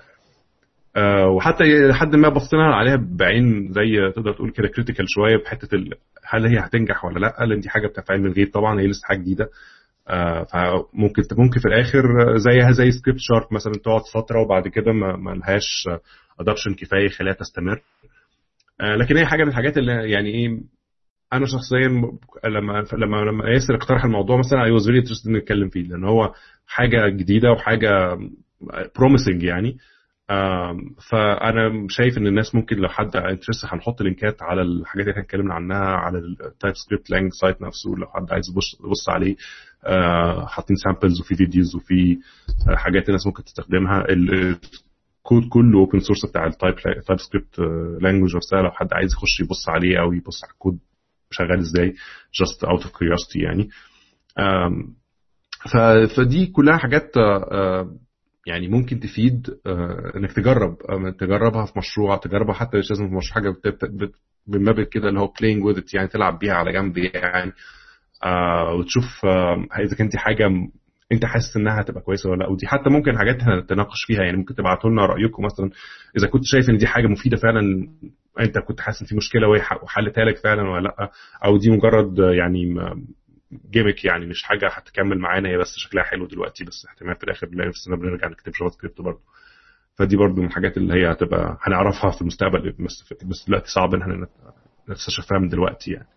آه 0.96 1.28
وحتى 1.28 1.64
لحد 1.88 2.16
ما 2.16 2.30
بصينا 2.30 2.76
عليها 2.76 2.96
بعين 3.18 3.72
زي 3.74 4.12
تقدر 4.16 4.34
تقول 4.34 4.52
كده 4.52 4.68
critical 4.68 5.06
شوية 5.10 5.38
بحتة 5.38 5.78
هل 6.26 6.46
هي 6.46 6.60
هتنجح 6.60 7.06
ولا 7.06 7.20
لأ؟ 7.20 7.46
لأن 7.46 7.60
دي 7.60 7.70
حاجة 7.70 7.88
بتاعت 7.88 8.12
علم 8.12 8.26
الغيب 8.26 8.52
طبعا 8.54 8.80
هي 8.82 8.88
لسه 8.88 9.02
حاجة 9.08 9.18
جديدة. 9.18 9.50
آه 10.08 10.44
فممكن 10.44 11.24
ممكن 11.38 11.60
في 11.60 11.68
الآخر 11.68 12.04
زيها 12.38 12.72
زي 12.72 12.92
سكريبت 12.92 13.20
شارك 13.20 13.52
مثلا 13.54 13.74
تقعد 13.74 14.02
فترة 14.14 14.42
وبعد 14.42 14.68
كده 14.68 14.92
ما 14.94 15.32
لهاش 15.32 15.88
adoption 16.40 16.74
كفاية 16.74 17.06
يخليها 17.06 17.34
تستمر. 17.34 17.82
آه 18.82 18.96
لكن 18.96 19.18
هي 19.18 19.26
حاجة 19.26 19.44
من 19.44 19.50
الحاجات 19.50 19.78
اللي 19.78 20.12
يعني 20.12 20.30
إيه 20.30 20.60
أنا 21.34 21.46
شخصيا 21.46 21.88
لما 22.46 22.84
لما 22.94 23.18
لما 23.18 23.50
ياسر 23.50 23.76
اقترح 23.76 24.06
الموضوع 24.06 24.38
مثلا 24.38 24.64
I 24.64 24.72
was 24.72 24.86
very 24.86 25.00
interested 25.00 25.30
نتكلم 25.32 25.70
فيه 25.70 25.84
لأن 25.84 26.04
هو 26.04 26.34
حاجة 26.68 27.10
جديدة 27.10 27.52
وحاجة 27.52 28.18
promising 29.00 29.44
يعني. 29.44 29.78
فأنا 31.12 31.86
شايف 31.90 32.18
إن 32.18 32.28
الناس 32.28 32.56
ممكن 32.56 32.78
لو 32.78 32.88
حد 32.90 33.16
interested 33.16 33.66
هنحط 33.66 34.02
لينكات 34.02 34.42
على 34.42 34.62
الحاجات 34.62 35.02
اللي 35.04 35.12
إحنا 35.12 35.24
اتكلمنا 35.24 35.54
عنها 35.54 35.78
على 35.86 36.18
ال 36.18 36.74
TypeScript 36.76 37.10
lang 37.10 37.32
site 37.34 37.62
نفسه. 37.62 37.96
لو 37.98 38.08
حد 38.08 38.32
عايز 38.32 38.50
يبص 38.50 38.80
يبص 38.86 39.10
عليه 39.10 39.36
حاطين 40.48 40.76
samples 40.76 41.22
وفي 41.22 41.36
فيديوز 41.36 41.76
وفي 41.76 42.18
حاجات 42.76 43.08
الناس 43.10 43.28
ممكن 43.28 43.44
تستخدمها. 43.44 44.06
الكود 45.32 45.50
كله 45.50 45.80
open 45.80 46.00
source 46.00 46.26
بتاع 46.26 46.46
ال 46.46 46.76
Type 47.08 47.20
TypeScript 47.20 47.60
language 48.02 48.36
نفسها 48.36 48.62
لو 48.62 48.72
حد 48.72 48.88
عايز 48.94 49.14
يخش 49.14 49.40
يبص 49.40 49.70
عليه 49.70 50.02
أو 50.02 50.14
يبص 50.14 50.44
على 50.44 50.54
الكود 50.54 50.80
شغال 51.32 51.60
إزاي 51.60 51.94
just 52.44 52.68
out 52.70 52.82
of 52.84 52.88
curiosity 52.88 53.44
يعني. 53.44 53.70
فدي 56.16 56.46
كلها 56.46 56.78
حاجات 56.78 57.12
يعني 58.48 58.68
ممكن 58.68 59.00
تفيد 59.00 59.48
إنك 60.16 60.32
تجرب 60.32 60.78
تجربها 61.20 61.66
في 61.66 61.74
مشروع 61.78 62.18
تجربها 62.18 62.54
حتى 62.54 62.78
مش 62.78 62.90
لازم 62.90 63.10
في 63.10 63.16
مشروع 63.16 63.34
حاجة 63.34 63.56
من 64.48 64.84
كده 64.84 65.10
اللي 65.10 65.20
هو 65.20 65.28
with 65.74 65.78
it 65.78 65.94
يعني 65.94 66.08
تلعب 66.08 66.40
بيها 66.40 66.54
على 66.54 66.74
جنب 66.74 66.98
يعني. 66.98 67.52
وتشوف 68.80 69.26
إذا 69.80 69.96
كانت 69.98 70.16
حاجة 70.16 70.48
انت 71.12 71.26
حاسس 71.26 71.58
انها 71.58 71.82
هتبقى 71.82 72.02
كويسة 72.02 72.30
ولا 72.30 72.44
لا؟ 72.44 72.50
ودي 72.50 72.68
حتى 72.68 72.90
ممكن 72.90 73.18
حاجات 73.18 73.36
نتناقش 73.48 74.06
فيها 74.08 74.24
يعني 74.24 74.38
ممكن 74.38 74.56
تبعتوا 74.56 74.90
لنا 74.90 75.06
رأيكم. 75.06 75.46
مثلا 75.46 75.70
إذا 76.18 76.28
كنت 76.28 76.42
شايف 76.46 76.70
إن 76.70 76.78
دي 76.78 76.88
حاجة 76.88 77.08
مفيدة 77.08 77.38
فعلا 77.38 77.88
أنت 78.40 78.58
كنت 78.60 78.82
حاسس 78.82 79.02
إن 79.02 79.08
في 79.08 79.16
مشكلة 79.16 79.48
وحلتها 79.84 80.26
لك 80.26 80.38
فعلا 80.38 80.70
ولا 80.70 80.84
لأ؟ 80.84 81.12
أو 81.46 81.58
دي 81.58 81.70
مجرد 81.72 82.20
يعني 82.20 82.76
gimmick 83.72 84.06
يعني 84.06 84.26
مش 84.26 84.44
حاجة 84.44 84.68
هتكمل 84.72 85.20
معانا 85.20 85.50
هي 85.50 85.58
بس 85.58 85.74
شكلها 85.78 86.04
حلو 86.04 86.26
دلوقتي 86.26 86.66
بس 86.66 86.86
احتمال 86.86 87.16
في 87.16 87.24
الآخر 87.24 87.50
نلاقي 87.50 87.68
نفسنا 87.68 87.96
بنرجع 87.96 88.28
نكتب 88.28 88.52
JavaScript 88.52 89.02
برضه. 89.02 89.20
فدي 89.96 90.18
برضه 90.18 90.42
من 90.42 90.48
الحاجات 90.48 90.78
اللي 90.78 90.94
هي 90.94 91.12
هتبقى 91.12 91.58
هنعرفها 91.62 92.12
في 92.12 92.22
المستقبل 92.22 92.72
بس 92.80 93.14
بس 93.26 93.46
دلوقتي 93.48 93.68
صعب 93.72 93.94
إن 93.94 94.02
إحنا 94.02 94.28
نكتشفها 94.90 95.40
من 95.40 95.48
دلوقتي 95.50 95.92
يعني. 95.92 96.08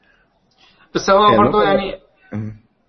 بس 0.94 1.10
هو 1.10 1.36
برضه 1.36 1.62
يعني 1.62 1.94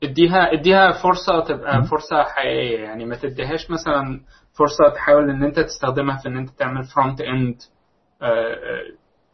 اديها 0.04 0.54
اديها 0.54 0.92
فرصة 0.92 1.44
تبقى 1.48 1.84
فرصة 1.84 2.24
حقيقية. 2.24 2.80
يعني 2.80 3.06
ما 3.06 3.16
تديهاش 3.16 3.72
مثلا 3.72 4.22
فرصة 4.58 4.94
تحاول 4.96 5.30
إن 5.30 5.44
أنت 5.44 5.60
تستخدمها 5.60 6.18
في 6.18 6.28
إن 6.30 6.38
أنت 6.38 6.50
تعمل 6.50 6.84
front 6.84 7.22
end 7.22 7.56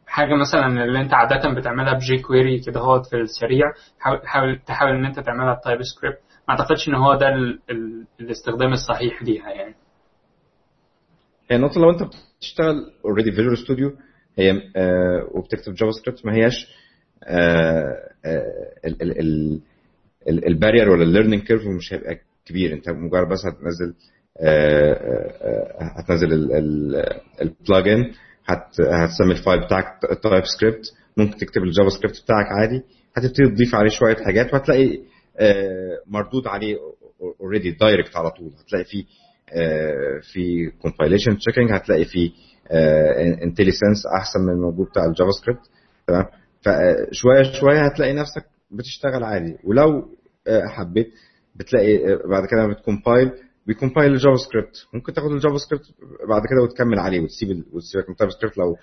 حاجة 0.07 0.35
مثلا 0.35 0.83
اللي 0.83 1.01
أنت 1.01 1.13
عاده 1.13 1.53
بتعملها 1.53 1.93
ب 1.93 2.17
jQuery 2.21 2.59
كده 2.59 2.79
هو 2.79 3.03
في 3.03 3.15
السريع. 3.15 3.65
حاول 4.25 4.59
تحاول 4.67 4.91
إن 4.91 5.05
أنت 5.05 5.19
تعملها 5.19 5.53
ب 5.53 5.81
TypeScript 5.81 6.17
ما 6.47 6.53
أعتقدش 6.59 6.89
إن 6.89 6.95
هو 6.95 7.15
ده 7.15 7.27
ال 7.29 7.59
ال 7.69 8.05
الاستخدام 8.19 8.73
الصحيح 8.73 9.23
ليها 9.23 9.49
يعني. 9.49 9.75
هي 11.51 11.55
النقطة 11.55 11.81
لو 11.81 11.89
أنت 11.89 12.03
بتشتغل 12.03 12.91
already 13.05 13.31
Visual 13.31 13.57
Studio 13.57 13.91
هي 14.37 14.51
آه 14.75 15.27
وبتكتب 15.31 15.73
JavaScript 15.73 16.25
ما 16.25 16.33
هياش 16.35 16.67
آه 17.23 17.95
آه 18.25 18.87
ال 18.87 19.01
ال 19.01 19.19
ال 19.19 19.59
ال 20.27 20.35
barrier 20.35 20.89
ولا 20.89 21.03
ال 21.03 21.08
learning 21.08 21.43
curve 21.43 21.61
مش 21.67 21.93
هيبقى 21.93 22.19
كبير. 22.45 22.73
انت 22.73 22.89
مجرد 22.89 23.27
بس 23.29 23.39
هتنزل 23.45 23.93
هتنزل 25.97 26.33
ال 27.41 27.51
plugin 27.51 28.11
هتسمي 28.45 29.31
ال 29.31 29.38
file 29.38 29.65
بتاعك 29.65 29.85
TypeScript 30.23 30.81
ممكن 31.17 31.37
تكتب 31.37 31.63
ال 31.63 31.89
JavaScript 31.89 32.21
بتاعك 32.23 32.45
عادي. 32.59 32.81
هتبتدي 33.17 33.49
تضيف 33.49 33.75
عليه 33.75 33.89
شوية 33.89 34.15
حاجات 34.15 34.53
وهتلاقي 34.53 34.99
مردود 36.07 36.47
عليه 36.47 36.75
already 37.41 37.71
direct 37.71 38.15
على 38.15 38.31
طول. 38.31 38.51
هتلاقي 38.65 38.85
فيه 38.85 39.03
في 40.33 40.71
compilation 40.81 41.37
checking 41.37 41.71
هتلاقي 41.71 42.05
فيه 42.05 42.31
IntelliSense 43.43 44.03
أحسن 44.19 44.39
من 44.39 44.53
الموجود 44.53 44.87
بتاع 44.87 45.05
ال 45.05 45.31
JavaScript. 45.41 45.61
تمام؟ 46.07 46.25
فشويه 46.61 47.43
شوية 47.51 47.85
هتلاقي 47.85 48.13
نفسك 48.13 48.45
بتشتغل 48.71 49.23
عادي. 49.23 49.57
ولو 49.63 50.09
حبيت 50.67 51.11
بتلاقي 51.55 51.97
بعد 52.29 52.45
كده 52.45 52.67
بت 52.67 52.81
compile 52.81 53.31
بي 53.67 53.76
compile 53.76 54.07
ال 54.07 54.11
JavaScript. 54.11 54.85
ممكن 54.93 55.13
تاخد 55.13 55.31
ال 55.31 55.57
JavaScript 55.57 55.85
بعد 56.29 56.41
كده 56.41 56.61
وتكمل 56.63 56.99
عليه 56.99 57.19
وتسيب 57.19 57.63
وتسيبك 57.73 58.05
من 58.09 58.11
ال 58.13 58.31
TypeScript 58.31 58.57
لو 58.57 58.77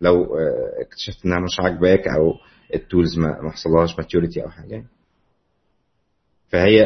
لو 0.00 0.36
اكتشفت 0.80 1.24
إنها 1.26 1.40
مش 1.40 1.60
عاجباك 1.60 2.08
أو 2.08 2.32
ال 2.74 2.81
tools 2.81 3.18
ما 3.18 3.42
ما 3.42 3.50
حصلهاش 3.50 3.98
maturity 3.98 4.42
أو 4.42 4.48
حاجة. 4.50 4.84
فهي 6.48 6.80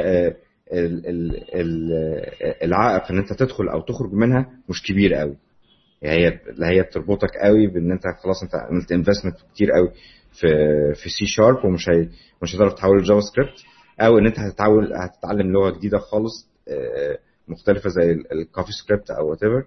العائق 2.63 3.11
إن 3.11 3.19
أنت 3.19 3.33
تدخل 3.33 3.69
أو 3.69 3.81
تخرج 3.81 4.13
منها 4.13 4.51
مش 4.69 4.83
كبير 4.83 5.15
قوي 5.15 5.37
هي 6.03 6.41
هي 6.63 6.83
بتربطك 6.83 7.31
قوي 7.45 7.67
بإن 7.67 7.93
أنت 7.93 8.03
خلاص 8.23 8.43
أنت 8.43 8.55
عملت 8.55 8.93
investment 8.93 9.37
كتير 9.55 9.71
قوي 9.73 9.89
في 10.41 10.49
في 10.95 11.09
سي 11.09 11.27
شارب 11.27 11.65
ومش 11.65 11.89
هي 11.89 12.09
مش 12.43 12.55
هتعرف 12.57 12.75
تحول 12.75 12.99
ال 12.99 13.21
JavaScript 13.21 13.63
أو 14.01 14.19
إن 14.19 14.27
أنت 14.27 14.39
هتتعود 14.39 14.85
هتتعلم 14.93 15.53
لغة 15.53 15.71
جديدة 15.71 15.99
خالص 15.99 16.49
مختلفة 17.49 17.89
زي 17.91 18.11
ال 18.33 18.73
CoffeeScript 18.73 19.11
أو 19.11 19.31
whatever 19.31 19.65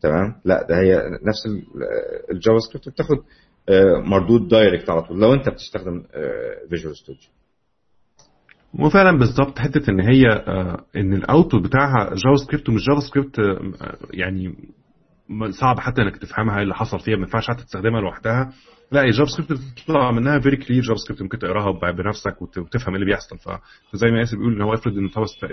تمام؟ 0.00 0.40
لا 0.44 0.66
ده 0.68 0.80
هي 0.80 0.96
نفس 1.22 1.46
ال 2.30 2.58
JavaScript 2.58 2.88
بتاخد 2.88 3.16
مردود 4.04 4.48
direct 4.48 4.90
على 4.90 5.02
طول 5.02 5.20
لو 5.20 5.34
أنت 5.34 5.48
بتستخدم 5.48 6.02
Visual 6.70 6.96
Studio 6.96 7.28
وفعلا 8.80 9.18
بالظبط 9.18 9.58
حتة 9.58 9.90
إن 9.90 10.00
هي 10.00 10.22
إن 10.96 11.12
ال 11.14 11.21
output 11.21 11.64
بتاعها 11.64 12.04
JavaScript 12.14 12.68
ومش 12.68 12.86
JavaScript 12.88 13.36
يعني 14.14 14.54
صعب 15.50 15.80
حتى 15.80 16.02
إنك 16.02 16.16
تفهمها 16.16 16.62
اللي 16.62 16.74
حصل 16.74 17.00
فيها 17.00 17.16
ما 17.16 17.22
ينفعش 17.22 17.48
حتى 17.48 17.64
تستخدمها 17.64 18.00
لوحدها. 18.00 18.52
لا 18.92 19.02
ال 19.04 19.30
JavaScript 19.30 19.62
بتطلع 19.72 20.10
منها 20.10 20.38
very 20.38 20.56
clear 20.56 20.82
JavaScript 20.82 21.22
ممكن 21.22 21.38
تقراها 21.38 21.92
بنفسك 21.92 22.42
وتفهم 22.42 22.94
اللي 22.94 23.06
بيحصل. 23.06 23.38
فزي 23.92 24.06
ما 24.10 24.18
ياسر 24.18 24.36
بيقول 24.36 24.54
إن 24.54 24.62
هو 24.62 24.74
افرض 24.74 24.92
إن 24.98 25.04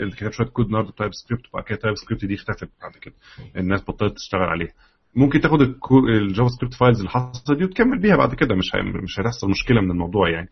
انت 0.04 0.16
كتبت 0.16 0.34
شوية 0.34 0.48
كود 0.48 0.66
النهارده 0.66 0.92
TypeScript 0.98 1.44
وبعد 1.50 1.64
كده 1.64 1.78
TypeScript 1.78 2.26
دي 2.26 2.36
اختفت 2.36 2.70
بعد 2.82 2.92
كده. 3.02 3.14
الناس 3.58 3.82
بطلت 3.82 4.14
تشتغل 4.16 4.42
عليها. 4.42 4.74
ممكن 5.16 5.42
تاخد 5.42 5.62
ال 6.10 6.48
JavaScript 6.50 6.74
files 6.74 6.98
اللي 6.98 7.10
حصلت 7.10 7.58
دي 7.58 7.64
وتكمل 7.64 8.00
بيها 8.00 8.16
بعد 8.16 8.36
كده 8.36 8.56
مش 8.56 8.72
مش 9.04 9.20
هتحصل 9.20 9.50
مشكلة 9.50 9.82
من 9.82 9.92
الموضوع 9.92 10.30
يعني. 10.30 10.50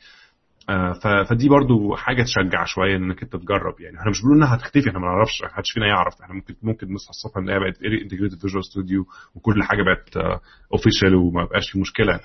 فدي 1.30 1.50
برضو 1.50 1.96
حاجة 1.96 2.24
تشجع 2.24 2.64
شوية 2.66 2.96
إنك 2.96 3.24
أنت 3.24 3.36
تجرب. 3.36 3.80
يعني 3.80 3.98
إحنا 4.00 4.12
مش 4.12 4.22
بنقول 4.22 4.38
إنها 4.38 4.56
هتختفي 4.56 4.90
إحنا 4.90 5.00
ما 5.00 5.06
نعرفش 5.06 5.42
محدش 5.44 5.72
فينا 5.74 5.88
يعرف. 5.88 6.22
إحنا 6.22 6.36
ممكن 6.36 6.56
ممكن 6.64 6.94
نصحى 6.94 7.10
الصبح 7.10 7.38
نلاقيها 7.38 7.60
بقت 7.60 7.84
integrated 8.04 8.40
Visual 8.42 8.66
Studio 8.66 9.06
وكل 9.36 9.64
حاجة 9.64 9.84
بقت 9.84 10.18
official 10.74 11.16
وما 11.16 11.44
بقاش 11.46 11.72
في 11.72 11.80
مشكلة. 11.80 12.20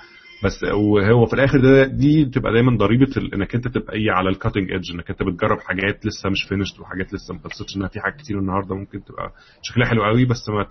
بس 0.45 0.64
وهو 0.64 1.26
في 1.26 1.34
الآخر 1.34 1.61
ده 1.61 1.84
دي 1.84 2.24
بتبقى 2.24 2.53
دايما 2.53 2.76
ضريبة 2.76 3.07
إنك 3.34 3.55
أنت 3.55 3.68
تبقى 3.68 3.93
إيه 3.95 4.11
على 4.12 4.28
ال 4.28 4.34
cutting 4.34 4.70
edge 4.72 4.93
إنك 4.95 5.11
أنت 5.11 5.22
بتجرب 5.22 5.59
حاجات 5.61 6.07
لسه 6.07 6.30
مش 6.30 6.45
finished 6.49 6.80
وحاجات 6.80 7.14
لسه 7.14 7.34
ما 7.34 7.41
خلصتش 7.41 7.76
إنها 7.76 7.89
في 7.89 8.01
حاجات 8.01 8.16
كتير 8.16 8.39
النهارده 8.39 8.74
ممكن 8.74 9.05
تبقى 9.05 9.32
شكلها 9.62 9.89
حلو 9.89 10.05
قوي 10.05 10.24
بس 10.24 10.49
may 10.49 10.66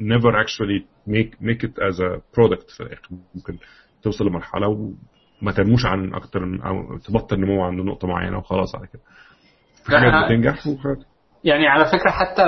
never 0.00 0.40
actually 0.40 0.84
make 1.06 1.42
make 1.42 1.64
it 1.64 1.78
as 1.78 2.00
a 2.00 2.20
product 2.36 2.70
في 2.70 2.80
الآخر. 2.82 3.08
ممكن 3.34 3.58
توصل 4.02 4.26
لمرحلة 4.26 4.66
وما 5.42 5.52
تنموش 5.52 5.86
عن 5.86 6.14
أكتر 6.14 6.44
من 6.44 6.62
أو 6.62 6.98
تبطل 6.98 7.40
نمو 7.40 7.64
عند 7.64 7.80
نقطة 7.80 8.08
معينة 8.08 8.38
وخلاص 8.38 8.74
على 8.76 8.86
كده. 8.86 9.02
في 9.84 9.98
حاجات 9.98 10.24
بتنجح؟ 10.24 10.68
يعني 11.44 11.66
على 11.68 11.84
فكرة 11.84 12.10
حتى 12.10 12.44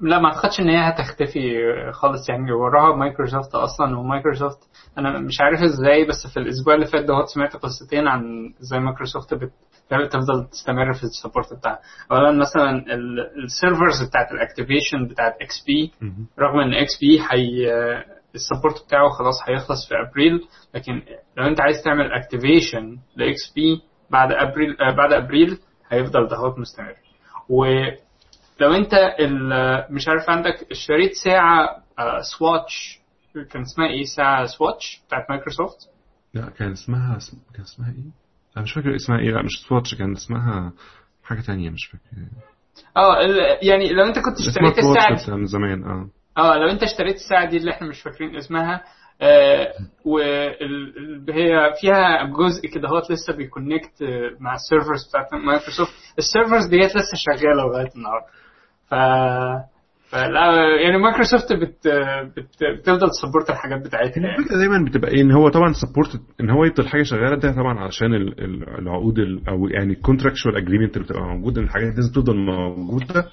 لا 0.00 0.18
ما 0.18 0.26
أعتقدش 0.28 0.60
إن 0.60 0.68
هي 0.68 0.88
هتختفي 0.88 1.58
خالص 1.92 2.28
يعني. 2.28 2.52
وراها 2.52 2.96
مايكروسوفت 2.96 3.54
أصلا 3.54 3.98
ومايكروسوفت 3.98 4.58
أنا 4.98 5.18
مش 5.18 5.40
عارف 5.40 5.60
إزاي 5.62 6.04
بس 6.04 6.26
في 6.34 6.40
الأسبوع 6.40 6.74
اللي 6.74 6.86
فات 6.86 7.04
ده 7.04 7.24
سمعت 7.34 7.56
قصتين 7.56 8.08
عن 8.08 8.22
إزاي 8.62 8.80
مايكروسوفت 8.80 9.34
تفضل 10.10 10.46
تستمر 10.52 10.92
في 10.92 11.04
ال 11.04 11.10
support 11.10 11.54
بتاعها. 11.54 11.78
اولا 12.12 12.30
مثلا 12.32 12.84
ال 13.44 13.52
servers 13.52 14.08
بتاعت 14.08 14.32
ال 14.32 14.39
activation 14.39 15.06
بتاعت 15.08 15.32
XP 15.42 15.92
رغم 16.38 16.58
إن 16.60 16.74
XP 16.74 16.98
ال 17.00 17.18
support 18.34 18.84
بتاعه 18.86 19.08
خلاص 19.08 19.34
هيخلص 19.48 19.88
في 19.88 19.94
ابريل 19.94 20.48
لكن 20.74 21.02
لو 21.36 21.46
انت 21.46 21.60
عايز 21.60 21.82
تعمل 21.84 22.12
activation 22.12 22.98
ل 23.16 23.52
XP 23.54 23.80
بعد 24.10 24.32
ابريل 24.32 24.76
بعد 24.96 25.12
ابريل 25.12 25.58
هيفضل 25.88 26.28
دهوت 26.28 26.58
مستمر. 26.58 26.94
و 27.48 27.64
لو 28.60 28.72
انت 28.74 28.94
مش 29.90 30.08
عارف 30.08 30.30
عندك 30.30 30.66
اشتريت 30.70 31.12
ساعة 31.12 31.82
Swatch 32.38 33.00
كان 33.50 33.62
اسمها 33.62 33.86
إيه؟ 33.88 34.04
ساعة 34.16 34.44
Swatch 34.46 35.02
بتاعت 35.06 35.30
مايكروسوفت 35.30 35.76
لا 36.34 36.50
كان 36.50 36.72
اسمها 36.72 37.18
كان 37.54 37.62
اسمها 37.62 37.88
إيه؟ 37.90 38.10
أنا 38.56 38.64
مش 38.64 38.72
فاكر 38.72 38.96
اسمها 38.96 39.18
إيه 39.18 39.30
لا 39.30 39.42
مش 39.42 39.66
Swatch 39.68 39.94
كان 39.94 40.12
اسمها 40.12 40.72
حاجة 41.24 41.40
تانية 41.40 41.70
مش 41.70 41.86
فاكر. 41.86 42.04
آه 42.96 43.16
يعني 43.62 43.92
لو 43.92 44.04
انت 44.04 44.18
كنت 44.18 44.48
اشتريت 44.48 44.78
الساعة 44.78 45.26
دي 45.26 45.32
من 45.40 45.46
زمان 45.46 45.84
آه. 45.84 46.08
آه 46.38 46.56
لو 46.56 46.68
انت 46.70 46.82
اشتريت 46.82 47.14
الساعة 47.16 47.50
دي 47.50 47.56
اللي 47.56 47.70
إحنا 47.70 47.88
مش 47.88 48.02
فاكرين 48.02 48.36
اسمها 48.36 48.82
آه 49.22 49.68
وهي 50.04 51.72
فيها 51.80 52.24
جزء 52.24 52.68
كده 52.74 52.88
هوت 52.88 53.10
لسه 53.10 53.36
بي 53.36 53.51
connect 53.51 54.02
مع 54.40 54.54
ال 54.54 54.61
servers 54.61 55.08
بتاعت 55.08 55.34
مايكروسوفت. 55.34 55.92
ال 56.18 56.24
servers 56.24 56.66
ديت 56.66 56.90
لسه 56.96 57.14
شغالة 57.16 57.62
لغاية 57.66 57.90
النهارده. 57.96 58.26
ف 58.90 58.94
فلا 60.10 60.46
يعني 60.84 60.98
مايكروسوفت 60.98 61.52
بت... 61.52 61.88
بت... 62.36 62.64
بتفضل 62.78 63.08
ت 63.10 63.15
support 63.15 63.50
الحاجات 63.50 63.80
بتاعتها 63.84 64.22
يعني 64.22 64.38
الفكرة 64.38 64.56
دايما 64.58 64.84
بتبقى 64.90 65.10
إيه 65.10 65.20
إن 65.22 65.30
هو 65.32 65.48
طبعا 65.48 65.72
support 65.72 66.20
إن 66.40 66.50
هو 66.50 66.64
يفضل 66.64 66.88
حاجة 66.88 67.02
شغالة 67.02 67.36
ده 67.36 67.52
طبعا 67.52 67.78
علشان 67.80 68.14
العقود 68.78 69.18
ال... 69.18 69.48
أو 69.48 69.68
يعني 69.68 69.92
ال 69.92 69.97
contractual 69.97 70.56
agreement 70.56 70.96
اللي 70.96 71.04
بتبقى 71.06 71.22
موجودة 71.22 71.60
إن 71.60 71.64
الحاجات 71.66 71.88
دي 71.88 71.96
لازم 71.96 72.12
تفضل 72.12 72.36
موجودة. 72.36 73.28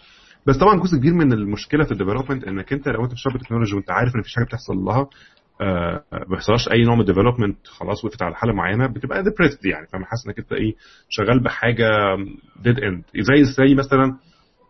بس 0.48 0.58
طبعا 0.58 0.80
جزء 0.80 0.98
كبير 0.98 1.14
من 1.14 1.34
المشكلة 1.34 1.84
في 1.84 1.92
ال 1.92 1.96
development 1.96 2.44
إنك 2.44 2.74
أنت 2.74 2.88
لو 2.88 3.04
أنت 3.04 3.12
بتشتغل 3.12 3.34
بال 3.34 3.41
technology 3.41 3.76
وأنت 3.76 3.92
عارف 3.92 4.16
إن 4.16 4.20
مفيش 4.20 4.36
حاجة 4.36 4.46
بتحصل 4.46 4.76
لها 4.78 5.08
آه 5.62 6.04
ما 6.12 6.26
بيحصلهاش 6.30 6.70
أي 6.72 6.84
نوع 6.84 6.96
من 6.96 7.02
ال 7.02 7.07
development 7.07 7.68
خلاص 7.68 8.06
وقفت 8.06 8.22
على 8.24 8.36
حالة 8.36 8.54
معينة 8.54 8.88
بتبقى 8.88 9.24
depressed 9.24 9.66
يعني. 9.66 9.88
فانا 9.88 10.06
حاسس 10.06 10.28
إنك 10.28 10.40
أنت 10.40 10.54
إيه 10.54 10.74
شغال 11.10 11.44
بحاجة 11.44 11.88
dead 12.64 12.80
end 12.80 13.04
زي 13.20 13.44
زي 13.44 13.76
مثلا 13.76 14.18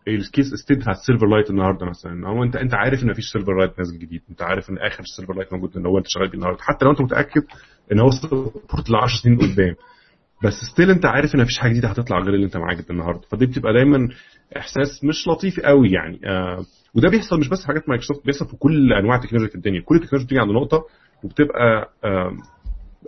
ال 0.07 0.16
case 0.16 0.53
study 0.53 0.77
بتاعت 0.77 0.95
Silverlight 1.07 1.49
النهارده 1.49 1.85
مثلا. 1.85 2.27
هو 2.29 2.43
انت 2.43 2.55
أنت 2.55 2.73
عارف 2.73 3.03
إن 3.03 3.09
مفيش 3.09 3.25
Silverlight 3.31 3.77
نازل 3.79 3.99
جديد. 3.99 4.21
أنت 4.29 4.41
عارف 4.41 4.69
إن 4.69 4.77
آخر 4.77 5.03
Silverlight 5.17 5.53
موجود 5.53 5.77
إن 5.77 5.85
هو 5.85 5.97
أنت 5.97 6.05
شغال 6.09 6.27
بيه 6.29 6.37
النهارده. 6.37 6.61
حتى 6.61 6.85
لو 6.85 6.91
أنت 6.91 7.01
متأكد 7.01 7.41
إن 7.91 7.99
هو 7.99 8.09
support 8.11 8.89
ل 8.89 8.95
10 8.95 9.17
سنين 9.23 9.37
قدام. 9.37 9.75
بس 10.43 10.53
still 10.73 10.89
انت 10.89 11.05
عارف 11.05 11.35
ان 11.35 11.41
مفيش 11.41 11.59
حاجة 11.59 11.71
جديدة 11.71 11.87
هتطلع 11.87 12.19
غير 12.19 12.33
اللي 12.33 12.45
انت 12.45 12.57
معاك 12.57 12.89
النهارده. 12.89 13.21
فدي 13.31 13.45
بتبقى 13.45 13.73
دايما 13.73 14.09
إحساس 14.57 15.03
مش 15.03 15.27
لطيف 15.27 15.59
قوي 15.59 15.89
يعني. 15.91 16.19
آه 16.25 16.65
وده 16.95 17.09
بيحصل 17.09 17.39
مش 17.39 17.49
بس 17.49 17.65
حاجات 17.65 17.89
مايكروسوفت 17.89 18.25
بيحصل 18.25 18.47
في 18.47 18.55
كل 18.57 18.93
أنواع 18.93 19.15
التكنولوجيا 19.15 19.49
في 19.49 19.55
الدنيا. 19.55 19.81
كل 19.81 19.95
التكنولوجيا 19.95 20.25
بتيجي 20.25 20.41
عند 20.41 20.51
نقطة 20.51 20.83
وبتبقى 21.23 21.89
آه 22.03 22.31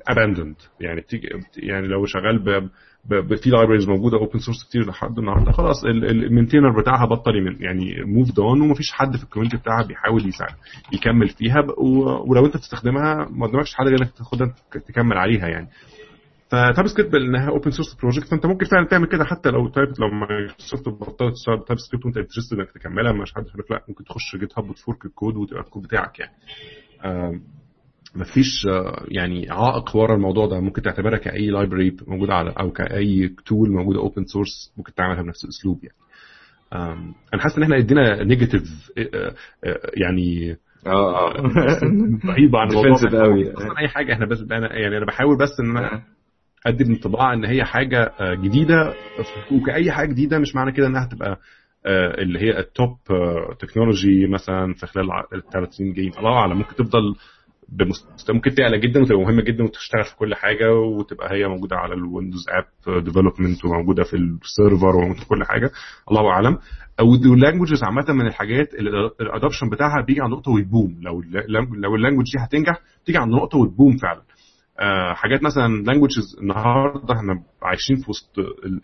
abandoned 0.07 0.55
يعني 0.81 1.01
بتيجي 1.01 1.27
يعني 1.57 1.87
لو 1.87 2.05
شغال 2.05 2.39
ب 2.39 3.35
في 3.35 3.49
libraries 3.49 3.87
موجودة 3.87 4.17
open 4.17 4.39
source 4.39 4.63
كتير 4.69 4.85
لحد 4.89 5.19
النهارده 5.19 5.51
خلاص 5.51 5.83
ال 5.85 5.94
maintainer 5.94 6.81
بتاعها 6.81 7.05
بطل 7.05 7.57
يعني 7.59 7.95
move 8.05 8.39
on 8.39 8.61
ومفيش 8.61 8.91
حد 8.91 9.15
في 9.17 9.23
ال 9.23 9.27
community 9.27 9.57
بتاعها 9.57 9.87
بيحاول 9.87 10.27
يساعد 10.27 10.53
يكمل 10.93 11.29
فيها. 11.29 11.65
ولو 12.27 12.45
انت 12.45 12.57
بتستخدمها 12.57 13.27
ما 13.31 13.47
قدامكش 13.47 13.73
حل 13.73 13.85
غير 13.85 14.01
انك 14.01 14.11
تاخدها 14.11 14.53
تكمل 14.87 15.17
عليها 15.17 15.47
يعني. 15.47 15.67
ف 16.53 16.87
TypeScript 16.87 17.13
لانها 17.13 17.49
open 17.49 17.71
source 17.71 17.93
project 18.01 18.27
فأنت 18.27 18.45
ممكن 18.45 18.65
فعلا 18.65 18.87
تعمل 18.87 19.07
كده 19.07 19.23
حتى 19.25 19.49
لو 19.49 19.67
type 19.69 19.87
لو 19.99 20.07
مايكروسوفت 20.09 20.89
بطلت 20.89 21.33
تشتغل 21.33 21.65
TypeScript 21.67 22.05
وأنت 22.05 22.17
interested 22.17 22.59
إنك 22.59 22.71
تكملها 22.71 23.11
مش 23.13 23.33
حد 23.33 23.43
يقول 23.47 23.63
لا 23.69 23.83
ممكن 23.89 24.03
تخش 24.03 24.35
GitHub 24.39 24.69
وت 24.69 24.81
fork 24.81 25.05
ال 25.05 25.11
code 25.11 25.35
وتبقى 25.35 25.61
الكود 25.63 25.83
بتاعك 25.83 26.19
يعني. 26.19 26.31
مفيش 28.15 28.67
يعني 29.07 29.47
عائق 29.51 29.95
ورا 29.95 30.15
الموضوع 30.15 30.47
ده. 30.47 30.59
ممكن 30.59 30.81
تعتبرها 30.81 31.17
كأي 31.17 31.49
library 31.49 31.95
موجودة 32.07 32.33
على 32.33 32.53
أو 32.59 32.71
كأي 32.71 33.35
tool 33.45 33.71
موجودة 33.71 33.99
open 33.99 34.25
source 34.25 34.73
ممكن 34.77 34.93
تعملها 34.93 35.21
بنفس 35.23 35.43
الأسلوب 35.43 35.79
يعني. 35.83 35.95
أنا 37.33 37.41
حاسس 37.41 37.57
إن 37.57 37.63
إحنا 37.63 37.77
إدينا 37.77 38.23
negative 38.23 38.61
يعني 39.97 40.57
آه 40.87 41.37
آه. 41.37 41.41
رهيبه 42.25 42.59
عن 42.59 42.67
الموضوع. 42.69 43.23
قوي. 43.23 43.49
أي 43.79 43.87
حاجة 43.87 44.13
إحنا 44.13 44.25
بس 44.25 44.39
أنا 44.51 44.75
يعني 44.75 44.97
أنا 44.97 45.05
بحاول 45.05 45.37
بس 45.37 45.59
إن 45.59 45.77
أنا 45.77 46.03
ادي 46.67 46.83
انطباع 46.83 47.33
إن 47.33 47.45
هي 47.45 47.63
حاجة 47.63 48.11
جديدة. 48.21 48.93
وكاي 49.51 49.91
حاجة 49.91 50.07
جديدة 50.09 50.39
مش 50.39 50.55
معنى 50.55 50.71
كده 50.71 50.87
إنها 50.87 51.05
تبقى 51.11 51.39
اللي 52.21 52.39
هي 52.39 52.59
ال 52.59 52.69
top 52.69 52.97
technology 53.59 54.27
مثلا 54.27 54.73
في 54.73 54.87
خلال 54.87 55.07
الثلاث 55.33 55.69
سنين 55.73 55.93
جايين 55.93 56.11
الله 56.19 56.31
أعلم 56.33 56.57
ممكن 56.57 56.75
تفضل 56.75 57.15
بمست... 57.69 58.31
ممكن 58.31 58.55
تعلى 58.55 58.79
جدا 58.79 59.01
وتبقى 59.01 59.21
مهمة 59.21 59.41
جدا 59.41 59.63
وتشتغل 59.63 60.03
في 60.03 60.15
كل 60.15 60.35
حاجة 60.35 60.73
وتبقى 60.73 61.31
هي 61.33 61.47
موجودة 61.47 61.75
على 61.75 61.93
ال 61.93 62.00
Windows 62.00 62.45
app 62.49 63.03
development 63.03 63.65
وموجودة 63.65 64.03
في 64.03 64.13
ال 64.17 64.28
server 64.28 64.95
وموجودة 64.95 65.19
في 65.19 65.27
كل 65.27 65.43
حاجة. 65.45 65.71
الله 66.11 66.29
أعلم. 66.29 66.57
وال 67.01 67.16
languages 67.16 67.83
عامة 67.83 68.05
من 68.13 68.27
الحاجات 68.27 68.73
ال 69.21 69.27
adoption 69.27 69.69
بتاعها 69.69 70.05
بيجي 70.07 70.21
عند 70.21 70.31
نقطة 70.33 70.51
وي 70.51 70.67
boom 70.67 70.97
لو 71.01 71.21
لو 71.83 71.95
ال 71.95 71.99
language 71.99 72.25
دي 72.25 72.43
هتنجح 72.43 72.79
تيجي 73.05 73.17
عند 73.17 73.31
نقطة 73.33 73.57
وت 73.57 73.71
boom 73.71 73.97
فعلا. 73.97 74.19
آه 74.19 74.32
حاجات 75.15 75.43
مثلا 75.43 75.83
languages 75.83 76.37
النهارده 76.41 77.13
إحنا 77.13 77.43
عايشين 77.61 77.95
في 77.95 78.09
وسط 78.09 78.35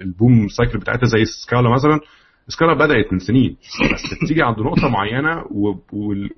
ال 0.02 0.11
boom 0.11 0.48
cycle 0.48 0.80
بتاعتها 0.80 1.06
زي 1.06 1.26
Scala 1.26 1.70
مثلا. 1.70 2.00
Scala 2.48 2.74
بدأت 2.74 3.14
من 3.14 3.20
سنين 3.20 3.58
بس 3.94 4.24
بتيجي 4.24 4.44
عند 4.44 4.60
نقطة 4.60 4.90
معينة 4.90 5.44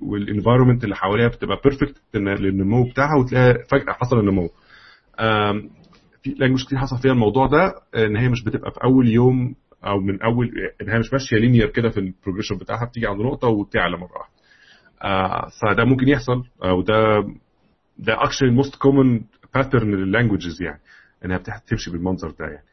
وال 0.02 0.15
environment 0.15 0.84
اللي 0.84 0.96
حواليها 0.96 1.28
بتبقى 1.28 1.60
perfect 1.64 2.02
للنمو 2.14 2.84
بتاعها 2.84 3.18
وتلاقي 3.20 3.64
فجأة 3.70 3.92
حصل 3.92 4.18
النمو. 4.18 4.48
في 6.22 6.30
language 6.38 6.64
كتير 6.64 6.78
حصل 6.78 6.98
فيها 6.98 7.12
الموضوع 7.12 7.46
ده 7.46 7.74
إن 8.06 8.16
هي 8.16 8.28
مش 8.28 8.44
بتبقى 8.44 8.70
في 8.70 8.84
أول 8.84 9.08
يوم 9.08 9.54
أو 9.86 10.00
من 10.00 10.22
أول 10.22 10.50
ان 10.82 10.90
هي 10.90 10.98
مش 10.98 11.12
ماشية 11.12 11.36
linear 11.36 11.66
كده 11.68 11.88
في 11.88 12.00
ال 12.00 12.05
progression 12.05 12.56
بتاعها 12.56 12.84
بتيجي 12.86 13.06
عند 13.06 13.20
نقطة 13.20 13.48
وتعلى 13.48 13.96
مرة 13.96 14.12
واحدة. 14.18 14.32
آه 15.02 15.48
فده 15.62 15.84
ممكن 15.84 16.08
يحصل 16.08 16.44
وده 16.64 17.20
ده 17.98 18.24
actually 18.24 18.48
ال 18.48 18.54
most 18.54 18.76
common 18.76 19.20
pattern 19.54 19.94
لل 19.94 20.06
languages 20.06 20.62
يعني 20.62 20.80
إنها 21.24 21.36
بتمشي 21.38 21.90
بالمنظر 21.90 22.30
ده 22.30 22.44
يعني. 22.46 22.64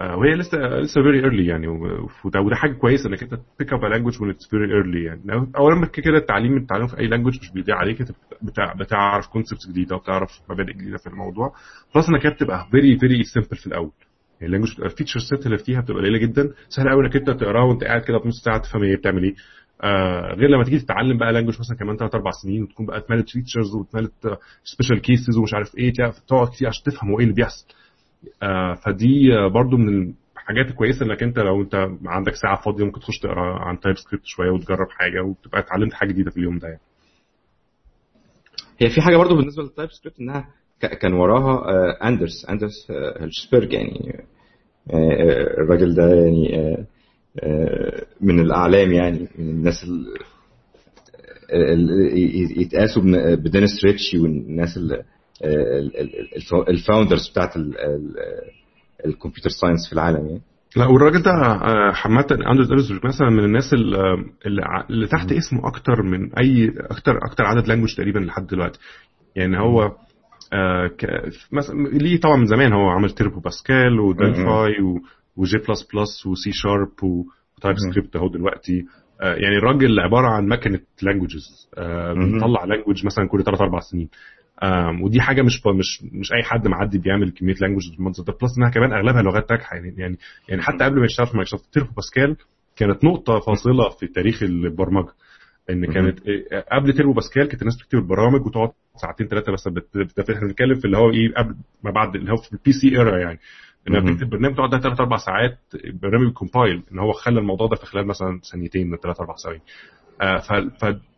آه 0.00 0.16
وهي 0.16 0.30
لسه 0.34 0.58
لسه 0.58 1.02
very 1.02 1.18
early 1.18 1.46
يعني 1.46 1.68
وده, 2.24 2.40
حاجة 2.56 2.72
كويسة 2.72 3.08
إنك 3.08 3.22
أنت 3.22 3.34
pick 3.58 3.72
up 3.72 3.84
language 3.84 4.22
when 4.22 4.30
it's 4.30 4.48
very 4.50 4.64
early 4.74 5.04
يعني. 5.04 5.50
اولا 5.56 5.86
كده 5.86 6.16
التعليم 6.16 6.56
التعليم 6.56 6.86
في 6.86 6.98
أي 6.98 7.06
language 7.06 7.38
مش 7.40 7.52
بيضيع 7.52 7.76
عليك 7.76 8.00
أنت 8.00 8.10
بتعرف 8.80 9.26
concepts 9.26 9.68
جديدة 9.70 9.96
وبتعرف 9.96 10.30
مبادئ 10.50 10.72
جديدة 10.72 10.96
في 10.96 11.06
الموضوع. 11.06 11.52
plus 11.94 12.08
إنك 12.08 12.26
بتبقى 12.26 12.66
very 12.70 12.98
very 12.98 13.22
simple 13.24 13.56
في 13.56 13.66
الأول. 13.66 13.90
يعني 14.40 14.46
ال 14.46 14.49
language 14.49 14.72
بتبقى 14.72 14.86
ال 14.90 14.94
feature 14.94 15.20
set 15.20 15.46
اللي 15.46 15.58
فيها 15.58 15.80
بتبقى 15.80 16.00
قليلة 16.02 16.18
جدا 16.18 16.50
سهل 16.68 16.88
قوي 16.90 17.04
إنك 17.06 17.16
أنت 17.16 17.30
تقراها 17.30 17.64
وأنت 17.64 17.84
قاعد 17.84 18.02
كده 18.02 18.18
في 18.18 18.28
نص 18.28 18.44
ساعة 18.44 18.58
تفهم 18.58 18.82
هي 18.82 18.96
بتعمل 18.96 19.22
إيه. 19.24 19.34
آه 19.82 20.34
غير 20.34 20.48
لما 20.50 20.64
تيجي 20.64 20.78
تتعلم 20.78 21.18
بقى 21.18 21.32
language 21.32 21.56
مثلا 21.60 21.76
كمان 21.76 21.96
3 21.96 22.16
4 22.16 22.32
سنين 22.42 22.62
وتكون 22.62 22.86
بقى 22.86 22.98
اتملت 22.98 23.28
features 23.30 23.74
واتملت 23.74 24.38
special 24.64 25.00
cases 25.02 25.36
ومش 25.38 25.54
عارف 25.54 25.74
إيه 25.78 25.92
تقعد 26.28 26.48
كتير 26.48 26.68
عشان 26.68 26.84
تفهم 26.84 27.10
هو 27.10 27.18
إيه 27.18 27.24
اللي 27.24 27.34
بيحصل 27.34 27.66
آه 28.42 28.74
فدي 28.74 29.30
برضو 29.54 29.76
من 29.76 30.12
الحاجات 30.36 30.66
الكويسة 30.70 31.06
إنك 31.06 31.22
أنت 31.22 31.38
لو 31.38 31.62
أنت 31.62 31.88
عندك 32.06 32.34
ساعة 32.34 32.60
فاضية 32.62 32.84
ممكن 32.84 33.00
تخش 33.00 33.18
تقرأ 33.18 33.58
عن 33.58 33.80
TypeScript 33.80 34.26
شوية 34.26 34.50
وتجرب 34.50 34.86
حاجة 34.90 35.20
وتبقى 35.22 35.60
اتعلمت 35.60 35.92
حاجة 35.92 36.08
جديدة 36.08 36.30
في 36.30 36.36
اليوم 36.36 36.58
ده 36.58 36.68
يعني. 36.68 36.80
هي 38.78 38.90
في 38.90 39.00
حاجة 39.00 39.16
برضو 39.16 39.36
بالنسبة 39.36 39.62
لل 39.62 39.90
TypeScript 39.90 40.20
إنها 40.20 40.48
كان 40.80 41.12
وراها 41.12 41.62
Anders 42.08 42.46
Anders 42.50 42.90
Hejlsberg 43.20 43.72
يعني 43.72 44.24
الراجل 45.58 45.94
ده 45.94 46.14
يعني 46.14 46.76
من 48.20 48.40
الأعلام 48.40 48.92
يعني 48.92 49.28
من 49.38 49.50
الناس 49.50 49.84
اللي 51.52 52.60
يتقاسوا 52.62 53.02
ب 53.34 53.41
Dennis 53.41 53.84
Ritchie 53.84 54.18
والناس 54.18 54.78
ال 56.68 56.75
founders 56.75 57.28
بتاعت 57.28 57.50
ال 59.06 59.11
computer 59.11 59.50
science 59.50 59.86
في 59.88 59.92
العالم 59.92 60.26
يعني. 60.26 60.40
لا 60.76 60.86
والراجل 60.86 61.22
ده 61.22 61.30
عامة 62.04 62.26
Anders 62.52 62.72
Hejlsberg 62.72 63.06
مثلا 63.06 63.30
من 63.30 63.44
الناس 63.44 63.72
اللي, 63.72 63.98
اللي 64.90 65.06
تحت 65.06 65.32
اسمه 65.32 65.68
أكتر 65.68 66.02
من 66.02 66.34
أي 66.38 66.72
أكتر 66.90 67.16
أكتر 67.16 67.44
عدد 67.44 67.68
language 67.68 67.94
تقريبا 67.96 68.18
لحد 68.18 68.46
دلوقتي. 68.46 68.78
يعني 69.36 69.58
هو 69.60 69.82
آه 70.52 70.86
ك... 70.98 71.06
مثلا 71.52 71.88
ليه 71.88 72.20
طبعا 72.20 72.36
من 72.36 72.46
زمان 72.46 72.72
هو 72.72 72.88
عمل 72.88 73.10
تيربو 73.10 73.40
باسكال 73.40 74.00
ودلفاي 74.00 74.74
وجي 75.36 75.58
بلس 75.58 75.88
بلس 75.94 76.26
وسي 76.26 76.52
شارب 76.52 76.92
وتايب 77.02 77.76
سكريبت 77.90 78.16
أهو 78.16 78.28
دلوقتي. 78.28 78.84
آه 79.20 79.34
يعني 79.34 79.56
الراجل 79.56 80.00
عبارة 80.00 80.26
عن 80.28 80.48
مكنة 80.48 80.80
languages 81.02 81.68
بيطلع 82.16 82.64
language 82.64 83.06
مثلا 83.06 83.28
كل 83.28 83.44
3 83.44 83.64
4 83.64 83.80
سنين. 83.80 84.08
ودي 85.02 85.20
حاجة 85.20 85.42
مش 85.42 85.60
مش 85.78 86.02
مش 86.12 86.32
أي 86.32 86.42
حد 86.42 86.68
معدي 86.68 86.98
بيعمل 86.98 87.30
كمية 87.30 87.54
language 87.60 87.82
بالمنظر 87.96 88.24
ده. 88.24 88.32
plus 88.32 88.58
إنها 88.58 88.70
كمان 88.70 88.92
أغلبها 88.92 89.22
لغات 89.22 89.50
ناجحه 89.52 89.76
يعني 89.76 89.94
يعني 89.98 90.16
يعني 90.48 90.62
حتى 90.62 90.84
قبل 90.84 90.98
ما 90.98 91.04
يشتغل 91.04 91.26
في 91.26 91.36
Microsoft 91.36 91.74
Turbo 91.74 91.90
Pascal 91.96 92.36
كانت 92.76 93.04
نقطة 93.04 93.40
فاصلة 93.40 93.88
في 94.00 94.06
تاريخ 94.06 94.42
البرمجة. 94.42 95.12
إن 95.70 95.92
كانت 95.92 96.18
قبل 96.72 96.92
Turbo 96.92 97.12
Pascal 97.12 97.48
كانت 97.48 97.62
الناس 97.62 97.76
بتكتب 97.76 97.98
البرامج 97.98 98.46
وتقعد 98.46 98.70
ساعتين 99.02 99.26
ثلاثة 99.28 99.52
بس 99.52 99.66
إحنا 100.30 100.46
بنتكلم 100.48 100.74
في 100.74 100.84
اللي 100.84 100.98
هو 100.98 101.10
إيه 101.10 101.34
قبل 101.36 101.54
ما 101.84 101.90
بعد 101.90 102.16
اللي 102.16 102.32
هو 102.32 102.36
في 102.36 102.52
ال 102.52 102.72
PC 102.72 102.88
era 102.88 103.18
يعني. 103.18 103.38
انها 103.88 104.00
بتكتب 104.00 104.30
برنامج 104.30 104.56
تقعد 104.56 104.82
ثلاث 104.82 105.00
أربع 105.00 105.16
ساعات 105.16 105.58
برنامج 106.02 106.32
compile 106.32 106.82
إن 106.92 106.98
هو 106.98 107.12
خلى 107.12 107.40
الموضوع 107.40 107.66
ده 107.66 107.76
في 107.76 107.86
خلال 107.86 108.06
مثلا 108.06 108.40
ثانيتين 108.52 108.90
من 108.90 108.96
ثلاث 108.96 109.20
أربع 109.20 109.34
ثواني 109.44 109.60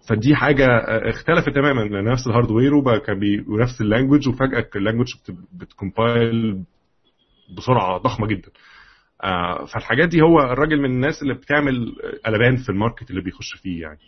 فدي 0.08 0.34
حاجة 0.34 0.66
اختلفت 1.10 1.48
تماما. 1.54 2.00
نفس 2.12 2.26
ال 2.26 2.31
hardware 2.31 2.74
وبقى 2.74 3.00
كان 3.00 3.44
ونفس 3.48 3.80
ال 3.80 3.86
language 3.86 4.28
وفجأة 4.28 4.68
ال 4.76 4.79
language 4.79 5.06
بت 5.52 5.77
compile 5.77 6.62
بسرعة 7.56 7.98
ضخمة 7.98 8.26
جدا. 8.26 8.50
فالحاجات 9.74 10.08
دي 10.08 10.22
هو 10.22 10.38
الراجل 10.40 10.78
من 10.78 10.84
الناس 10.90 11.22
اللي 11.22 11.34
بتعمل 11.34 11.94
قلبان 12.26 12.56
في 12.56 12.68
ال 12.68 12.74
market 12.74 13.10
اللي 13.10 13.20
بيخش 13.22 13.54
فيه 13.62 13.82
يعني. 13.82 13.98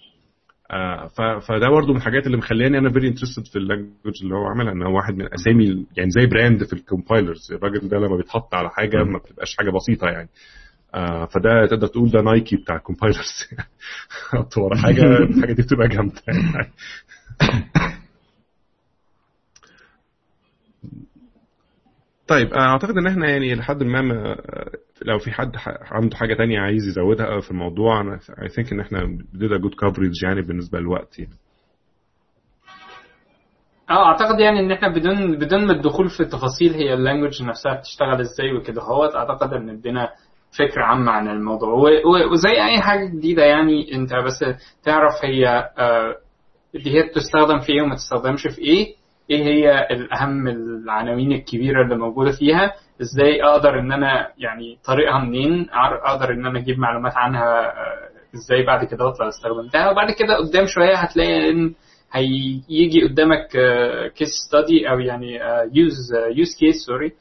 فده 1.41 1.69
برضه 1.69 1.93
من 1.93 1.97
الحاجات 1.97 2.27
اللي 2.27 2.37
مخلياني 2.37 2.79
أنا 2.79 2.93
very 2.93 3.09
interested 3.09 3.47
في 3.47 3.57
ال 3.57 3.64
language 3.64 4.22
اللي 4.23 4.35
هو 4.35 4.47
عاملها 4.47 4.73
إن 4.73 4.83
هو 4.83 4.97
واحد 4.97 5.15
من 5.15 5.35
أسامي 5.35 5.87
يعني 5.97 6.11
زي 6.11 6.27
brand 6.26 6.64
في 6.65 6.73
ال 6.72 6.80
compilers 6.80 7.53
الراجل 7.53 7.89
ده 7.89 7.97
لما 7.99 8.17
بيتحط 8.17 8.55
على 8.55 8.71
حاجة 8.71 9.05
ما 9.05 9.19
بتبقاش 9.19 9.57
حاجة 9.57 9.71
بسيطة 9.71 10.07
يعني. 10.07 10.29
آه 10.95 11.25
فده 11.27 11.67
تقدر 11.67 11.87
تقول 11.87 12.11
ده 12.11 12.21
Nike 12.22 12.57
بتاع 12.57 12.77
ال 12.76 12.84
compilers 12.84 13.49
حط 14.31 14.59
ورا 14.59 14.77
حاجة 14.77 15.03
الحاجة 15.31 15.53
دي 15.53 15.62
بتبقى 15.62 15.89
جامدة. 15.89 16.23
يعني 16.29 16.71
طيب 22.27 22.55
أعتقد 22.55 22.99
إن 22.99 23.07
إحنا 23.07 23.29
يعني 23.29 23.55
لحد 23.55 23.83
ما 23.83 24.37
لو 25.05 25.18
في 25.18 25.30
حد 25.30 25.52
عنده 25.92 26.16
حاجة 26.16 26.34
تانية 26.34 26.61
عايز 26.61 26.88
يزودها 26.88 27.40
في 27.40 27.50
الموضوع 27.50 28.00
أنا 28.00 28.18
اي 28.42 28.48
ثينك 28.48 28.72
إن 28.72 28.80
إحنا 28.80 28.98
did 29.34 29.50
a 29.50 29.62
good 29.62 30.24
يعني 30.24 30.42
بالنسبة 30.42 30.78
للوقت 30.78 31.18
يعني. 31.18 31.34
آه 33.90 34.07
أعتقد 34.07 34.40
يعني 34.40 34.61
إن 34.61 34.72
إحنا 34.72 34.88
بدون 34.88 35.38
بدون 35.38 35.66
ما 35.66 35.72
الدخول 35.72 36.09
في 36.09 36.20
التفاصيل 36.20 36.72
هي 36.74 36.94
اللانجوج 36.94 37.42
نفسها 37.42 37.74
بتشتغل 37.74 38.20
إزاي 38.20 38.52
وكده 38.52 38.82
هوت 38.82 39.14
أعتقد 39.14 39.52
إن 39.52 39.70
ادينا 39.70 40.09
فكرة 40.59 40.82
عامة 40.84 41.12
عن 41.12 41.28
الموضوع. 41.28 41.72
وزي 42.32 42.64
أي 42.64 42.80
حاجة 42.80 43.07
جديدة 43.07 43.44
يعني 43.44 43.94
أنت 43.94 44.14
بس 44.14 44.44
تعرف 44.84 45.12
هي 45.24 45.70
اللي 46.74 46.94
هي 46.94 47.02
بتستخدم 47.09 47.59
في 47.61 47.72
إيه 47.72 47.82
وما 47.82 47.94
تستخدمش 47.94 48.46
في 48.46 48.59
إيه. 48.62 48.94
إيه 49.31 49.45
هي 49.45 49.87
الأهم 49.91 50.49
العناوين 50.49 51.33
الكبيرة 51.33 51.83
اللي 51.85 51.97
موجودة 51.97 52.33
فيها؟ 52.33 52.72
إزاي 53.03 53.43
أقدر 53.45 53.79
إن 53.81 53.93
أنا 53.93 54.29
يعني 54.39 54.79
طريقها 54.85 55.18
منين؟ 55.18 55.66
أقدر 56.05 56.33
إن 56.33 56.47
أنا 56.47 56.59
أجيب 56.59 56.79
معلومات 56.79 57.12
عنها 57.16 57.72
إزاي 58.35 58.62
بعد 58.66 58.85
كده 58.85 59.05
لو 59.05 59.29
استخدمتها؟ 59.29 59.91
وبعد 59.91 60.11
كده 60.11 60.37
قدام 60.37 60.66
شوية 60.66 60.97
هتلاقي 60.97 61.51
إن 61.51 61.75
هيجي 62.12 63.03
قدامك 63.09 63.49
case 64.16 64.28
study 64.49 64.91
أو 64.91 64.99
يعني 64.99 65.41
use 65.72 66.14
use 66.37 66.57
case 66.61 66.74
sorry 66.87 67.12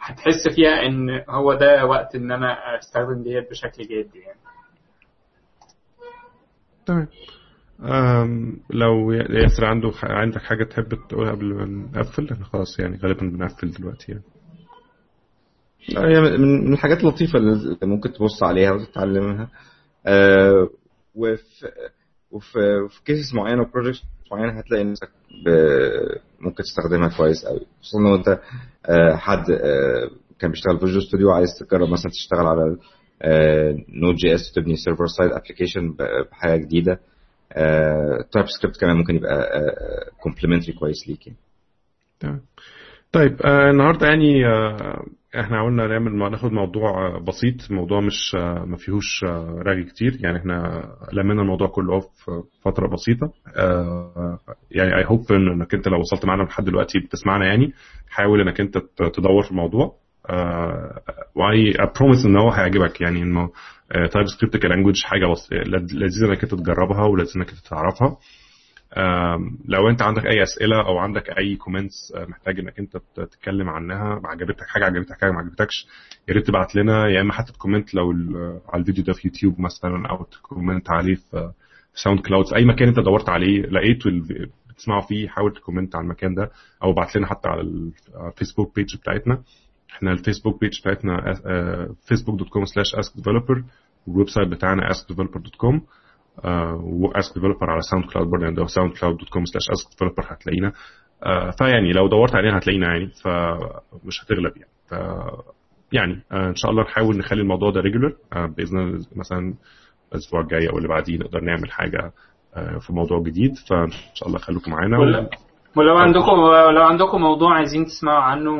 هتحس 0.00 0.48
فيها 0.56 0.86
ان 0.86 1.24
هو 1.28 1.54
ده 1.54 1.86
وقت 1.86 2.14
ان 2.14 2.32
أنا 2.32 2.78
استخدم 2.78 3.22
ديت 3.22 3.50
بشكل 3.50 3.82
جدي 3.82 4.18
يعني. 4.18 4.38
تمام 6.86 7.08
لو 8.70 9.12
ياسر 9.12 9.64
عنده 9.64 9.92
عندك 10.02 10.40
حاجة 10.42 10.64
تحب 10.64 10.88
تقولها 11.08 11.32
قبل 11.32 11.54
ما 11.54 11.64
نقفل؟ 11.64 12.32
إحنا 12.32 12.44
خلاص 12.44 12.78
يعني 12.80 12.98
غالبا 13.02 13.20
بنقفل 13.26 13.70
دلوقتي 13.70 14.12
يعني. 14.12 14.24
هي 15.96 16.20
من 16.38 16.72
الحاجات 16.72 17.00
اللطيفة 17.00 17.38
اللي 17.38 17.76
ممكن 17.82 18.12
تبص 18.12 18.42
عليها 18.42 18.70
وتتعلمها. 18.72 19.48
أه 20.06 20.68
وفي 21.14 21.42
وفي 22.30 22.58
في 22.88 23.04
cases 23.04 23.34
معينة 23.34 23.62
و 23.62 23.66
projects 23.66 24.02
معينة 24.32 24.58
هتلاقي 24.58 24.84
نفسك 24.84 25.10
ممكن 26.40 26.62
تستخدمها 26.62 27.08
كويس 27.16 27.44
قوي 27.46 27.60
خصوصا 27.80 27.98
لو 28.02 28.14
أنت 28.14 28.28
أه 28.86 29.16
حد 29.16 29.50
أه 29.50 30.10
كان 30.38 30.50
بيشتغل 30.50 30.78
في 30.78 30.86
Visual 30.86 31.02
Studio 31.02 31.28
وعايز 31.28 31.48
تجرب 31.60 31.88
مثلا 31.88 32.10
تشتغل 32.10 32.46
على 32.46 32.76
Node.js 34.02 34.52
تبني 34.54 34.76
server 34.76 35.06
side 35.06 35.32
application 35.32 35.94
بحاجة 36.30 36.56
جديدة. 36.60 37.00
TypeScript 38.32 38.80
كمان 38.80 38.96
ممكن 38.96 39.16
يبقى 39.16 39.50
complementary 40.20 40.72
كويس 40.72 41.08
ليك 41.08 41.26
يعني. 41.26 41.38
تمام. 42.20 42.40
طيب 43.12 43.42
آه 43.42 43.70
النهارده 43.70 44.06
يعني 44.06 44.46
آه 44.46 45.04
إحنا 45.40 45.64
قلنا 45.64 45.86
نعمل 45.86 46.30
ناخد 46.30 46.52
موضوع 46.52 47.18
بسيط. 47.18 47.70
موضوع 47.70 48.00
مش 48.00 48.34
آه 48.38 48.64
ما 48.64 48.76
فيهوش 48.76 49.24
آه 49.24 49.62
رغي 49.66 49.84
كتير. 49.84 50.16
يعني 50.20 50.38
إحنا 50.38 50.88
لمينا 51.12 51.42
الموضوع 51.42 51.68
كله 51.68 52.00
في 52.00 52.42
فترة 52.64 52.88
بسيطة. 52.88 53.32
آه 53.56 54.38
يعني 54.70 54.96
I 54.96 55.04
hope 55.06 55.32
إنك 55.32 55.74
أنت 55.74 55.88
لو 55.88 55.98
وصلت 56.00 56.24
معانا 56.24 56.42
لحد 56.42 56.64
دلوقتي 56.64 56.98
بتسمعنا 56.98 57.46
يعني 57.46 57.72
حاول 58.08 58.40
إنك 58.40 58.60
أنت 58.60 58.78
تدور 58.98 59.42
في 59.42 59.50
الموضوع. 59.50 59.94
آه 60.30 61.00
و 61.34 61.72
I 61.98 62.01
promise 62.01 62.24
إن 62.26 62.36
هو 62.36 62.50
هيعجبك. 62.50 63.00
يعني 63.00 63.22
انه 63.22 63.50
TypeScript 63.92 64.26
ك 64.26 64.56
language 64.56 65.02
حاجة 65.04 65.24
لذيذة 65.92 66.28
إنك 66.30 66.42
أنت 66.42 66.54
تجربها 66.54 67.04
ولذيذة 67.06 67.36
إنك 67.36 67.48
أنت 67.50 67.58
تعرفها. 67.58 68.16
لو 69.68 69.88
أنت 69.90 70.02
عندك 70.02 70.26
أي 70.26 70.42
أسئلة 70.42 70.86
أو 70.86 70.98
عندك 70.98 71.30
أي 71.38 71.56
comments 71.56 72.12
محتاج 72.28 72.58
إنك 72.58 72.78
أنت 72.78 72.96
تتكلم 73.14 73.68
عنها 73.68 74.20
عجبتك 74.24 74.66
حاجة 74.68 74.84
عجبتك 74.84 75.20
حاجة 75.20 75.30
ما 75.30 75.38
عجبتكش 75.38 75.86
يا 76.28 76.34
ريت 76.34 76.46
تبعت 76.46 76.76
لنا 76.76 77.08
يا 77.08 77.20
إما 77.20 77.32
حتى 77.32 77.52
ت 77.52 77.57
comment 77.57 77.94
لو 77.94 78.12
على 78.68 78.80
الفيديو 78.80 79.04
ده 79.04 79.12
في 79.12 79.28
يوتيوب 79.28 79.60
مثلا 79.60 80.08
أو 80.10 80.24
ت 80.24 80.32
comment 80.32 80.90
عليه 80.90 81.14
في 81.14 81.52
SoundCloud 81.94 82.46
في 82.46 82.56
أي 82.56 82.64
مكان 82.64 82.88
أنت 82.88 83.00
دورت 83.00 83.28
عليه 83.28 83.62
لقيته 83.62 84.10
بتسمعه 84.70 85.06
فيه 85.06 85.28
حاول 85.28 85.52
ت 85.54 85.59
comment 85.59 85.96
على 85.96 86.04
المكان 86.04 86.34
ده 86.34 86.50
أو 86.82 86.90
ابعت 86.92 87.16
لنا 87.16 87.26
حتى 87.26 87.48
على 87.48 87.60
ال 87.60 87.73
Facebook 87.73 88.74
page 88.76 88.96
بتاعتنا. 88.96 89.42
إحنا 89.94 90.12
ال 90.12 90.17
Facebook 90.17 90.60
page 90.60 90.80
بتاعتنا 90.80 91.34
Facebook 92.08 92.38
dot 92.38 92.48
com 92.48 92.64
slash 92.64 92.94
askdeveloper 92.94 93.64
وال 94.06 94.28
website 94.28 94.48
بتاعنا 94.48 94.88
askdeveloper.com 94.88 95.80
و 96.82 97.34
askdeveloper 97.34 97.70
على 97.70 97.80
SoundCloud 97.90 98.28
برضه 98.30 98.46
عند 98.46 98.64
SoundCloud 98.66 99.16
dot 99.16 99.28
com 99.28 99.44
slash 99.44 99.70
askdeveloper 99.70 100.24
هتلاقينا 100.32 100.72
uh, 100.72 101.56
فيعني 101.58 101.92
لو 101.92 102.08
دورت 102.08 102.34
علينا 102.34 102.58
هتلاقينا 102.58 102.86
يعني 102.86 103.06
فمش 103.06 104.24
هتغلب 104.24 104.52
يعني. 104.56 104.70
ف 104.88 104.92
يعني 105.92 106.14
uh, 106.14 106.34
إن 106.34 106.54
شاء 106.54 106.70
الله 106.70 106.82
نحاول 106.82 107.18
نخلي 107.18 107.40
الموضوع 107.42 107.70
ده 107.70 107.80
regular 107.80 108.10
uh, 108.34 108.38
بإذن 108.38 108.78
الله 108.78 109.06
مثلا 109.16 109.54
الأسبوع 110.12 110.40
الجاي 110.40 110.68
أو 110.68 110.76
اللي 110.78 110.88
بعديه 110.88 111.18
نقدر 111.18 111.40
نعمل 111.40 111.70
حاجة 111.72 112.12
في 112.80 112.92
موضوع 112.92 113.22
جديد. 113.22 113.52
فإن 113.70 113.90
شاء 114.14 114.28
الله 114.28 114.38
خليكم 114.38 114.70
معانا. 114.70 115.28
ولو 115.76 115.96
عندكم 115.96 116.36
لو 116.76 116.82
عندكم 116.82 117.20
موضوع 117.20 117.54
عايزين 117.56 117.84
تسمعوا 117.84 118.22
عنه 118.22 118.50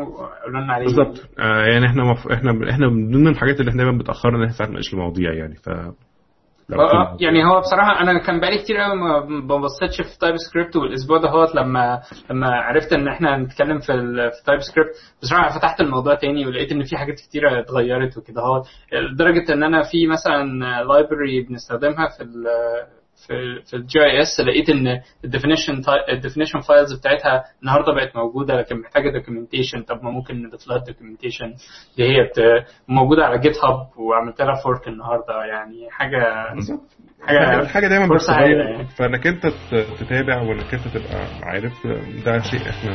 قولوا 0.44 0.61
لنا 0.61 0.72
عليه. 0.72 0.84
بالظبط. 0.84 1.28
آه 1.38 1.64
يعني 1.66 1.86
إحنا 1.86 2.04
مف... 2.04 2.28
إحنا 2.28 2.70
إحنا 2.70 2.88
من 2.88 3.11
ضمن 3.11 3.28
الحاجات 3.28 3.61
اللي 3.61 3.70
إحنا 3.70 3.82
دايما 3.84 3.98
بتأخرنا 3.98 4.36
إن 4.36 4.42
إحنا 4.42 4.56
ساعات 4.56 4.70
نناقش 4.70 4.92
المواضيع 4.94 5.32
يعني 5.32 5.54
ف 5.54 5.68
آه، 5.68 5.94
آه، 6.74 7.16
يعني 7.20 7.44
هو 7.44 7.61
بصراحة 7.61 8.00
أنا 8.00 8.18
كان 8.18 8.40
بقالي 8.40 8.59
كتير 8.59 8.76
قوي 8.76 8.96
ما 9.40 9.56
بصيتش 9.56 10.00
في 10.00 10.18
TypeScript 10.20 10.76
والأسبوع 10.76 11.18
ده 11.18 11.28
هو 11.30 11.46
لما 11.54 12.00
لما 12.30 12.46
عرفت 12.50 12.92
إن 12.92 13.09
إحنا 13.09 13.36
هنتكلم 13.36 13.78
في 13.78 13.92
ال 13.92 14.30
في 14.30 14.44
TypeScript 14.46 14.90
بصراحة 15.22 15.59
فتحت 15.59 15.80
الموضوع 15.80 16.14
تاني 16.14 16.46
ولقيت 16.46 16.72
إن 16.72 16.82
في 16.82 16.96
حاجات 16.96 17.14
كتيره 17.14 17.61
اتغيرت 17.61 18.18
وكده. 18.18 18.42
هو 18.42 18.62
لدرجة 19.12 19.52
إن 19.52 19.62
أنا 19.62 19.82
في 19.82 20.06
مثلا 20.06 20.44
library 20.84 21.42
بنستخدمها 21.48 22.09
في 22.16 22.22
ال 22.22 22.44
في 23.26 23.62
في 23.70 23.76
ال 23.76 24.01
GIS 24.05 24.40
لقيت 24.40 24.70
إن 24.70 25.00
ال 25.24 25.30
definition 25.30 25.82
ال 26.09 26.13
definition 26.13 26.61
files 26.61 26.92
بتاعتها 26.98 27.44
النهارده 27.62 27.92
بقت 27.94 28.16
موجودة 28.16 28.54
لكن 28.56 28.80
محتاجة 28.80 29.10
documentation 29.18 29.82
طب 29.82 30.02
ما 30.04 30.10
ممكن 30.10 30.42
نضيف 30.42 30.68
لها 30.68 30.76
ال 30.76 30.82
documentation 30.82 31.55
دي 31.96 32.04
هي 32.04 32.30
موجودة 32.88 33.24
على 33.24 33.38
GitHub 33.38 33.99
وعملت 33.98 34.40
لها 34.42 34.54
fork 34.64 34.88
النهارده 34.88 35.44
يعني 35.44 35.90
حاجة 35.90 36.18
حاجة 37.26 37.60
الحاجة 37.60 37.88
دايما 37.88 38.08
فرصة 38.08 38.32
هايلة 38.32 38.54
بتتغير 38.64 38.70
يعني. 38.76 38.88
فإنك 38.98 39.26
أنت 39.26 39.46
تتابع 40.00 40.42
وإنك 40.42 40.74
أنت 40.74 40.88
تبقى 40.88 41.26
عارف 41.42 41.72
ده 42.26 42.38
شيء 42.38 42.60
إحنا 42.70 42.94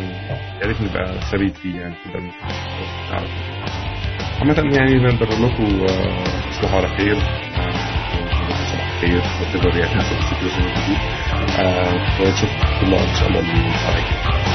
يا 0.62 0.68
ريت 0.68 0.82
نبقى 0.82 1.06
ثابت 1.32 1.58
فيه 1.58 1.80
يعني. 1.80 1.96
عامة 4.40 4.76
يعني 4.78 4.96
نقدر 4.96 5.26
نقول 5.26 5.52
لكم 5.52 5.82
آه، 5.82 6.50
تصبحوا 6.50 6.78
على 6.78 6.88
خير. 6.88 7.16
آه، 9.04 9.22
صباح 9.22 9.22
الخير 9.22 9.22
whatever 9.22 9.76
يعني 9.76 10.02
حسب 10.02 10.18
السيتويشن 10.20 10.64
الجديد 10.64 10.98
ونشوفكم 12.20 12.68
ان 12.68 13.16
شاء 13.16 13.28
الله 13.28 13.40
الأسبوع 13.40 13.40
الجاي 13.40 14.53